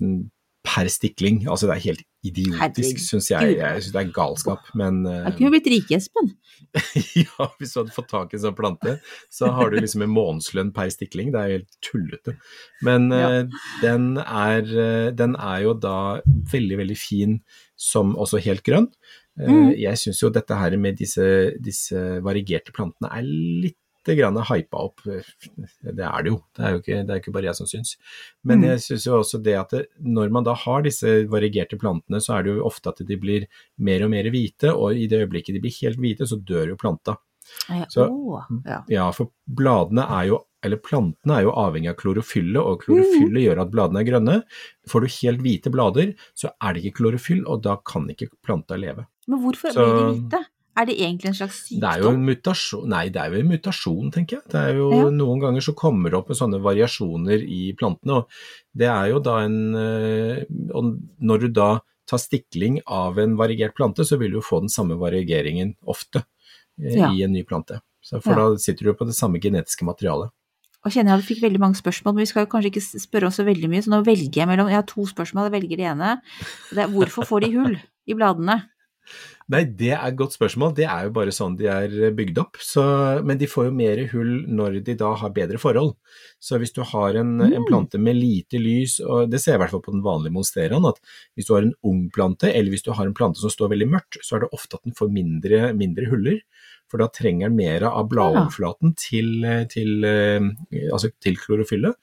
000 0.00 0.24
per 0.64 0.88
stikling. 0.88 1.42
Altså 1.48 1.68
det 1.68 1.74
er 1.76 1.84
helt 1.84 2.04
idiotisk, 2.24 3.00
syns 3.04 3.30
jeg. 3.30 3.56
Jeg 3.58 3.84
syns 3.84 3.94
det 3.96 4.00
er 4.00 4.12
galskap, 4.16 4.68
men 4.76 5.02
Da 5.04 5.16
eh, 5.28 5.34
kunne 5.36 5.52
blitt 5.52 5.68
rik, 5.72 5.92
Espen. 5.96 6.30
ja, 7.24 7.48
hvis 7.60 7.74
du 7.74 7.80
hadde 7.82 7.96
fått 7.96 8.08
tak 8.12 8.32
i 8.32 8.38
en 8.38 8.44
sånn 8.46 8.56
plante, 8.56 8.96
så 9.32 9.52
har 9.56 9.72
du 9.72 9.76
liksom 9.80 10.04
en 10.06 10.12
månedslønn 10.12 10.72
per 10.76 10.92
stikling. 10.92 11.32
Det 11.34 11.40
er 11.40 11.50
jo 11.50 11.58
helt 11.58 11.76
tullete. 11.84 12.36
Men 12.84 13.12
eh, 13.12 13.42
den, 13.84 14.08
er, 14.24 14.64
den 15.16 15.36
er 15.36 15.66
jo 15.66 15.76
da 15.76 15.98
veldig, 16.52 16.80
veldig 16.80 16.98
fin 16.98 17.38
som 17.76 18.16
også 18.20 18.40
helt 18.44 18.64
grønn. 18.64 18.90
Mm. 19.40 19.72
Jeg 19.74 19.98
syns 19.98 20.20
jo 20.22 20.30
dette 20.32 20.56
her 20.56 20.76
med 20.78 21.00
disse, 21.00 21.24
disse 21.60 22.20
variegerte 22.24 22.72
plantene 22.72 23.10
er 23.10 23.24
litt 23.26 23.80
grann 24.12 24.36
hypa 24.36 24.76
opp. 24.84 25.00
Det 25.06 26.04
er 26.04 26.22
det 26.22 26.30
jo, 26.30 26.38
det 26.56 26.62
er 26.64 26.70
jo 26.74 26.80
ikke, 26.82 26.98
det 27.08 27.10
er 27.14 27.20
ikke 27.22 27.32
bare 27.32 27.48
jeg 27.48 27.56
som 27.56 27.66
syns. 27.66 27.96
Men 28.44 28.60
Mm. 28.60 28.64
jeg 28.68 28.78
syns 28.84 29.06
jo 29.08 29.18
også 29.22 29.42
det 29.42 29.54
at 29.56 29.70
det, 29.70 29.86
når 30.04 30.30
man 30.30 30.44
da 30.44 30.52
har 30.54 30.82
disse 30.84 31.26
variegerte 31.32 31.78
plantene, 31.80 32.20
så 32.20 32.36
er 32.38 32.42
det 32.44 32.56
jo 32.58 32.64
ofte 32.68 32.88
at 32.92 33.00
de 33.06 33.16
blir 33.16 33.46
mer 33.78 34.04
og 34.04 34.10
mer 34.10 34.24
hvite, 34.28 34.68
og 34.74 34.92
i 34.94 35.06
det 35.08 35.24
øyeblikket 35.24 35.54
de 35.56 35.60
blir 35.64 35.78
helt 35.80 35.98
hvite, 35.98 36.28
så 36.28 36.36
dør 36.44 36.68
jo 36.68 36.76
planta. 36.76 37.16
Ja, 37.68 37.84
Så- 37.88 38.08
å, 38.08 38.42
ja. 38.66 38.82
Ja, 38.88 39.10
for 39.12 39.30
bladene 39.48 40.04
er 40.08 40.28
jo, 40.28 40.38
eller 40.62 40.76
plantene 40.78 41.36
er 41.38 41.42
jo 41.44 41.52
avhengig 41.52 41.90
av 41.90 41.96
klorofyllet, 41.96 42.56
og 42.56 42.80
klorofyllet 42.82 43.44
gjør 43.44 43.60
at 43.60 43.70
bladene 43.70 44.00
er 44.00 44.08
grønne. 44.10 44.42
Får 44.88 45.00
du 45.02 45.06
helt 45.28 45.40
hvite 45.44 45.70
blader, 45.70 46.14
så 46.34 46.50
er 46.62 46.72
det 46.72 46.84
ikke 46.84 46.96
klorofyll, 47.02 47.44
og 47.46 47.62
da 47.62 47.76
kan 47.84 48.08
ikke 48.08 48.30
planta 48.42 48.76
leve. 48.80 49.06
Men 49.28 49.40
hvorfor 49.40 49.72
Så- 49.72 49.84
blir 49.84 50.12
de 50.14 50.20
hvite? 50.28 50.46
Er 50.76 50.86
det 50.86 50.96
egentlig 50.98 51.26
en 51.30 51.34
slags 51.38 51.68
Det 51.70 51.82
er 51.86 52.00
jo 52.02 52.08
sykdom? 52.10 52.14
en 52.14 52.24
mutasjon, 52.26 52.88
nei, 52.90 53.08
det 53.14 53.20
er 53.22 53.30
jo 53.30 53.40
en 53.44 53.50
mutasjon, 53.52 54.10
tenker 54.12 54.36
jeg. 54.40 54.44
Det 54.50 54.60
er 54.60 54.74
jo 54.74 54.90
Ja. 54.90 55.10
Noen 55.10 55.40
ganger 55.40 55.60
så 55.62 55.74
kommer 55.74 56.10
det 56.10 56.18
opp 56.18 56.28
med 56.28 56.36
sånne 56.38 56.60
variasjoner 56.60 57.44
i 57.46 57.72
plantene, 57.78 58.16
og 58.24 58.28
det 58.74 58.88
er 58.90 59.08
jo 59.12 59.20
da 59.20 59.38
en 59.44 59.74
eh, 59.74 60.44
Og 60.74 60.98
når 61.20 61.40
du 61.40 61.48
da 61.48 61.80
tar 62.06 62.18
stikling 62.18 62.80
av 62.86 63.18
en 63.18 63.36
variegert 63.36 63.74
plante, 63.74 64.02
så 64.04 64.18
vil 64.18 64.30
du 64.34 64.38
jo 64.40 64.42
få 64.44 64.60
den 64.60 64.68
samme 64.68 64.98
variegeringen 64.98 65.76
ofte 65.86 66.24
eh, 66.82 66.96
Ja. 66.98 67.10
i 67.12 67.22
en 67.22 67.32
ny 67.32 67.44
plante. 67.44 67.80
Så 68.02 68.20
for 68.22 68.30
Ja. 68.34 68.50
da 68.50 68.56
sitter 68.58 68.84
du 68.84 68.94
på 68.94 69.06
det 69.06 69.14
samme 69.14 69.38
genetiske 69.40 69.84
materialet. 69.86 70.30
Og 70.84 70.92
kjenner 70.92 71.14
jeg 71.14 71.18
at 71.18 71.24
du 71.24 71.34
fikk 71.34 71.40
veldig 71.46 71.60
mange 71.60 71.80
spørsmål, 71.80 72.12
men 72.12 72.26
vi 72.26 72.26
skal 72.26 72.44
jo 72.44 72.50
kanskje 72.52 72.70
ikke 72.74 73.00
spørre 73.00 73.26
oss 73.30 73.36
så 73.38 73.44
veldig 73.46 73.70
mye, 73.70 73.80
så 73.80 73.88
nå 73.88 74.04
velger 74.04 74.34
jeg 74.42 74.46
mellom 74.48 74.68
Jeg 74.68 74.74
har 74.76 74.82
to 74.82 75.06
spørsmål, 75.06 75.48
jeg 75.50 75.62
velger 75.62 75.76
det 75.78 75.86
ene. 75.96 76.20
Det 76.74 76.78
er 76.84 76.88
hvorfor 76.92 77.24
får 77.24 77.40
de 77.40 77.52
hull 77.56 77.76
i 78.06 78.12
bladene? 78.12 78.64
Nei, 79.52 79.60
det 79.76 79.90
er 79.92 80.06
et 80.08 80.16
godt 80.16 80.32
spørsmål. 80.32 80.70
Det 80.78 80.86
er 80.88 81.04
jo 81.04 81.10
bare 81.18 81.32
sånn 81.36 81.56
de 81.58 81.66
er 81.68 81.92
bygd 82.16 82.38
opp. 82.40 82.56
Så, 82.64 82.80
men 83.28 83.36
de 83.36 83.48
får 83.50 83.66
jo 83.66 83.74
mer 83.76 84.00
hull 84.14 84.30
når 84.48 84.78
de 84.86 84.94
da 84.96 85.10
har 85.20 85.34
bedre 85.36 85.60
forhold. 85.60 85.90
Så 86.40 86.56
hvis 86.62 86.72
du 86.72 86.80
har 86.80 87.18
en, 87.20 87.34
en 87.44 87.52
Mm. 87.60 87.66
plante 87.68 87.98
med 88.00 88.16
lite 88.16 88.56
lys, 88.58 89.00
og 89.04 89.28
det 89.30 89.40
ser 89.42 89.52
jeg 89.52 89.58
i 89.60 89.62
hvert 89.64 89.74
fall 89.74 89.84
på 89.84 89.92
den 89.92 90.02
vanlige 90.06 90.32
monsteraen, 90.32 90.88
at 90.88 90.96
hvis 91.36 91.46
du 91.50 91.54
har 91.54 91.62
en 91.68 91.74
ung 91.84 92.06
plante, 92.10 92.48
eller 92.48 92.72
hvis 92.72 92.84
du 92.88 92.92
har 92.96 93.04
en 93.04 93.14
plante 93.14 93.40
som 93.40 93.52
står 93.52 93.74
veldig 93.74 93.90
mørkt, 93.92 94.16
så 94.24 94.36
er 94.36 94.40
det 94.46 94.52
ofte 94.56 94.76
at 94.80 94.84
den 94.88 94.96
får 94.96 95.12
mindre, 95.12 95.74
mindre 95.76 96.08
huller. 96.08 96.40
For 96.88 97.00
da 97.00 97.08
trenger 97.08 97.48
den 97.48 97.56
mer 97.56 97.82
av 97.88 98.08
bladoverflaten 98.12 98.92
til, 98.96 99.44
til, 99.72 100.04
eh, 100.04 100.40
altså 100.92 101.10
til 101.20 101.36
klorofyllet. 101.36 101.96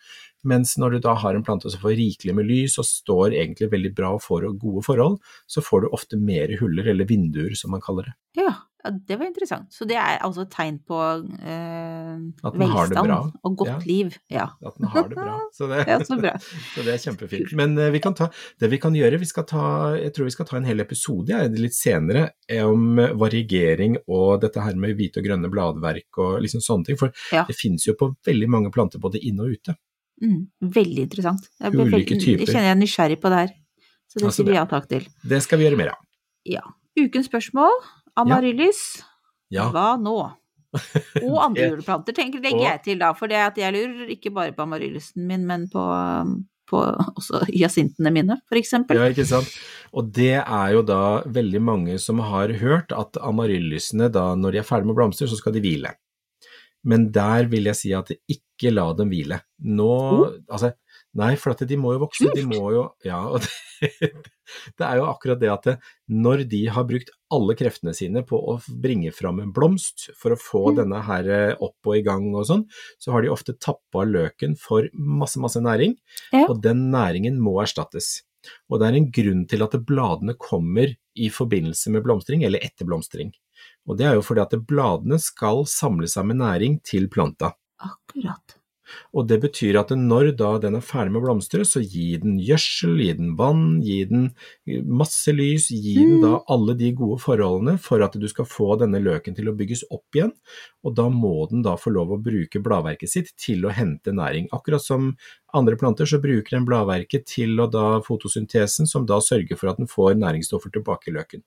Mens 0.48 0.74
når 0.82 0.96
du 0.98 1.04
da 1.06 1.14
har 1.22 1.38
en 1.38 1.46
plante 1.46 1.70
som 1.70 1.82
får 1.84 1.98
rikelig 2.00 2.36
med 2.38 2.50
lys 2.50 2.80
og 2.82 2.88
står 2.88 3.38
egentlig 3.38 3.72
veldig 3.74 3.94
bra 3.98 4.16
og 4.18 4.24
får 4.26 4.50
gode 4.62 4.84
forhold, 4.88 5.20
så 5.50 5.64
får 5.66 5.86
du 5.86 5.94
ofte 5.94 6.20
mer 6.20 6.56
huller, 6.62 6.92
eller 6.94 7.10
vinduer 7.10 7.54
som 7.58 7.74
man 7.76 7.84
kaller 7.84 8.10
det. 8.10 8.18
Ja, 8.42 8.54
ja, 8.84 8.90
det 9.08 9.16
var 9.20 9.28
interessant. 9.28 9.70
Så 9.74 9.86
det 9.86 9.98
er 10.00 10.18
altså 10.26 10.42
et 10.48 10.52
tegn 10.56 10.80
på 10.88 10.98
eh, 10.98 12.16
det 12.42 12.62
velstand 12.62 13.06
bra. 13.06 13.18
og 13.44 13.58
godt 13.60 13.70
Ja. 13.70 13.78
liv. 13.86 14.16
Ja. 14.32 14.48
At 14.66 14.78
den 14.80 14.88
har 14.90 15.08
det 15.10 15.18
bra. 15.20 15.36
Så 15.54 15.68
det, 15.68 15.84
ja, 15.88 16.00
så 16.00 16.16
bra. 16.18 16.32
så 16.74 16.86
det 16.86 16.94
er 16.94 17.02
kjempefint. 17.04 17.52
Men 17.60 17.78
eh, 17.78 17.92
vi 17.92 18.00
kan 18.02 18.16
ta, 18.18 18.30
det 18.60 18.70
vi 18.72 18.80
kan 18.82 18.96
gjøre, 18.96 19.20
vi 19.22 19.28
skal 19.30 19.46
ta, 19.46 19.66
jeg 20.00 20.14
tror 20.16 20.30
vi 20.30 20.34
skal 20.34 20.48
ta 20.50 20.58
en 20.58 20.66
hel 20.66 20.80
episode 20.82 21.30
ja, 21.30 21.44
litt 21.52 21.76
senere 21.76 22.30
eh, 22.50 22.64
om 22.66 22.96
variegering 23.20 24.00
og 24.08 24.42
dette 24.42 24.64
her 24.64 24.80
med 24.80 24.96
hvite 24.98 25.22
og 25.22 25.28
grønne 25.28 25.52
bladverk 25.52 26.22
og 26.24 26.42
liksom 26.42 26.64
sånne 26.64 26.90
ting. 26.90 26.98
For 26.98 27.14
det 27.36 27.58
finnes 27.58 27.86
jo 27.86 27.98
på 28.00 28.14
veldig 28.26 28.50
mange 28.50 28.72
planter 28.74 29.04
både 29.04 29.22
inne 29.22 29.46
og 29.46 29.60
ute. 29.60 29.76
Mm, 30.22 30.42
veldig 30.78 31.08
interessant. 31.08 31.48
Jeg, 31.58 31.74
ble 31.74 31.88
Ulike 31.88 31.98
veldig, 31.98 32.20
typer. 32.22 32.44
jeg 32.44 32.52
kjenner 32.52 32.70
jeg 32.70 32.76
er 32.76 32.82
nysgjerrig 32.82 33.18
på 33.22 33.32
det 33.34 33.40
her. 33.42 33.56
Så 34.12 34.20
det 34.20 34.26
Ja, 34.26 34.28
så 34.28 34.36
sier 34.36 34.50
vi 34.52 34.58
ja 34.60 34.68
takk 34.70 34.86
til. 34.92 35.08
Det 35.32 35.40
skal 35.46 35.62
vi 35.62 35.66
gjøre 35.66 35.80
mer 35.80 35.94
av. 35.96 36.04
Ja. 36.46 36.62
Ukens 37.00 37.30
spørsmål. 37.32 37.82
Amaryllis. 38.20 38.84
Ja. 39.52 39.70
Hva 39.72 39.96
nå? 40.00 40.18
Og 41.26 41.36
andre 41.44 41.68
juleplanter, 41.72 42.16
tenker 42.16 42.44
legger 42.44 42.64
jeg 42.68 42.84
til 42.86 43.02
da. 43.02 43.12
For 43.18 43.32
det 43.32 43.40
at 43.44 43.60
jeg 43.60 43.76
lurer 43.76 44.12
ikke 44.14 44.32
bare 44.36 44.56
på 44.56 44.66
amaryllisen 44.66 45.26
min, 45.28 45.44
men 45.48 45.68
på, 45.72 45.84
på 46.72 46.84
også 47.20 47.44
hyasintene 47.50 48.14
mine, 48.14 48.38
for 48.52 48.60
eksempel. 48.60 49.00
Ja, 49.00 49.10
ikke 49.12 49.28
sant. 49.28 49.52
Og 49.92 50.14
det 50.16 50.38
er 50.42 50.76
jo 50.76 50.86
da 50.88 51.24
veldig 51.28 51.64
mange 51.64 51.98
som 52.00 52.22
har 52.24 52.54
hørt 52.62 52.94
at 52.96 53.20
amaryllisene 53.20 54.12
da, 54.14 54.32
når 54.40 54.56
de 54.56 54.62
er 54.62 54.68
ferdig 54.68 54.88
med 54.90 54.96
å 54.96 55.02
blomstre, 55.02 55.28
så 55.32 55.40
skal 55.40 55.56
de 55.58 55.64
hvile. 55.64 55.96
Men 56.84 57.12
der 57.14 57.46
vil 57.52 57.68
jeg 57.70 57.78
si 57.78 57.92
at 57.94 58.10
ikke 58.30 58.72
la 58.74 58.88
dem 58.98 59.10
hvile. 59.14 59.42
Nå, 59.62 59.90
Oh. 59.92 60.32
altså, 60.50 60.72
nei, 61.18 61.36
for 61.38 61.52
at 61.54 61.62
de 61.70 61.76
må 61.78 61.94
jo 61.94 62.00
vokse, 62.08 62.30
de 62.34 62.44
må 62.50 62.72
jo, 62.74 62.88
ja, 63.06 63.20
og 63.30 63.42
det, 63.44 63.52
det 64.78 64.86
er 64.88 64.98
jo 65.00 65.06
akkurat 65.10 65.40
det 65.42 65.50
at 65.54 65.68
når 66.10 66.44
de 66.50 66.64
har 66.74 66.86
brukt 66.90 67.10
alle 67.32 67.56
kreftene 67.60 67.94
sine 67.98 68.24
på 68.28 68.38
å 68.38 68.58
bringe 68.82 69.12
fram 69.16 69.40
en 69.44 69.54
blomst 69.56 70.10
for 70.20 70.34
å 70.36 70.40
få 70.42 70.64
Mm. 70.72 70.76
denne 70.82 71.02
her 71.08 71.30
eh, 71.30 71.54
opp 71.62 71.78
og 71.90 71.98
i 71.98 72.02
gang 72.06 72.28
og 72.36 72.46
sånn, 72.50 72.66
så 73.02 73.12
har 73.14 73.22
de 73.26 73.30
ofte 73.34 73.54
tappa 73.58 74.06
løken 74.06 74.58
for 74.60 74.90
masse, 74.94 75.38
masse 75.42 75.62
næring, 75.62 75.96
Ja. 76.34 76.46
og 76.50 76.62
den 76.62 76.90
næringen 76.92 77.38
må 77.40 77.60
erstattes. 77.62 78.24
Og 78.72 78.80
det 78.82 78.88
er 78.90 78.98
en 78.98 79.12
grunn 79.14 79.46
til 79.48 79.62
at 79.62 79.78
bladene 79.86 80.34
kommer 80.38 80.96
i 81.16 81.30
forbindelse 81.30 81.92
med 81.94 82.02
blomstring, 82.04 82.44
eller 82.44 82.60
etter 82.66 82.86
blomstring. 82.90 83.32
Og 83.90 83.98
det 83.98 84.08
er 84.08 84.18
jo 84.18 84.26
fordi 84.26 84.46
at 84.46 84.58
bladene 84.70 85.20
skal 85.22 85.66
samle 85.70 86.10
seg 86.12 86.28
med 86.30 86.42
næring 86.44 86.82
til 86.86 87.10
planta. 87.12 87.56
Akkurat. 87.82 88.58
Og 89.16 89.28
det 89.28 89.38
betyr 89.40 89.78
at 89.80 89.92
når 89.96 90.34
da 90.36 90.50
den 90.60 90.76
er 90.76 90.84
ferdig 90.84 91.14
med 91.14 91.22
å 91.22 91.26
blomstre, 91.26 91.64
så 91.68 91.80
gi 91.80 92.18
den 92.20 92.34
gjødsel, 92.44 92.98
gi 93.00 93.14
den 93.16 93.30
vann, 93.40 93.80
gi 93.86 94.02
den 94.10 94.26
masse 94.84 95.32
lys, 95.32 95.70
gi 95.72 95.96
den 95.96 96.18
Mm. 96.18 96.22
da 96.26 96.32
alle 96.52 96.76
de 96.76 96.92
gode 96.92 97.22
forholdene 97.24 97.78
for 97.80 98.04
at 98.04 98.18
du 98.20 98.28
skal 98.28 98.46
få 98.46 98.78
denne 98.82 99.00
løken 99.00 99.36
til 99.36 99.48
å 99.48 99.56
bygges 99.56 99.86
opp 99.92 100.12
igjen. 100.14 100.34
Og 100.84 100.96
da 100.96 101.08
må 101.10 101.48
den 101.50 101.64
da 101.64 101.78
få 101.78 101.94
lov 101.96 102.12
å 102.12 102.22
bruke 102.22 102.60
bladverket 102.62 103.10
sitt 103.10 103.32
til 103.38 103.64
å 103.64 103.72
hente 103.72 104.12
næring. 104.12 104.50
Akkurat 104.52 104.84
som 104.84 105.16
andre 105.54 105.78
planter 105.78 106.06
så 106.06 106.20
bruker 106.22 106.58
den 106.58 106.66
bladverket 106.68 107.26
til 107.26 107.56
å 107.60 107.72
da 107.72 108.02
fotosyntesen, 108.02 108.86
som 108.88 109.06
da 109.06 109.20
sørger 109.24 109.56
for 109.58 109.70
at 109.72 109.78
den 109.78 109.88
får 109.88 110.20
næringsstoffer 110.20 110.72
tilbake 110.72 111.08
i 111.08 111.16
løken. 111.16 111.44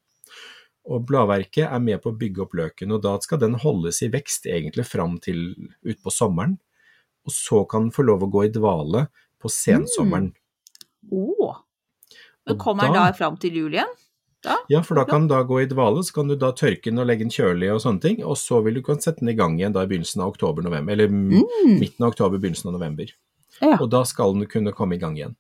Og 0.87 1.07
bladverket 1.09 1.65
er 1.73 1.81
med 1.81 2.03
på 2.03 2.13
å 2.13 2.19
bygge 2.19 2.43
opp 2.45 2.53
løken, 2.53 2.93
og 2.93 3.03
da 3.03 3.15
skal 3.25 3.39
den 3.41 3.55
holdes 3.55 4.03
i 4.05 4.09
vekst 4.13 4.45
egentlig 4.47 4.85
fram 4.87 5.19
til 5.19 5.55
utpå 5.85 6.13
sommeren. 6.13 6.59
Og 7.25 7.33
så 7.33 7.63
kan 7.69 7.87
den 7.87 7.91
få 7.95 8.05
lov 8.05 8.21
å 8.27 8.31
gå 8.31 8.45
i 8.45 8.53
dvale 8.53 9.07
på 9.41 9.49
sensommeren. 9.49 10.35
Å. 11.13 11.55
Men 12.47 12.57
Og 12.57 12.59
kommer 12.61 12.85
den 12.85 12.93
da 12.99 13.07
da- 13.07 13.13
fram 13.17 13.37
til 13.41 13.51
jul 13.53 13.73
igjen? 13.73 13.95
Da? 14.45 14.59
Ja, 14.69 14.83
for 14.83 14.95
da 14.95 15.05
kan 15.09 15.23
den 15.23 15.29
da 15.29 15.43
gå 15.43 15.63
i 15.63 15.67
dvale, 15.67 16.03
så 16.05 16.13
kan 16.13 16.29
du 16.29 16.37
da 16.37 16.51
tørke 16.53 16.85
den 16.91 16.99
og 16.99 17.07
legge 17.07 17.21
den 17.25 17.31
kjølig 17.33 17.71
og 17.73 17.81
sånne 17.81 18.01
ting, 18.03 18.23
og 18.23 18.37
så 18.37 18.63
vil 18.63 18.75
du 18.75 18.83
kunne 18.83 19.01
sette 19.01 19.21
den 19.21 19.31
i 19.33 19.37
gang 19.39 19.57
igjen 19.59 19.73
da 19.73 19.81
i 19.81 19.87
begynnelsen 19.89 20.21
av 20.21 20.35
oktober-november, 20.35 20.93
eller 20.93 21.09
Mm. 21.09 21.81
midten 21.81 22.05
av 22.05 22.11
oktober, 22.13 22.37
begynnelsen 22.39 22.67
av 22.69 22.75
november. 22.79 23.07
Ja. 23.63 23.79
Og 23.81 23.89
da 23.89 24.03
skal 24.05 24.35
den 24.35 24.45
kunne 24.47 24.73
komme 24.73 24.97
i 24.97 24.99
gang 24.99 25.17
igjen. 25.17 25.35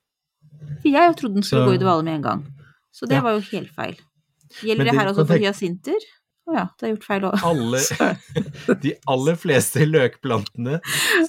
Jeg 0.84 1.16
trodde 1.16 1.34
den 1.34 1.42
skulle 1.42 1.66
Så- 1.66 1.68
gå 1.68 1.74
i 1.74 1.84
dvale 1.84 2.02
med 2.02 2.14
en 2.14 2.22
gang. 2.22 2.46
Så 2.94 3.06
det 3.06 3.16
Ja. 3.16 3.20
var 3.20 3.32
jo 3.32 3.40
helt 3.40 3.68
feil. 3.76 3.96
Gjelder 4.62 4.90
det 4.90 4.94
her 4.94 5.08
altså 5.10 5.24
også 5.24 5.32
for 5.32 5.42
hyasinter? 5.42 6.06
Å 6.44 6.52
ja, 6.52 6.62
det 6.76 6.84
har 6.84 6.90
gjort 6.90 7.06
feil 7.06 7.24
òg. 7.24 7.42
Alle, 7.48 7.78
de 8.84 8.90
aller 9.08 9.36
fleste 9.40 9.86
løkplantene 9.88 10.76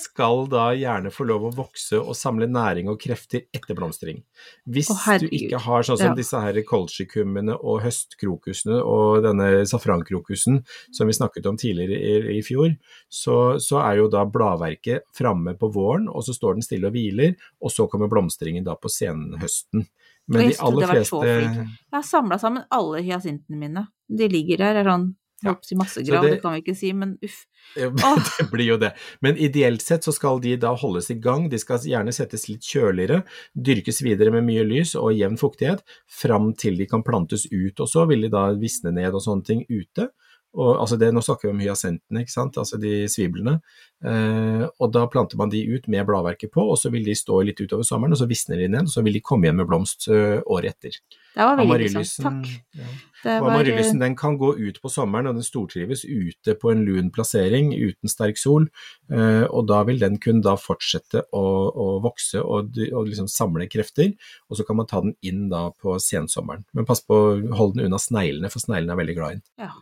skal 0.01 0.43
da 0.51 0.65
gjerne 0.75 1.11
få 1.13 1.27
lov 1.29 1.45
å 1.47 1.51
vokse 1.55 2.01
og 2.01 2.17
samle 2.19 2.49
næring 2.51 2.89
og 2.91 2.99
krefter 2.99 3.45
etter 3.55 3.77
blomstring. 3.79 4.19
Hvis 4.67 4.91
oh, 4.91 5.05
du 5.21 5.29
ikke 5.29 5.61
har 5.63 5.87
sånn 5.87 6.01
som 6.01 6.11
Ja. 6.11 6.17
disse 6.19 6.41
her 6.43 6.59
kolsjikummene 6.67 7.55
og 7.55 7.79
høstkrokusene 7.85 8.81
og 8.83 9.23
denne 9.23 9.63
safrankrokusen 9.71 10.59
som 10.91 11.07
vi 11.07 11.15
snakket 11.15 11.47
om 11.47 11.55
tidligere 11.55 11.95
i, 11.95 12.39
i 12.41 12.43
fjor, 12.43 12.75
så, 13.07 13.55
så 13.63 13.79
er 13.85 14.01
jo 14.01 14.11
da 14.11 14.25
bladverket 14.27 15.07
framme 15.15 15.55
på 15.55 15.71
våren, 15.71 16.09
og 16.11 16.27
så 16.27 16.35
står 16.35 16.59
den 16.59 16.67
stille 16.67 16.91
og 16.91 16.97
hviler, 16.97 17.39
og 17.63 17.71
så 17.71 17.87
kommer 17.87 18.11
blomstringen 18.11 18.67
da 18.67 18.75
på 18.75 18.91
senhøsten. 18.91 19.87
Men 20.27 20.41
de 20.41 20.47
Jeg 20.49 20.57
trodde 20.57 20.85
aller 20.85 20.93
fleste. 20.95 21.27
Jeg 21.27 21.93
har 21.93 22.01
samla 22.07 22.39
sammen 22.41 22.63
alle 22.73 23.03
hyasintene 23.05 23.59
mine. 23.61 23.87
De 24.09 24.27
ligger 24.29 24.57
der, 24.63 24.81
er 24.81 24.89
sånn 24.89 25.13
Ja. 25.43 25.53
si 25.61 25.75
massegrav, 25.75 26.23
det... 26.23 26.31
det- 26.31 26.41
kan 26.41 26.53
vi 26.55 26.61
ikke 26.63 26.75
si, 26.75 26.93
men 26.93 27.17
uff. 27.21 27.45
Ja, 27.77 27.89
men 27.91 28.21
det 28.39 28.45
blir 28.51 28.65
jo 28.65 28.77
det. 28.77 28.93
Men 29.21 29.37
ideelt 29.37 29.81
sett 29.81 30.03
så 30.05 30.13
skal 30.13 30.39
de 30.39 30.55
da 30.55 30.71
holdes 30.75 31.09
i 31.11 31.15
gang, 31.19 31.49
de 31.49 31.57
skal 31.59 31.77
gjerne 31.85 32.13
settes 32.13 32.47
litt 32.49 32.61
kjøligere, 32.63 33.23
dyrkes 33.53 34.01
videre 34.05 34.31
med 34.31 34.45
mye 34.47 34.63
lys 34.63 34.95
og 34.95 35.13
jevn 35.17 35.37
fuktighet, 35.37 35.81
fram 36.07 36.53
til 36.55 36.77
de 36.77 36.85
kan 36.87 37.03
plantes 37.03 37.45
ut, 37.51 37.79
og 37.79 37.87
så 37.89 38.05
vil 38.07 38.21
de 38.25 38.29
da 38.33 38.47
visne 38.53 38.93
ned 38.95 39.13
og 39.13 39.21
sånne 39.25 39.43
ting 39.45 39.65
ute. 39.69 40.09
Og, 40.55 40.71
altså 40.79 40.97
det, 40.99 41.11
nå 41.11 41.21
snakker 41.25 41.49
vi 41.49 41.53
om 41.53 41.63
hyasentene, 41.65 42.23
ikke 42.23 42.31
sant, 42.31 42.57
altså 42.61 42.79
de 42.79 42.93
sviblene. 43.11 43.57
Eh, 44.05 44.63
og 44.79 44.91
da 44.95 45.05
planter 45.11 45.39
man 45.39 45.51
de 45.51 45.61
ut 45.67 45.89
med 45.91 46.07
bladverket 46.07 46.53
på, 46.53 46.63
og 46.71 46.79
så 46.79 46.91
vil 46.93 47.05
de 47.07 47.15
stå 47.17 47.41
litt 47.47 47.59
utover 47.59 47.83
sommeren, 47.87 48.15
og 48.15 48.21
så 48.21 48.29
visner 48.29 48.61
de 48.61 48.69
ned, 48.71 48.87
og 48.87 48.93
så 48.93 49.03
vil 49.05 49.17
de 49.17 49.23
komme 49.25 49.47
igjen 49.47 49.59
med 49.59 49.67
blomst 49.69 50.07
eh, 50.11 50.39
året 50.45 50.75
etter. 50.75 50.99
Det 51.35 51.43
var 51.43 51.59
veldig 51.59 51.89
interessant. 51.91 52.47
Takk. 52.47 52.79
ja. 52.79 52.93
Det 53.25 53.33
var, 53.41 53.55
amaryllysen 53.55 53.99
den 54.03 54.13
kan 54.15 54.35
gå 54.37 54.51
ut 54.53 54.77
på 54.83 54.89
sommeren, 54.93 55.27
og 55.31 55.39
den 55.39 55.45
stortrives 55.47 56.03
ute 56.05 56.53
på 56.61 56.69
en 56.71 56.83
lun 56.85 57.09
plassering 57.11 57.71
uten 57.73 58.11
sterk 58.11 58.37
sol. 58.37 58.67
eh, 59.11 59.43
Og 59.49 59.65
da 59.67 59.81
vil 59.87 59.99
den 59.99 60.19
kunne 60.21 60.45
da 60.45 60.53
fortsette 60.61 61.25
å, 61.33 61.43
å 61.73 61.87
vokse 62.05 62.43
og, 62.43 62.77
og 62.91 63.09
liksom 63.09 63.27
samle 63.31 63.67
krefter, 63.71 64.13
og 64.47 64.59
så 64.59 64.67
kan 64.67 64.79
man 64.79 64.87
ta 64.91 65.01
den 65.01 65.15
inn 65.25 65.47
da 65.49 65.67
på 65.73 65.97
sensommeren. 65.99 66.63
Men 66.77 66.87
pass 66.87 67.01
på 67.01 67.17
å 67.17 67.33
holde 67.57 67.79
den 67.81 67.89
unna 67.89 67.99
sneglene, 67.99 68.53
for 68.53 68.63
sneglene 68.63 68.93
er 68.93 69.01
veldig 69.01 69.17
glad 69.17 69.33
i 69.33 69.39
den. 69.39 69.45
Ja, 69.65 69.73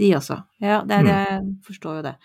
de 0.00 0.12
også. 0.18 0.40
Ja, 0.64 0.80
det 0.82 0.96
er, 0.98 1.02
Mm. 1.04 1.10
jeg 1.12 1.56
forstår 1.68 1.98
jo 2.00 2.06
det. 2.10 2.16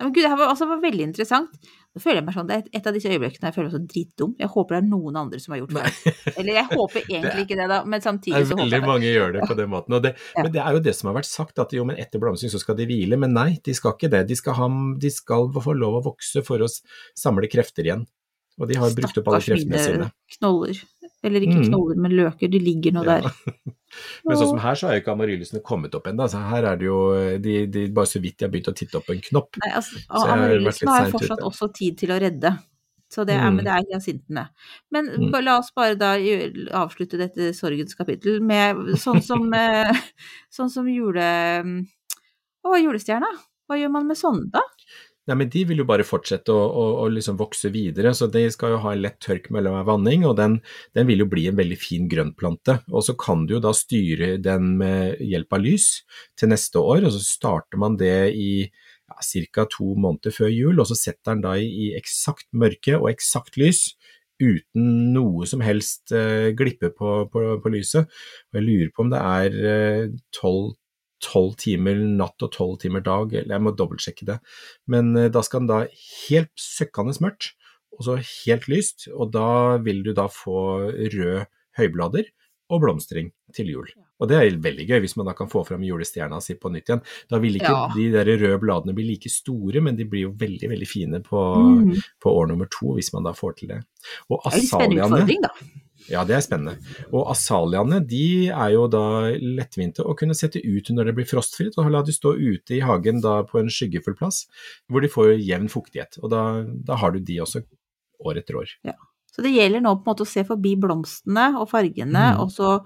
Men 0.00 0.12
gud, 0.16 0.22
det 0.24 0.30
her 0.32 0.36
var, 0.40 0.48
altså, 0.54 0.66
var 0.68 0.80
veldig 0.80 1.04
interessant. 1.10 1.50
Nå 1.90 1.98
føler 2.00 2.20
jeg 2.20 2.24
meg 2.24 2.34
sånn, 2.36 2.46
Det 2.46 2.54
er 2.54 2.58
et- 2.62 2.68
et 2.78 2.86
av 2.86 2.94
disse 2.94 3.10
øyeblikkene 3.10 3.48
jeg 3.50 3.54
føler 3.54 3.68
meg 3.68 3.74
så 3.74 3.86
dritdum. 3.92 4.34
Jeg 4.38 4.48
håper 4.48 4.68
det 4.76 4.78
er 4.84 4.88
noen 4.88 5.16
andre 5.18 5.40
som 5.42 5.52
har 5.52 5.60
gjort 5.60 5.74
det. 5.74 6.36
Eller 6.38 6.52
jeg 6.54 6.64
håper 6.70 7.00
egentlig 7.10 7.42
ikke 7.44 7.56
det, 7.58 7.66
da, 7.68 7.84
men 7.84 8.00
samtidig 8.00 8.46
så 8.46 8.54
håper 8.54 8.62
jeg 8.62 8.70
det. 8.70 8.80
Veldig 8.80 8.86
mange 8.86 9.08
gjør 9.10 9.32
det 9.34 9.42
på 9.50 9.56
den 9.58 9.68
måten. 9.70 10.02
Det, 10.02 10.14
Ja. 10.36 10.42
Men 10.44 10.52
det 10.52 10.62
er 10.62 10.72
jo 10.72 10.78
det 10.86 10.94
som 10.96 11.10
har 11.12 11.16
vært 11.20 11.26
sagt, 11.28 11.58
at 11.58 11.70
jo, 11.72 11.84
men 11.84 11.96
etter 11.96 12.18
blomstring 12.22 12.50
så 12.54 12.60
skal 12.62 12.76
de 12.76 12.86
hvile. 12.86 13.18
Men 13.18 13.34
nei, 13.34 13.58
de 13.62 13.74
skal 13.74 13.92
ikke 13.92 14.08
det. 14.10 14.26
De 14.28 14.34
skal, 14.38 14.54
ha, 14.54 14.68
de 14.98 15.10
skal 15.10 15.50
få 15.52 15.74
lov 15.76 15.98
å 16.00 16.04
vokse 16.14 16.44
for 16.46 16.58
å 16.64 16.68
samle 17.18 17.50
krefter 17.50 17.84
igjen. 17.84 18.06
Og 18.60 18.68
de 18.68 18.74
har 18.78 18.90
brukt 18.90 19.18
opp 19.18 19.26
alle 19.28 19.40
Stakkars 19.40 19.64
kreftene 19.64 19.70
mine 19.70 19.84
sine. 19.84 20.12
knoller. 20.38 20.80
Eller 21.22 21.40
ikke 21.44 21.58
Mm. 21.60 21.66
knoller, 21.68 21.96
men 22.00 22.12
løker. 22.16 22.48
De 22.50 22.58
ligger 22.58 22.92
nå 22.92 23.04
Ja. 23.04 23.20
der. 23.20 23.30
Men 24.24 24.36
sånn 24.38 24.48
som 24.54 24.58
her, 24.62 24.74
så 24.78 24.86
er 24.88 24.92
jo 24.94 25.00
ikke 25.02 25.12
amaryllisene 25.16 25.60
kommet 25.66 25.94
opp 25.98 26.04
ennå. 26.06 26.28
Her 26.30 26.64
er 26.64 26.76
det 26.76 26.86
jo 26.86 26.98
de, 27.42 27.66
de, 27.66 27.88
bare 27.90 28.06
så 28.06 28.20
vidt 28.22 28.38
de 28.38 28.44
har 28.46 28.50
begynt 28.52 28.68
å 28.70 28.74
titte 28.78 28.94
opp 29.00 29.10
en 29.10 29.20
knopp. 29.20 29.56
Nei, 29.64 29.72
altså, 29.74 29.98
Så 29.98 30.26
jeg 30.26 30.30
har 30.30 30.38
har 31.02 31.10
fortsatt 31.10 31.38
ute. 31.42 31.48
også 31.50 31.68
tid 31.74 31.98
til 31.98 32.08
å 32.14 32.20
redde. 32.20 32.52
Så 33.10 33.26
det 33.26 33.34
er, 33.34 33.50
Mm. 33.50 33.56
men 33.56 33.64
det 33.64 33.72
er 33.74 33.88
hyasintene. 33.90 34.48
Men 34.92 35.06
Mm. 35.10 35.44
la 35.44 35.58
oss 35.58 35.72
bare 35.74 35.96
da 35.98 36.14
avslutte 36.16 37.18
dette 37.18 37.50
sorgens 37.52 37.96
kapittel 37.98 38.40
med 38.40 38.76
sånn 38.94 39.20
som, 39.20 39.52
eh, 39.54 39.92
sånn 40.50 40.70
som 40.70 40.86
jule... 40.86 41.26
Å, 42.64 42.76
julestjerna. 42.78 43.26
Hva 43.68 43.76
gjør 43.78 43.90
man 43.90 44.06
med 44.06 44.16
sånne, 44.16 44.50
da? 44.52 44.60
Nei, 45.30 45.36
men 45.44 45.50
De 45.52 45.60
vil 45.68 45.78
jo 45.78 45.86
bare 45.86 46.02
fortsette 46.02 46.50
å, 46.50 47.06
liksom 47.06 47.36
vokse 47.38 47.70
videre, 47.70 48.10
så 48.18 48.26
de 48.26 48.42
skal 48.50 48.74
jo 48.74 48.80
ha 48.82 48.94
en 48.96 49.02
lett 49.04 49.20
tørk 49.22 49.46
mellom 49.54 49.76
hver 49.76 49.86
vanning, 49.86 50.24
og 50.26 50.34
den, 50.40 50.56
den 50.96 51.06
vil 51.06 51.22
jo 51.22 51.28
bli 51.30 51.44
en 51.46 51.60
veldig 51.60 51.78
fin 51.78 52.08
grøntplante. 52.10 52.80
Og 52.90 53.04
så 53.06 53.14
kan 53.14 53.44
du 53.46 53.54
jo 53.54 53.60
da 53.62 53.70
styre 53.76 54.32
den 54.42 54.72
med 54.80 55.22
hjelp 55.22 55.54
av 55.54 55.62
lys 55.62 55.86
til 56.34 56.50
neste 56.50 56.82
år, 56.82 57.06
og 57.06 57.14
så 57.14 57.22
starter 57.22 57.78
man 57.78 57.94
det 58.00 58.32
i 58.34 58.50
ja, 58.66 59.66
to 59.70 59.92
måneder 59.94 60.34
før 60.34 60.50
jul, 60.50 60.82
og 60.82 60.90
så 60.90 60.98
setter 60.98 61.36
den 61.36 61.46
da 61.46 61.54
i, 61.62 61.70
i 61.70 61.86
eksakt 62.00 62.48
mørke 62.50 62.98
og 62.98 63.12
eksakt 63.14 63.60
lys. 63.60 63.92
Uten 64.40 65.12
noe 65.14 65.46
som 65.46 65.60
helst 65.60 66.14
eh, 66.16 66.50
glippe 66.56 66.90
på, 66.96 67.16
på, 67.30 67.46
på 67.60 67.70
lyset. 67.70 68.08
Og 68.50 68.58
jeg 68.58 68.66
lurer 68.66 68.90
på 68.96 69.04
om 69.04 69.14
det 69.14 69.20
er 69.20 70.14
tolv 70.34 70.79
tolv 71.24 71.56
timer 71.60 71.94
natt 72.00 72.42
og 72.42 72.52
tolv 72.56 72.78
timer 72.82 73.04
dag, 73.04 73.32
eller 73.32 73.56
jeg 73.56 73.64
må 73.66 73.74
dobbeltsjekke 73.76 74.26
det. 74.32 74.38
Men 74.90 75.14
eh, 75.16 75.28
da 75.32 75.42
skal 75.46 75.64
den 75.64 75.70
da 75.72 75.80
helt 76.28 76.52
søkkende 76.60 77.16
mørkt, 77.24 77.52
og 77.96 78.04
så 78.06 78.18
helt 78.22 78.68
lyst, 78.70 79.08
og 79.12 79.32
da 79.34 79.76
vil 79.84 80.02
du 80.06 80.12
da 80.16 80.28
få 80.32 80.60
røde 80.90 81.46
høyblader 81.76 82.30
og 82.70 82.80
blomstring 82.84 83.32
til 83.52 83.66
jul. 83.72 83.88
Og 84.20 84.28
det 84.28 84.36
er 84.36 84.56
veldig 84.62 84.84
gøy 84.86 85.00
hvis 85.02 85.16
man 85.16 85.26
da 85.26 85.32
kan 85.34 85.48
få 85.50 85.62
fram 85.66 85.82
julestjerna 85.82 86.38
si 86.44 86.54
på 86.60 86.70
nytt 86.72 86.90
igjen. 86.90 87.00
Da 87.32 87.38
vil 87.42 87.56
ikke 87.56 87.72
Ja. 87.72 87.88
de 87.94 88.10
der 88.12 88.28
røde 88.28 88.60
bladene 88.60 88.94
bli 88.94 89.04
like 89.08 89.28
store, 89.32 89.80
men 89.80 89.96
de 89.96 90.04
blir 90.04 90.26
jo 90.28 90.32
veldig, 90.36 90.68
veldig 90.70 90.88
fine 90.88 91.20
på, 91.24 91.40
Mm. 91.56 91.96
på 92.22 92.30
år 92.36 92.48
nummer 92.48 92.66
to, 92.70 92.94
hvis 92.94 93.12
man 93.14 93.24
da 93.24 93.32
får 93.32 93.56
til 93.56 93.68
det. 93.68 93.80
Og 94.30 94.40
Det 95.26 95.40
ja, 96.08 96.24
det 96.24 96.36
er 96.36 96.44
spennende. 96.44 96.78
Og 97.10 97.28
asaliaene 97.32 98.00
de 98.06 98.48
er 98.48 98.72
jo 98.74 98.86
da 98.90 99.02
lettvinte 99.36 100.06
å 100.06 100.16
kunne 100.18 100.36
sette 100.38 100.62
ut 100.62 100.90
når 100.94 101.10
det 101.10 101.16
blir 101.18 101.28
frostfritt, 101.28 101.76
og 101.78 101.90
la 101.92 102.02
de 102.06 102.14
stå 102.16 102.32
ute 102.38 102.78
i 102.78 102.82
hagen 102.84 103.20
da 103.24 103.40
på 103.48 103.60
en 103.60 103.70
skyggefull 103.72 104.16
plass, 104.18 104.44
hvor 104.88 105.04
de 105.04 105.12
får 105.12 105.36
jevn 105.38 105.68
fuktighet. 105.72 106.18
Og 106.22 106.32
da, 106.32 106.42
da 106.64 106.98
har 107.02 107.12
du 107.12 107.20
de 107.20 107.40
også 107.44 107.64
år 108.26 108.40
etter 108.42 108.60
år. 108.62 108.76
Ja. 108.86 108.96
Så 109.30 109.44
det 109.44 109.52
gjelder 109.54 109.82
nå 109.84 109.94
på 110.00 110.02
en 110.08 110.10
måte 110.10 110.24
å 110.26 110.28
se 110.28 110.42
forbi 110.44 110.74
blomstene 110.80 111.52
og 111.60 111.68
fargene, 111.70 112.32
Mm. 112.34 112.40
og 112.42 112.50
så 112.50 112.78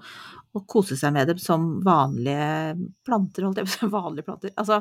og 0.55 0.63
kose 0.71 0.95
seg 0.95 1.11
med 1.11 1.27
dem 1.27 1.39
som 1.41 1.81
vanlige 1.83 2.75
planter, 3.03 3.43
holdt 3.43 3.57
jeg 3.59 3.67
på 3.67 3.73
å 3.73 3.75
si. 3.75 3.89
Vanlige 3.97 4.27
planter. 4.29 4.53
Altså, 4.55 4.77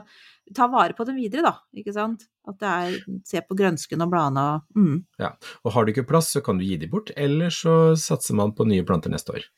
ta 0.54 0.68
vare 0.68 0.96
på 0.96 1.06
dem 1.08 1.16
videre, 1.16 1.44
da. 1.46 1.54
Ikke 1.80 1.94
sant? 1.96 2.26
At 2.48 2.58
det 2.60 2.70
er 2.70 3.20
Se 3.24 3.40
på 3.40 3.56
grønsken 3.56 4.04
og 4.04 4.10
bladene 4.12 4.42
og 4.44 4.78
mm. 4.78 4.98
Og 5.64 5.72
har 5.72 5.84
du 5.84 5.94
ikke 5.94 6.06
plass, 6.08 6.34
så 6.34 6.42
kan 6.44 6.60
du 6.60 6.66
gi 6.66 6.76
de 6.80 6.90
bort, 6.90 7.12
eller 7.16 7.52
så 7.54 7.94
satser 7.96 8.36
man 8.36 8.52
på 8.56 8.66
nye 8.68 8.84
planter 8.84 9.12
neste 9.12 9.36
år. 9.38 9.48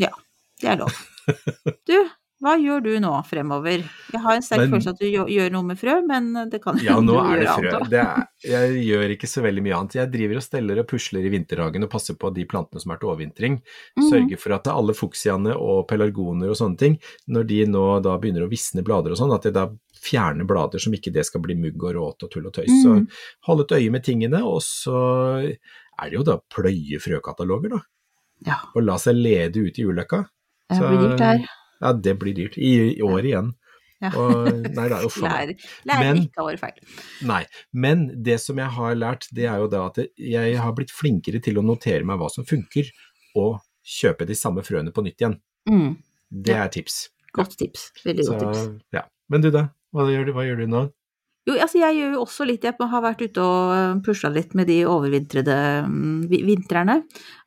Ja. 0.00 0.10
Det 0.62 0.70
er 0.70 0.82
lov. 0.82 0.98
Du, 1.88 1.96
Hva 2.42 2.56
gjør 2.58 2.80
du 2.82 2.90
nå 2.98 3.10
fremover? 3.24 3.84
Jeg 4.12 4.20
har 4.20 4.34
en 4.34 4.42
sterk 4.42 4.58
Men- 4.64 4.70
følelse 4.72 4.90
at 4.90 4.98
du 4.98 5.06
gjør, 5.06 5.50
noe 5.54 5.62
med 5.62 5.78
frø, 5.78 5.94
men 6.04 6.32
det 6.50 6.58
kan 6.64 6.76
Ja, 6.82 6.96
nå 7.08 7.14
er 7.22 7.38
det 7.38 7.48
frø. 7.54 7.88
Det 7.88 8.00
er, 8.02 8.24
jeg 8.42 8.80
gjør 8.88 9.14
ikke 9.14 9.28
så 9.30 9.44
veldig 9.44 9.62
mye 9.62 9.76
annet. 9.78 9.94
Jeg 10.00 10.10
driver 10.10 10.36
og 10.40 10.42
steller 10.42 10.80
og 10.82 10.88
pusler 10.90 11.22
i 11.24 11.30
vinterhagen 11.30 11.84
og 11.86 11.90
passer 11.92 12.14
på 12.18 12.32
de 12.34 12.44
plantene 12.50 12.82
som 12.82 12.90
er 12.90 12.98
til 12.98 13.08
overvintring. 13.12 13.60
Mhm. 13.96 14.08
Sørger 14.10 14.38
for 14.42 14.56
at 14.58 14.66
alle 14.74 14.92
fuksiaene 14.98 15.54
og 15.54 15.86
pelargoner 15.88 16.50
og 16.50 16.58
sånne 16.58 16.78
ting, 16.82 16.98
når 17.28 17.46
de 17.46 17.60
nå 17.66 17.86
da 18.02 18.18
begynner 18.18 18.42
å 18.48 18.50
visne 18.50 18.82
blader 18.82 19.14
og 19.14 19.18
sånn, 19.22 19.34
at 19.38 19.44
jeg 19.46 19.54
da 19.54 19.68
fjerner 20.02 20.44
blader 20.44 20.82
som 20.82 20.92
ikke 20.98 21.12
det 21.14 21.24
skal 21.30 21.40
bli 21.46 21.54
mugg 21.54 21.78
og 21.84 21.94
råt 21.94 22.26
og 22.26 22.30
tull 22.34 22.46
og 22.50 22.52
tøys. 22.58 22.74
Så 22.82 22.90
Mhm. 22.98 23.06
hold 23.46 23.60
et 23.70 23.76
øye 23.78 23.90
med 23.94 24.02
tingene, 24.02 24.42
og 24.42 24.58
så 24.60 25.46
er 25.46 26.10
det 26.10 26.12
jo 26.18 26.24
da 26.26 26.38
pløye 26.50 26.98
frøkataloger, 26.98 27.70
da. 27.70 27.80
Ja, 28.44 28.56
Og 28.74 28.82
la 28.82 28.96
seg 28.98 29.14
lede 29.14 29.62
ut 29.62 29.78
i 29.78 29.84
ulykka. 29.86 30.26
det 30.70 30.80
blir 30.80 30.98
dyrt 31.10 31.18
der. 31.18 31.46
Ja, 31.82 31.92
det 31.92 32.14
blir 32.20 32.34
dyrt. 32.36 32.56
I, 32.58 32.72
i 32.96 33.02
år 33.02 33.26
igjen. 33.26 33.52
Ja. 34.02 34.10
Og, 34.18 34.48
nei, 34.74 34.88
det 34.88 34.96
er 34.96 35.02
jo 35.04 35.10
meg. 35.22 35.30
Lærer, 35.30 35.66
lærer 35.86 36.00
Men- 36.06 36.22
ikke 36.24 36.40
av 36.42 36.46
våre 36.48 36.58
feil. 36.58 36.96
Nei, 37.28 37.42
men 37.72 38.06
det 38.26 38.38
som 38.42 38.58
jeg 38.58 38.70
har 38.78 38.94
lært, 38.98 39.26
det 39.34 39.44
er 39.50 39.58
jo 39.62 39.68
da 39.70 39.84
at 39.90 40.00
jeg 40.18 40.56
har 40.58 40.72
blitt 40.78 40.90
flinkere 40.94 41.42
til 41.42 41.60
å 41.60 41.66
notere 41.66 42.04
meg 42.08 42.18
hva 42.18 42.30
som 42.32 42.44
funker, 42.48 42.88
og 43.38 43.60
kjøpe 43.86 44.26
de 44.26 44.34
samme 44.38 44.62
frøene 44.66 44.90
på 44.94 45.02
nytt 45.06 45.18
igjen. 45.22 45.38
Mm, 45.70 45.96
Det 46.32 46.54
Ja. 46.56 46.64
er 46.64 46.68
tips. 46.68 47.08
godt 47.34 47.56
tips. 47.58 47.90
Veldig 48.04 48.24
Så, 48.26 48.32
godt 48.38 48.54
tips. 48.54 48.84
ja. 48.92 49.02
Men 49.30 49.40
du 49.40 49.50
da, 49.50 49.68
hva 49.94 50.04
gjør 50.10 50.26
du, 50.26 50.32
hva 50.32 50.44
gjør 50.46 50.58
du 50.62 50.66
nå? 50.66 50.82
Jo, 51.48 51.56
altså 51.58 51.80
jeg 51.80 51.96
gjør 51.98 52.12
jo 52.14 52.20
også 52.22 52.44
litt, 52.46 52.62
jeg 52.68 52.76
har 52.92 53.02
vært 53.02 53.22
ute 53.24 53.42
og 53.42 54.02
pusla 54.06 54.28
litt 54.30 54.52
med 54.54 54.68
de 54.70 54.76
overvintrede 54.86 55.56
mm, 55.88 56.28
vintrene. 56.30 57.00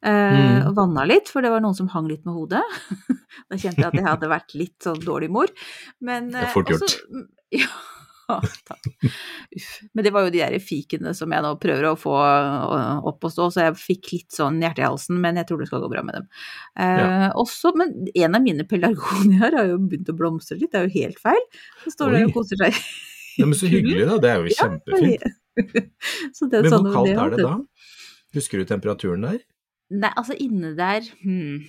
Eh, 0.03 0.35
Mm. 0.35 0.73
Vanna 0.75 1.05
litt, 1.07 1.29
for 1.31 1.41
det 1.45 1.49
var 1.53 1.61
noen 1.63 1.75
som 1.77 1.87
hang 1.93 2.07
litt 2.11 2.25
med 2.27 2.35
hodet. 2.35 2.61
da 3.49 3.55
kjente 3.57 3.79
jeg 3.79 3.87
at 3.87 3.95
jeg 3.95 4.05
hadde 4.07 4.29
vært 4.31 4.55
litt 4.59 4.75
sånn 4.83 4.99
dårlig 5.03 5.29
mor. 5.31 5.47
Men, 6.03 6.27
Det 6.33 6.41
er 6.43 6.49
eh, 6.49 6.53
fort 6.55 6.71
også- 6.75 6.95
gjort. 7.55 7.75
Ja, 8.25 8.39
takk. 8.65 8.87
Uff. 9.53 9.65
Men 9.93 10.01
det 10.07 10.09
var 10.11 10.23
jo 10.25 10.31
de 10.33 10.39
der 10.41 10.55
fikene 10.57 11.11
som 11.13 11.29
jeg 11.29 11.43
nå 11.45 11.51
prøver 11.61 11.85
å 11.91 11.97
få 11.99 12.13
opp 13.05 13.27
og 13.27 13.29
stå, 13.31 13.45
så 13.53 13.65
jeg 13.67 13.75
fikk 13.77 14.09
litt 14.15 14.33
sånn 14.33 14.57
hjerte 14.65 14.81
i 14.81 14.87
halsen, 14.87 15.19
men 15.21 15.37
jeg 15.37 15.45
tror 15.45 15.61
det 15.61 15.67
skal 15.69 15.83
gå 15.83 15.91
bra 15.91 16.01
med 16.01 16.17
dem. 16.17 16.25
Eh, 16.73 17.27
også, 17.37 17.75
men 17.77 17.93
en 18.17 18.33
av 18.39 18.41
mine 18.41 18.65
pelargonier 18.65 19.53
har 19.59 19.69
jo 19.69 19.77
begynt 19.77 20.09
å 20.09 20.17
blomstre 20.17 20.57
litt, 20.57 20.71
det 20.73 20.81
er 20.81 20.87
jo 20.89 20.95
helt 21.05 21.21
feil. 21.21 21.43
Så 21.85 21.93
står 21.93 22.15
det 22.17 22.23
og 22.31 22.33
koser 22.39 22.63
seg. 22.65 22.73
Ja, 23.39 23.45
men 23.47 23.57
så 23.57 23.67
hyggelig 23.71 24.07
da, 24.07 24.17
det 24.23 24.31
er 24.31 24.43
jo 24.43 24.55
kjempefint. 24.59 25.25
Men 25.55 26.65
hvor 26.67 26.89
kaldt 26.91 27.15
er 27.15 27.29
det 27.31 27.43
da? 27.45 27.53
Husker 28.35 28.59
du 28.59 28.67
temperaturen 28.67 29.23
der? 29.23 29.37
Nei, 29.95 30.11
altså 30.17 30.35
inne 30.41 30.73
der 30.75 31.05
hmm, 31.21 31.61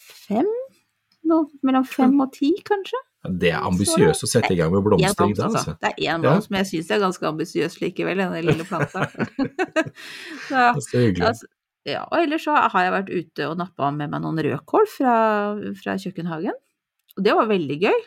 fem? 0.00 0.48
Noe 1.30 1.46
mellom 1.66 1.84
fem 1.86 2.16
og 2.24 2.32
ti, 2.34 2.50
kanskje? 2.66 2.98
Ja, 3.20 3.30
det 3.42 3.50
er 3.52 3.66
ambisiøst 3.68 4.24
å 4.24 4.30
sette 4.30 4.54
i 4.54 4.58
gang 4.58 4.72
med 4.72 4.82
blomstring 4.86 5.34
da, 5.36 5.50
altså. 5.50 5.60
altså. 5.60 5.76
Det 5.78 5.90
er 5.92 6.14
én 6.14 6.22
blomst, 6.24 6.50
men 6.50 6.62
jeg 6.62 6.70
syns 6.70 6.88
det 6.88 6.96
er 6.96 7.02
ganske 7.04 7.28
ambisiøst 7.30 7.82
likevel, 7.84 8.22
denne 8.24 8.40
lille 8.46 8.66
planta. 8.70 9.06
så, 10.48 10.54
Det 10.54 10.62
er 10.64 10.80
Så 10.86 11.02
hyggelig. 11.04 11.26
altså, 11.28 11.50
ja, 11.88 12.06
og 12.08 12.16
ellers 12.24 12.46
så 12.48 12.56
har 12.72 12.86
jeg 12.86 12.94
vært 12.96 13.12
ute 13.12 13.50
og 13.50 13.60
nappa 13.60 13.90
med 13.94 14.12
meg 14.12 14.24
noen 14.24 14.40
rødkål 14.46 14.88
fra, 14.94 15.14
fra 15.80 15.98
kjøkkenhagen. 16.00 16.56
Og 17.18 17.26
det 17.26 17.36
var 17.36 17.50
veldig 17.50 17.78
gøy, 17.84 18.00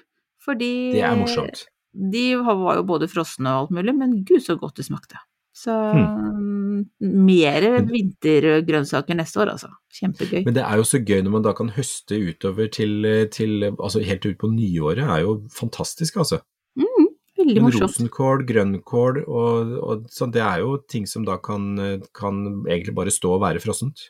fordi 0.43 0.73
Det 0.97 1.05
er 1.05 1.15
morsomt. 1.19 1.67
De 1.93 2.35
var 2.41 2.75
jo 2.79 2.83
både 2.83 3.07
frosne 3.07 3.47
og 3.53 3.67
alt 3.67 3.71
mulig, 3.77 3.93
men 3.95 4.23
gud 4.25 4.41
så 4.41 4.55
godt 4.59 4.75
det 4.81 4.85
smakte. 4.87 5.19
Så 5.53 5.69
Hmm. 5.93 6.85
mer 6.99 7.61
vintergrønnsaker 7.85 9.15
neste 9.17 9.37
år, 9.43 9.51
altså. 9.53 9.69
Kjempegøy. 9.93 10.43
Men 10.47 10.55
det 10.55 10.63
er 10.65 10.79
jo 10.79 10.85
så 10.87 10.99
gøy 11.05 11.21
når 11.23 11.31
man 11.35 11.45
da 11.45 11.53
kan 11.53 11.69
høste 11.75 12.17
utover 12.17 12.71
til, 12.73 13.05
til 13.29 13.67
altså 13.77 14.01
helt 14.03 14.25
ut 14.25 14.37
på 14.41 14.49
nyåret, 14.51 15.03
er 15.05 15.21
jo 15.21 15.35
fantastisk, 15.53 16.17
altså. 16.17 16.41
Mm, 16.75 17.07
veldig 17.37 17.55
Men 17.61 17.67
morsomt. 17.67 17.85
rosenkål, 17.93 18.45
grønnkål 18.49 19.21
og, 19.27 19.77
og 19.83 20.09
sånn, 20.09 20.33
det 20.33 20.41
er 20.41 20.59
jo 20.65 20.77
ting 20.89 21.05
som 21.05 21.23
da 21.25 21.37
kan, 21.37 21.75
kan 22.17 22.41
egentlig 22.65 22.95
bare 22.97 23.13
stå 23.13 23.35
og 23.37 23.41
være 23.45 23.61
frossent. 23.63 24.09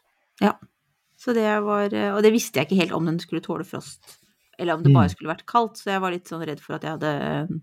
Så 1.23 1.31
det 1.33 1.45
var 1.63 1.85
Og 2.17 2.21
det 2.23 2.33
visste 2.33 2.59
jeg 2.59 2.67
ikke 2.67 2.81
helt 2.81 2.91
om 2.97 3.05
den 3.05 3.19
skulle 3.19 3.39
tåle 3.41 3.63
frost, 3.63 4.17
eller 4.59 4.73
om 4.75 4.83
det 4.83 4.91
bare 4.93 5.07
Mm. 5.07 5.13
skulle 5.15 5.31
vært 5.35 5.45
kaldt, 5.47 5.77
så 5.79 5.91
jeg 5.91 6.01
var 6.01 6.11
litt 6.11 6.25
sånn 6.27 6.45
redd 6.45 6.59
for 6.59 6.75
at 6.75 6.81
jeg 6.83 6.91
hadde 6.97 7.61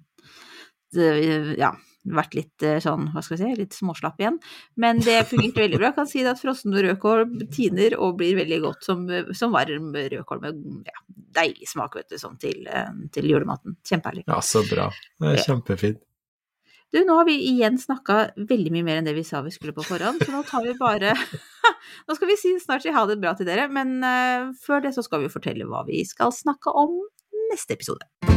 ja, 0.97 1.75
vært 2.09 2.35
litt 2.37 2.65
eh, 2.65 2.79
sånn, 2.83 3.11
hva 3.15 3.23
skal 3.25 3.37
vi 3.37 3.43
si, 3.43 3.55
litt 3.61 3.77
småslapp 3.77 4.21
igjen. 4.21 4.39
Men 4.81 5.01
det 5.05 5.19
fungerte 5.31 5.65
veldig 5.65 5.81
bra. 5.81 5.91
Jeg 5.91 5.99
kan 5.99 6.11
si 6.11 6.25
det 6.25 6.35
at 6.35 6.43
frossen 6.43 6.77
rødkål 6.77 7.25
tiner 7.53 7.97
og 8.01 8.19
blir 8.21 8.39
veldig 8.41 8.61
godt 8.65 8.87
som, 8.89 9.07
som 9.37 9.57
varm 9.57 9.93
rødkål 9.95 10.45
med 10.45 10.63
ja, 10.89 11.03
deilig 11.41 11.69
smak, 11.71 11.99
vet 12.01 12.13
du, 12.13 12.21
sånn 12.21 12.39
til, 12.41 12.63
eh, 12.71 12.93
til 13.15 13.29
julematen. 13.33 13.77
Kjempeherlig. 13.87 14.25
Ja, 14.31 14.41
så 14.45 14.65
bra. 14.69 14.89
Det 15.21 15.35
er 15.35 15.45
kjempefint. 15.45 16.07
Du, 16.91 16.99
nå 17.07 17.21
har 17.21 17.27
vi 17.29 17.37
igjen 17.53 17.77
snakka 17.79 18.33
veldig 18.51 18.73
mye 18.75 18.83
mer 18.83 18.99
enn 18.99 19.07
det 19.07 19.15
vi 19.15 19.23
sa 19.23 19.45
vi 19.45 19.53
skulle 19.55 19.77
på 19.77 19.85
forhånd, 19.87 20.25
så 20.25 20.33
nå 20.35 20.41
tar 20.49 20.65
vi 20.65 20.73
bare 20.75 21.13
Nå 22.09 22.17
skal 22.17 22.33
vi 22.33 22.39
si, 22.41 22.57
snart 22.59 22.83
si 22.83 22.91
ha 22.91 23.05
det 23.07 23.21
bra 23.23 23.37
til 23.39 23.47
dere, 23.47 23.69
men 23.71 24.01
eh, 24.03 24.51
før 24.59 24.83
det 24.83 24.97
så 24.97 25.07
skal 25.07 25.23
vi 25.23 25.31
fortelle 25.31 25.69
hva 25.71 25.85
vi 25.87 26.03
skal 26.09 26.35
snakke 26.35 26.75
om 26.83 26.99
neste 27.53 27.79
episode. 27.79 28.30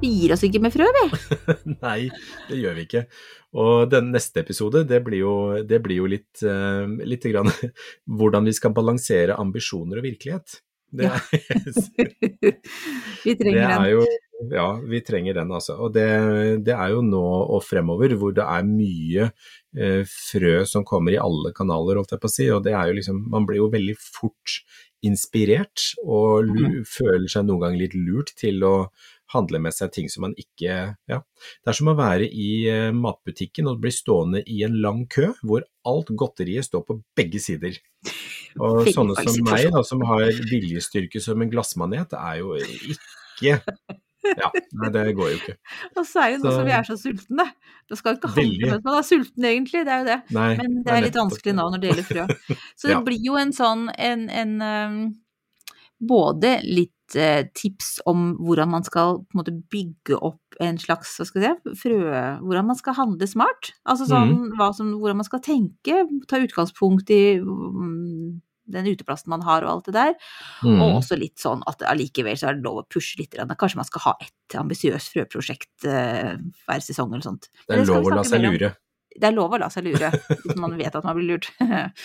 Vi 0.00 0.08
gir 0.08 0.32
oss 0.32 0.40
ikke 0.46 0.60
med 0.64 0.72
frø, 0.72 0.86
vi. 0.96 1.02
Nei, 1.84 2.08
det 2.48 2.56
gjør 2.56 2.76
vi 2.78 2.84
ikke. 2.86 3.02
Og 3.60 3.90
den 3.92 4.08
neste 4.14 4.40
episode, 4.44 4.84
det 4.88 5.02
blir 5.04 5.20
jo, 5.24 5.34
det 5.66 5.80
blir 5.84 6.00
jo 6.00 6.08
litt, 6.08 6.40
uh, 6.46 6.86
litt 7.04 7.26
grann 7.28 7.50
hvordan 8.20 8.48
vi 8.48 8.54
skal 8.56 8.72
balansere 8.76 9.36
ambisjoner 9.40 10.00
og 10.00 10.06
virkelighet. 10.08 10.60
Det, 10.90 11.06
Ja. 11.06 11.14
vi 13.24 13.34
trenger 13.38 13.60
er 13.60 13.76
den. 13.76 13.90
jo 13.92 14.00
Ja, 14.50 14.68
vi 14.80 14.98
trenger 15.04 15.34
den, 15.36 15.50
altså. 15.52 15.76
Og 15.84 15.92
det, 15.94 16.06
det 16.66 16.72
er 16.74 16.94
jo 16.96 17.02
nå 17.04 17.20
og 17.54 17.60
fremover 17.62 18.14
hvor 18.18 18.32
det 18.34 18.42
er 18.42 18.64
mye 18.66 19.26
eh, 19.76 20.00
frø 20.08 20.64
som 20.66 20.82
kommer 20.88 21.12
i 21.14 21.20
alle 21.20 21.52
kanaler, 21.54 22.00
holdt 22.00 22.14
jeg 22.16 22.22
på 22.24 22.30
å 22.30 22.32
si. 22.32 22.46
Og 22.50 22.64
det 22.64 22.72
er 22.72 22.88
jo 22.88 22.96
liksom 22.96 23.20
Man 23.30 23.44
blir 23.46 23.60
jo 23.60 23.68
veldig 23.70 23.94
fort 24.00 24.56
inspirert 25.06 25.92
og 26.02 26.48
lu, 26.48 26.80
føler 26.88 27.28
seg 27.30 27.46
noen 27.46 27.60
ganger 27.64 27.82
litt 27.84 27.94
lurt 27.96 28.32
til 28.40 28.64
å 28.66 28.74
handle 29.32 29.60
med 29.62 29.74
seg 29.76 29.92
ting 29.94 30.08
som 30.10 30.24
man 30.26 30.34
ikke 30.38 30.96
Ja. 31.08 31.20
Det 31.64 31.70
er 31.72 31.76
som 31.78 31.90
å 31.92 31.96
være 31.98 32.26
i 32.28 32.48
eh, 32.70 32.90
matbutikken 32.96 33.68
og 33.70 33.80
bli 33.82 33.92
stående 33.94 34.42
i 34.46 34.62
en 34.66 34.76
lang 34.82 35.04
kø 35.10 35.30
hvor 35.46 35.64
alt 35.86 36.10
godteriet 36.18 36.66
står 36.66 36.84
på 36.88 36.98
begge 37.16 37.40
sider. 37.42 37.78
Og 38.58 38.86
sånne 38.96 39.14
som 39.22 39.40
meg, 39.46 39.70
da, 39.72 39.82
som 39.86 40.02
har 40.08 40.26
viljestyrke 40.50 41.22
som 41.22 41.40
en 41.42 41.50
glassmanet, 41.52 42.12
er 42.18 42.40
jo 42.42 42.56
ikke 42.58 43.60
Ja, 44.36 44.50
nei, 44.76 44.90
det 44.92 45.02
går 45.16 45.30
jo 45.32 45.36
ikke. 45.38 45.54
Og 45.96 46.04
så 46.04 46.20
er 46.26 46.34
det 46.34 46.42
nå 46.42 46.50
Så- 46.50 46.56
som 46.58 46.66
vi 46.68 46.72
er 46.76 46.84
så 46.84 46.96
sultne. 47.00 47.46
Det 47.88 47.96
skal 47.98 48.18
ikke 48.18 48.28
handle 48.34 48.74
at 48.76 48.84
man 48.84 48.98
er 48.98 49.06
sulten, 49.08 49.46
egentlig. 49.48 49.80
Det 49.88 49.94
er 49.94 50.02
jo 50.02 50.08
det. 50.10 50.18
Nei, 50.36 50.50
Men 50.58 50.74
det 50.84 50.92
er 50.92 51.00
litt 51.06 51.16
vanskelig 51.16 51.54
nå 51.56 51.64
når 51.72 51.80
det 51.80 51.88
gjelder 51.88 52.06
frø. 52.10 52.26
Så 52.78 52.90
det 52.90 52.96
Ja. 52.98 53.00
blir 53.06 53.24
jo 53.24 53.38
en 53.40 53.52
sånn 53.56 53.88
en, 53.96 54.28
en 54.28 54.52
um, 54.60 55.00
Både 56.00 56.60
litt 56.64 56.92
tips 57.12 57.98
om 58.10 58.34
hvordan 58.40 58.70
man 58.72 58.84
skal 58.86 59.22
måte 59.36 59.54
bygge 59.72 60.18
opp 60.18 60.40
en 60.60 60.78
slags 60.80 61.16
hva 61.18 61.26
skal 61.28 61.46
jeg 61.46 61.56
si, 61.62 61.74
frø... 61.84 61.98
Hvordan 62.44 62.68
man 62.68 62.78
skal 62.78 62.96
handle 62.98 63.28
smart. 63.28 63.72
Altså 63.88 64.06
sånn 64.10 64.34
mm. 64.52 64.62
som, 64.76 64.92
hvordan 65.00 65.20
man 65.22 65.28
skal 65.28 65.42
tenke. 65.44 66.04
Ta 66.30 66.40
utgangspunkt 66.42 67.10
i 67.14 67.40
mm, 67.40 68.40
den 68.74 68.90
uteplassen 68.90 69.32
man 69.32 69.44
har 69.46 69.64
og 69.64 69.72
alt 69.72 69.88
det 69.88 69.96
der. 69.96 70.12
Mm. 70.64 70.76
Og 70.76 71.00
også 71.00 71.18
litt 71.20 71.40
sånn 71.42 71.64
at 71.70 71.82
allikevel 71.88 72.38
så 72.38 72.50
er 72.50 72.58
det 72.58 72.66
lov 72.66 72.82
å 72.82 72.86
pushe 72.90 73.18
litt. 73.20 73.36
Kanskje 73.36 73.80
man 73.80 73.88
skal 73.88 74.06
ha 74.08 74.14
et 74.26 74.58
ambisiøst 74.60 75.14
frøprosjekt 75.14 75.88
uh, 75.88 76.36
hver 76.66 76.84
sesong 76.84 77.12
eller 77.14 77.26
sånt. 77.26 77.50
Det 77.66 77.80
er 77.80 77.88
lov 77.88 78.10
å 78.10 78.14
la 78.20 78.26
seg 78.26 78.44
lure. 78.44 78.74
Det 79.10 79.26
er 79.26 79.34
lov 79.34 79.56
å 79.56 79.58
la 79.58 79.66
seg 79.72 79.88
lure, 79.88 80.12
hvis 80.44 80.60
man 80.60 80.76
vet 80.78 80.94
at 80.94 81.06
man 81.06 81.16
blir 81.18 81.32
lurt. 81.32 81.50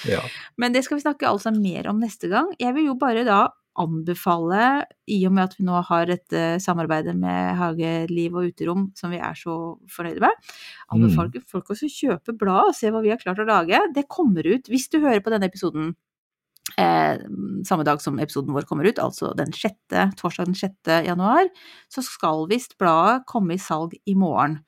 Ja. 0.09 0.23
Men 0.61 0.73
det 0.73 0.81
skal 0.87 0.97
vi 0.97 1.05
snakke 1.05 1.29
altså 1.29 1.53
mer 1.53 1.91
om 1.91 2.01
neste 2.01 2.31
gang. 2.31 2.49
Jeg 2.61 2.73
vil 2.77 2.89
jo 2.89 2.97
bare 2.99 3.27
da 3.27 3.43
anbefale, 3.81 4.85
i 5.11 5.19
og 5.27 5.33
med 5.35 5.49
at 5.49 5.55
vi 5.57 5.65
nå 5.67 5.81
har 5.89 6.07
dette 6.09 6.43
samarbeidet 6.63 7.15
med 7.17 7.55
Hageliv 7.59 8.37
og 8.39 8.49
Uterom 8.51 8.87
som 8.97 9.13
vi 9.13 9.19
er 9.19 9.37
så 9.39 9.75
fornøyde 9.91 10.23
med, 10.23 10.49
anbefaler 10.95 11.43
folk 11.49 11.73
også 11.73 11.89
å 11.89 11.95
kjøpe 11.95 12.37
bladet 12.39 12.71
og 12.71 12.77
se 12.77 12.91
hva 12.93 13.03
vi 13.03 13.11
har 13.13 13.21
klart 13.21 13.41
å 13.43 13.47
lage. 13.49 13.81
Det 13.95 14.07
kommer 14.11 14.47
ut, 14.47 14.71
hvis 14.71 14.87
du 14.91 15.01
hører 15.01 15.23
på 15.23 15.33
denne 15.33 15.49
episoden 15.51 15.93
eh, 16.81 17.21
samme 17.67 17.85
dag 17.87 18.01
som 18.01 18.17
episoden 18.19 18.55
vår 18.55 18.65
kommer 18.69 18.87
ut, 18.89 18.99
altså 19.01 19.31
den 19.37 19.53
sjette, 19.55 20.07
torsdag 20.19 20.49
den 20.49 20.57
6. 20.57 20.91
januar, 21.05 21.49
så 21.91 22.03
skal 22.05 22.47
visst 22.51 22.77
bladet 22.81 23.25
komme 23.29 23.55
i 23.55 23.61
salg 23.61 23.93
i 24.05 24.15
morgen. 24.17 24.59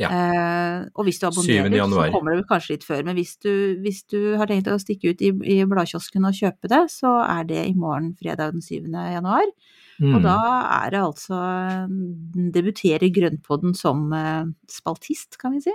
Ja. 0.00 0.08
Eh, 0.08 0.88
og 0.96 1.06
hvis 1.06 1.20
du 1.20 1.28
abonnerer, 1.28 1.76
så 1.92 2.08
kommer 2.14 2.38
det 2.38 2.48
kanskje 2.50 2.76
litt 2.76 2.88
før. 2.88 3.04
Men 3.08 3.18
hvis 3.20 3.36
du, 3.44 3.52
hvis 3.84 4.02
du 4.08 4.34
har 4.40 4.50
tenkt 4.50 4.70
å 4.72 4.80
stikke 4.80 5.12
ut 5.12 5.22
i, 5.22 5.32
i 5.56 5.60
bladkiosken 5.68 6.28
og 6.28 6.36
kjøpe 6.40 6.72
det, 6.72 6.84
så 6.94 7.18
er 7.26 7.46
det 7.48 7.62
i 7.68 7.76
morgen, 7.76 8.14
fredag 8.18 8.56
den 8.56 8.64
7. 8.64 8.88
januar. 8.88 9.46
Mm. 10.02 10.16
Og 10.16 10.22
da 10.24 10.36
er 10.82 10.94
det 10.94 11.00
altså 11.02 11.38
Debuterer 12.54 13.10
Grønnpodden 13.14 13.74
som 13.78 14.08
eh, 14.16 14.48
spaltist, 14.70 15.36
kan 15.38 15.54
vi 15.54 15.66
si. 15.68 15.74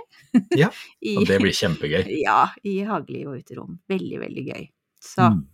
Ja, 0.58 0.68
Og 1.16 1.28
det 1.28 1.38
blir 1.40 1.54
kjempegøy. 1.54 2.02
ja, 2.26 2.42
i 2.66 2.80
Hageliv 2.88 3.30
og 3.32 3.38
Uterom. 3.44 3.78
Veldig, 3.88 4.18
veldig 4.26 4.44
gøy. 4.50 4.66
Så 5.04 5.30
Mm. 5.30 5.46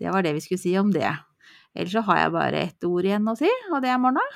Det 0.00 0.10
var 0.12 0.22
det 0.24 0.32
vi 0.36 0.40
skulle 0.44 0.62
si 0.62 0.72
om 0.80 0.90
det. 0.94 1.10
Ellers 1.74 1.92
så 1.96 2.02
har 2.04 2.18
jeg 2.22 2.32
bare 2.34 2.62
ett 2.68 2.84
ord 2.84 3.04
igjen 3.08 3.28
å 3.32 3.36
si, 3.38 3.48
og 3.72 3.80
det 3.84 3.90
er 3.92 4.00
morna. 4.02 4.24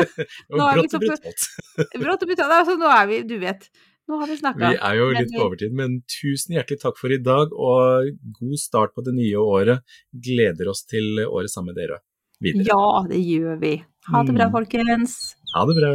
Er 0.00 0.06
brått 0.54 0.94
og 0.96 1.02
brutalt. 1.02 1.46
Brått 2.00 2.22
og 2.24 2.30
brutalt, 2.30 2.52
altså 2.54 2.76
nå 2.80 2.88
er 2.94 3.08
vi, 3.10 3.18
du 3.26 3.34
vet, 3.42 3.66
nå 4.08 4.20
har 4.20 4.30
vi 4.30 4.36
snakka. 4.38 4.70
Vi 4.72 4.78
er 4.88 4.96
jo 4.98 5.08
litt 5.16 5.32
på 5.34 5.42
overtid, 5.48 5.74
men 5.76 5.98
tusen 6.10 6.56
hjertelig 6.56 6.80
takk 6.84 6.98
for 7.00 7.12
i 7.14 7.20
dag, 7.22 7.52
og 7.52 8.10
god 8.38 8.62
start 8.62 8.94
på 8.96 9.04
det 9.06 9.16
nye 9.18 9.42
året. 9.42 9.84
Gleder 10.14 10.70
oss 10.72 10.84
til 10.88 11.22
året 11.26 11.52
sammen 11.52 11.74
med 11.74 11.82
dere 11.82 12.00
videre. 12.42 12.70
Ja, 12.70 13.04
det 13.10 13.20
gjør 13.22 13.60
vi. 13.62 13.76
Ha 14.10 14.24
det 14.24 14.34
bra, 14.38 14.48
Mm. 14.48 14.56
folkens. 14.58 15.20
Ha 15.54 15.66
det 15.68 15.78
bra. 15.82 15.94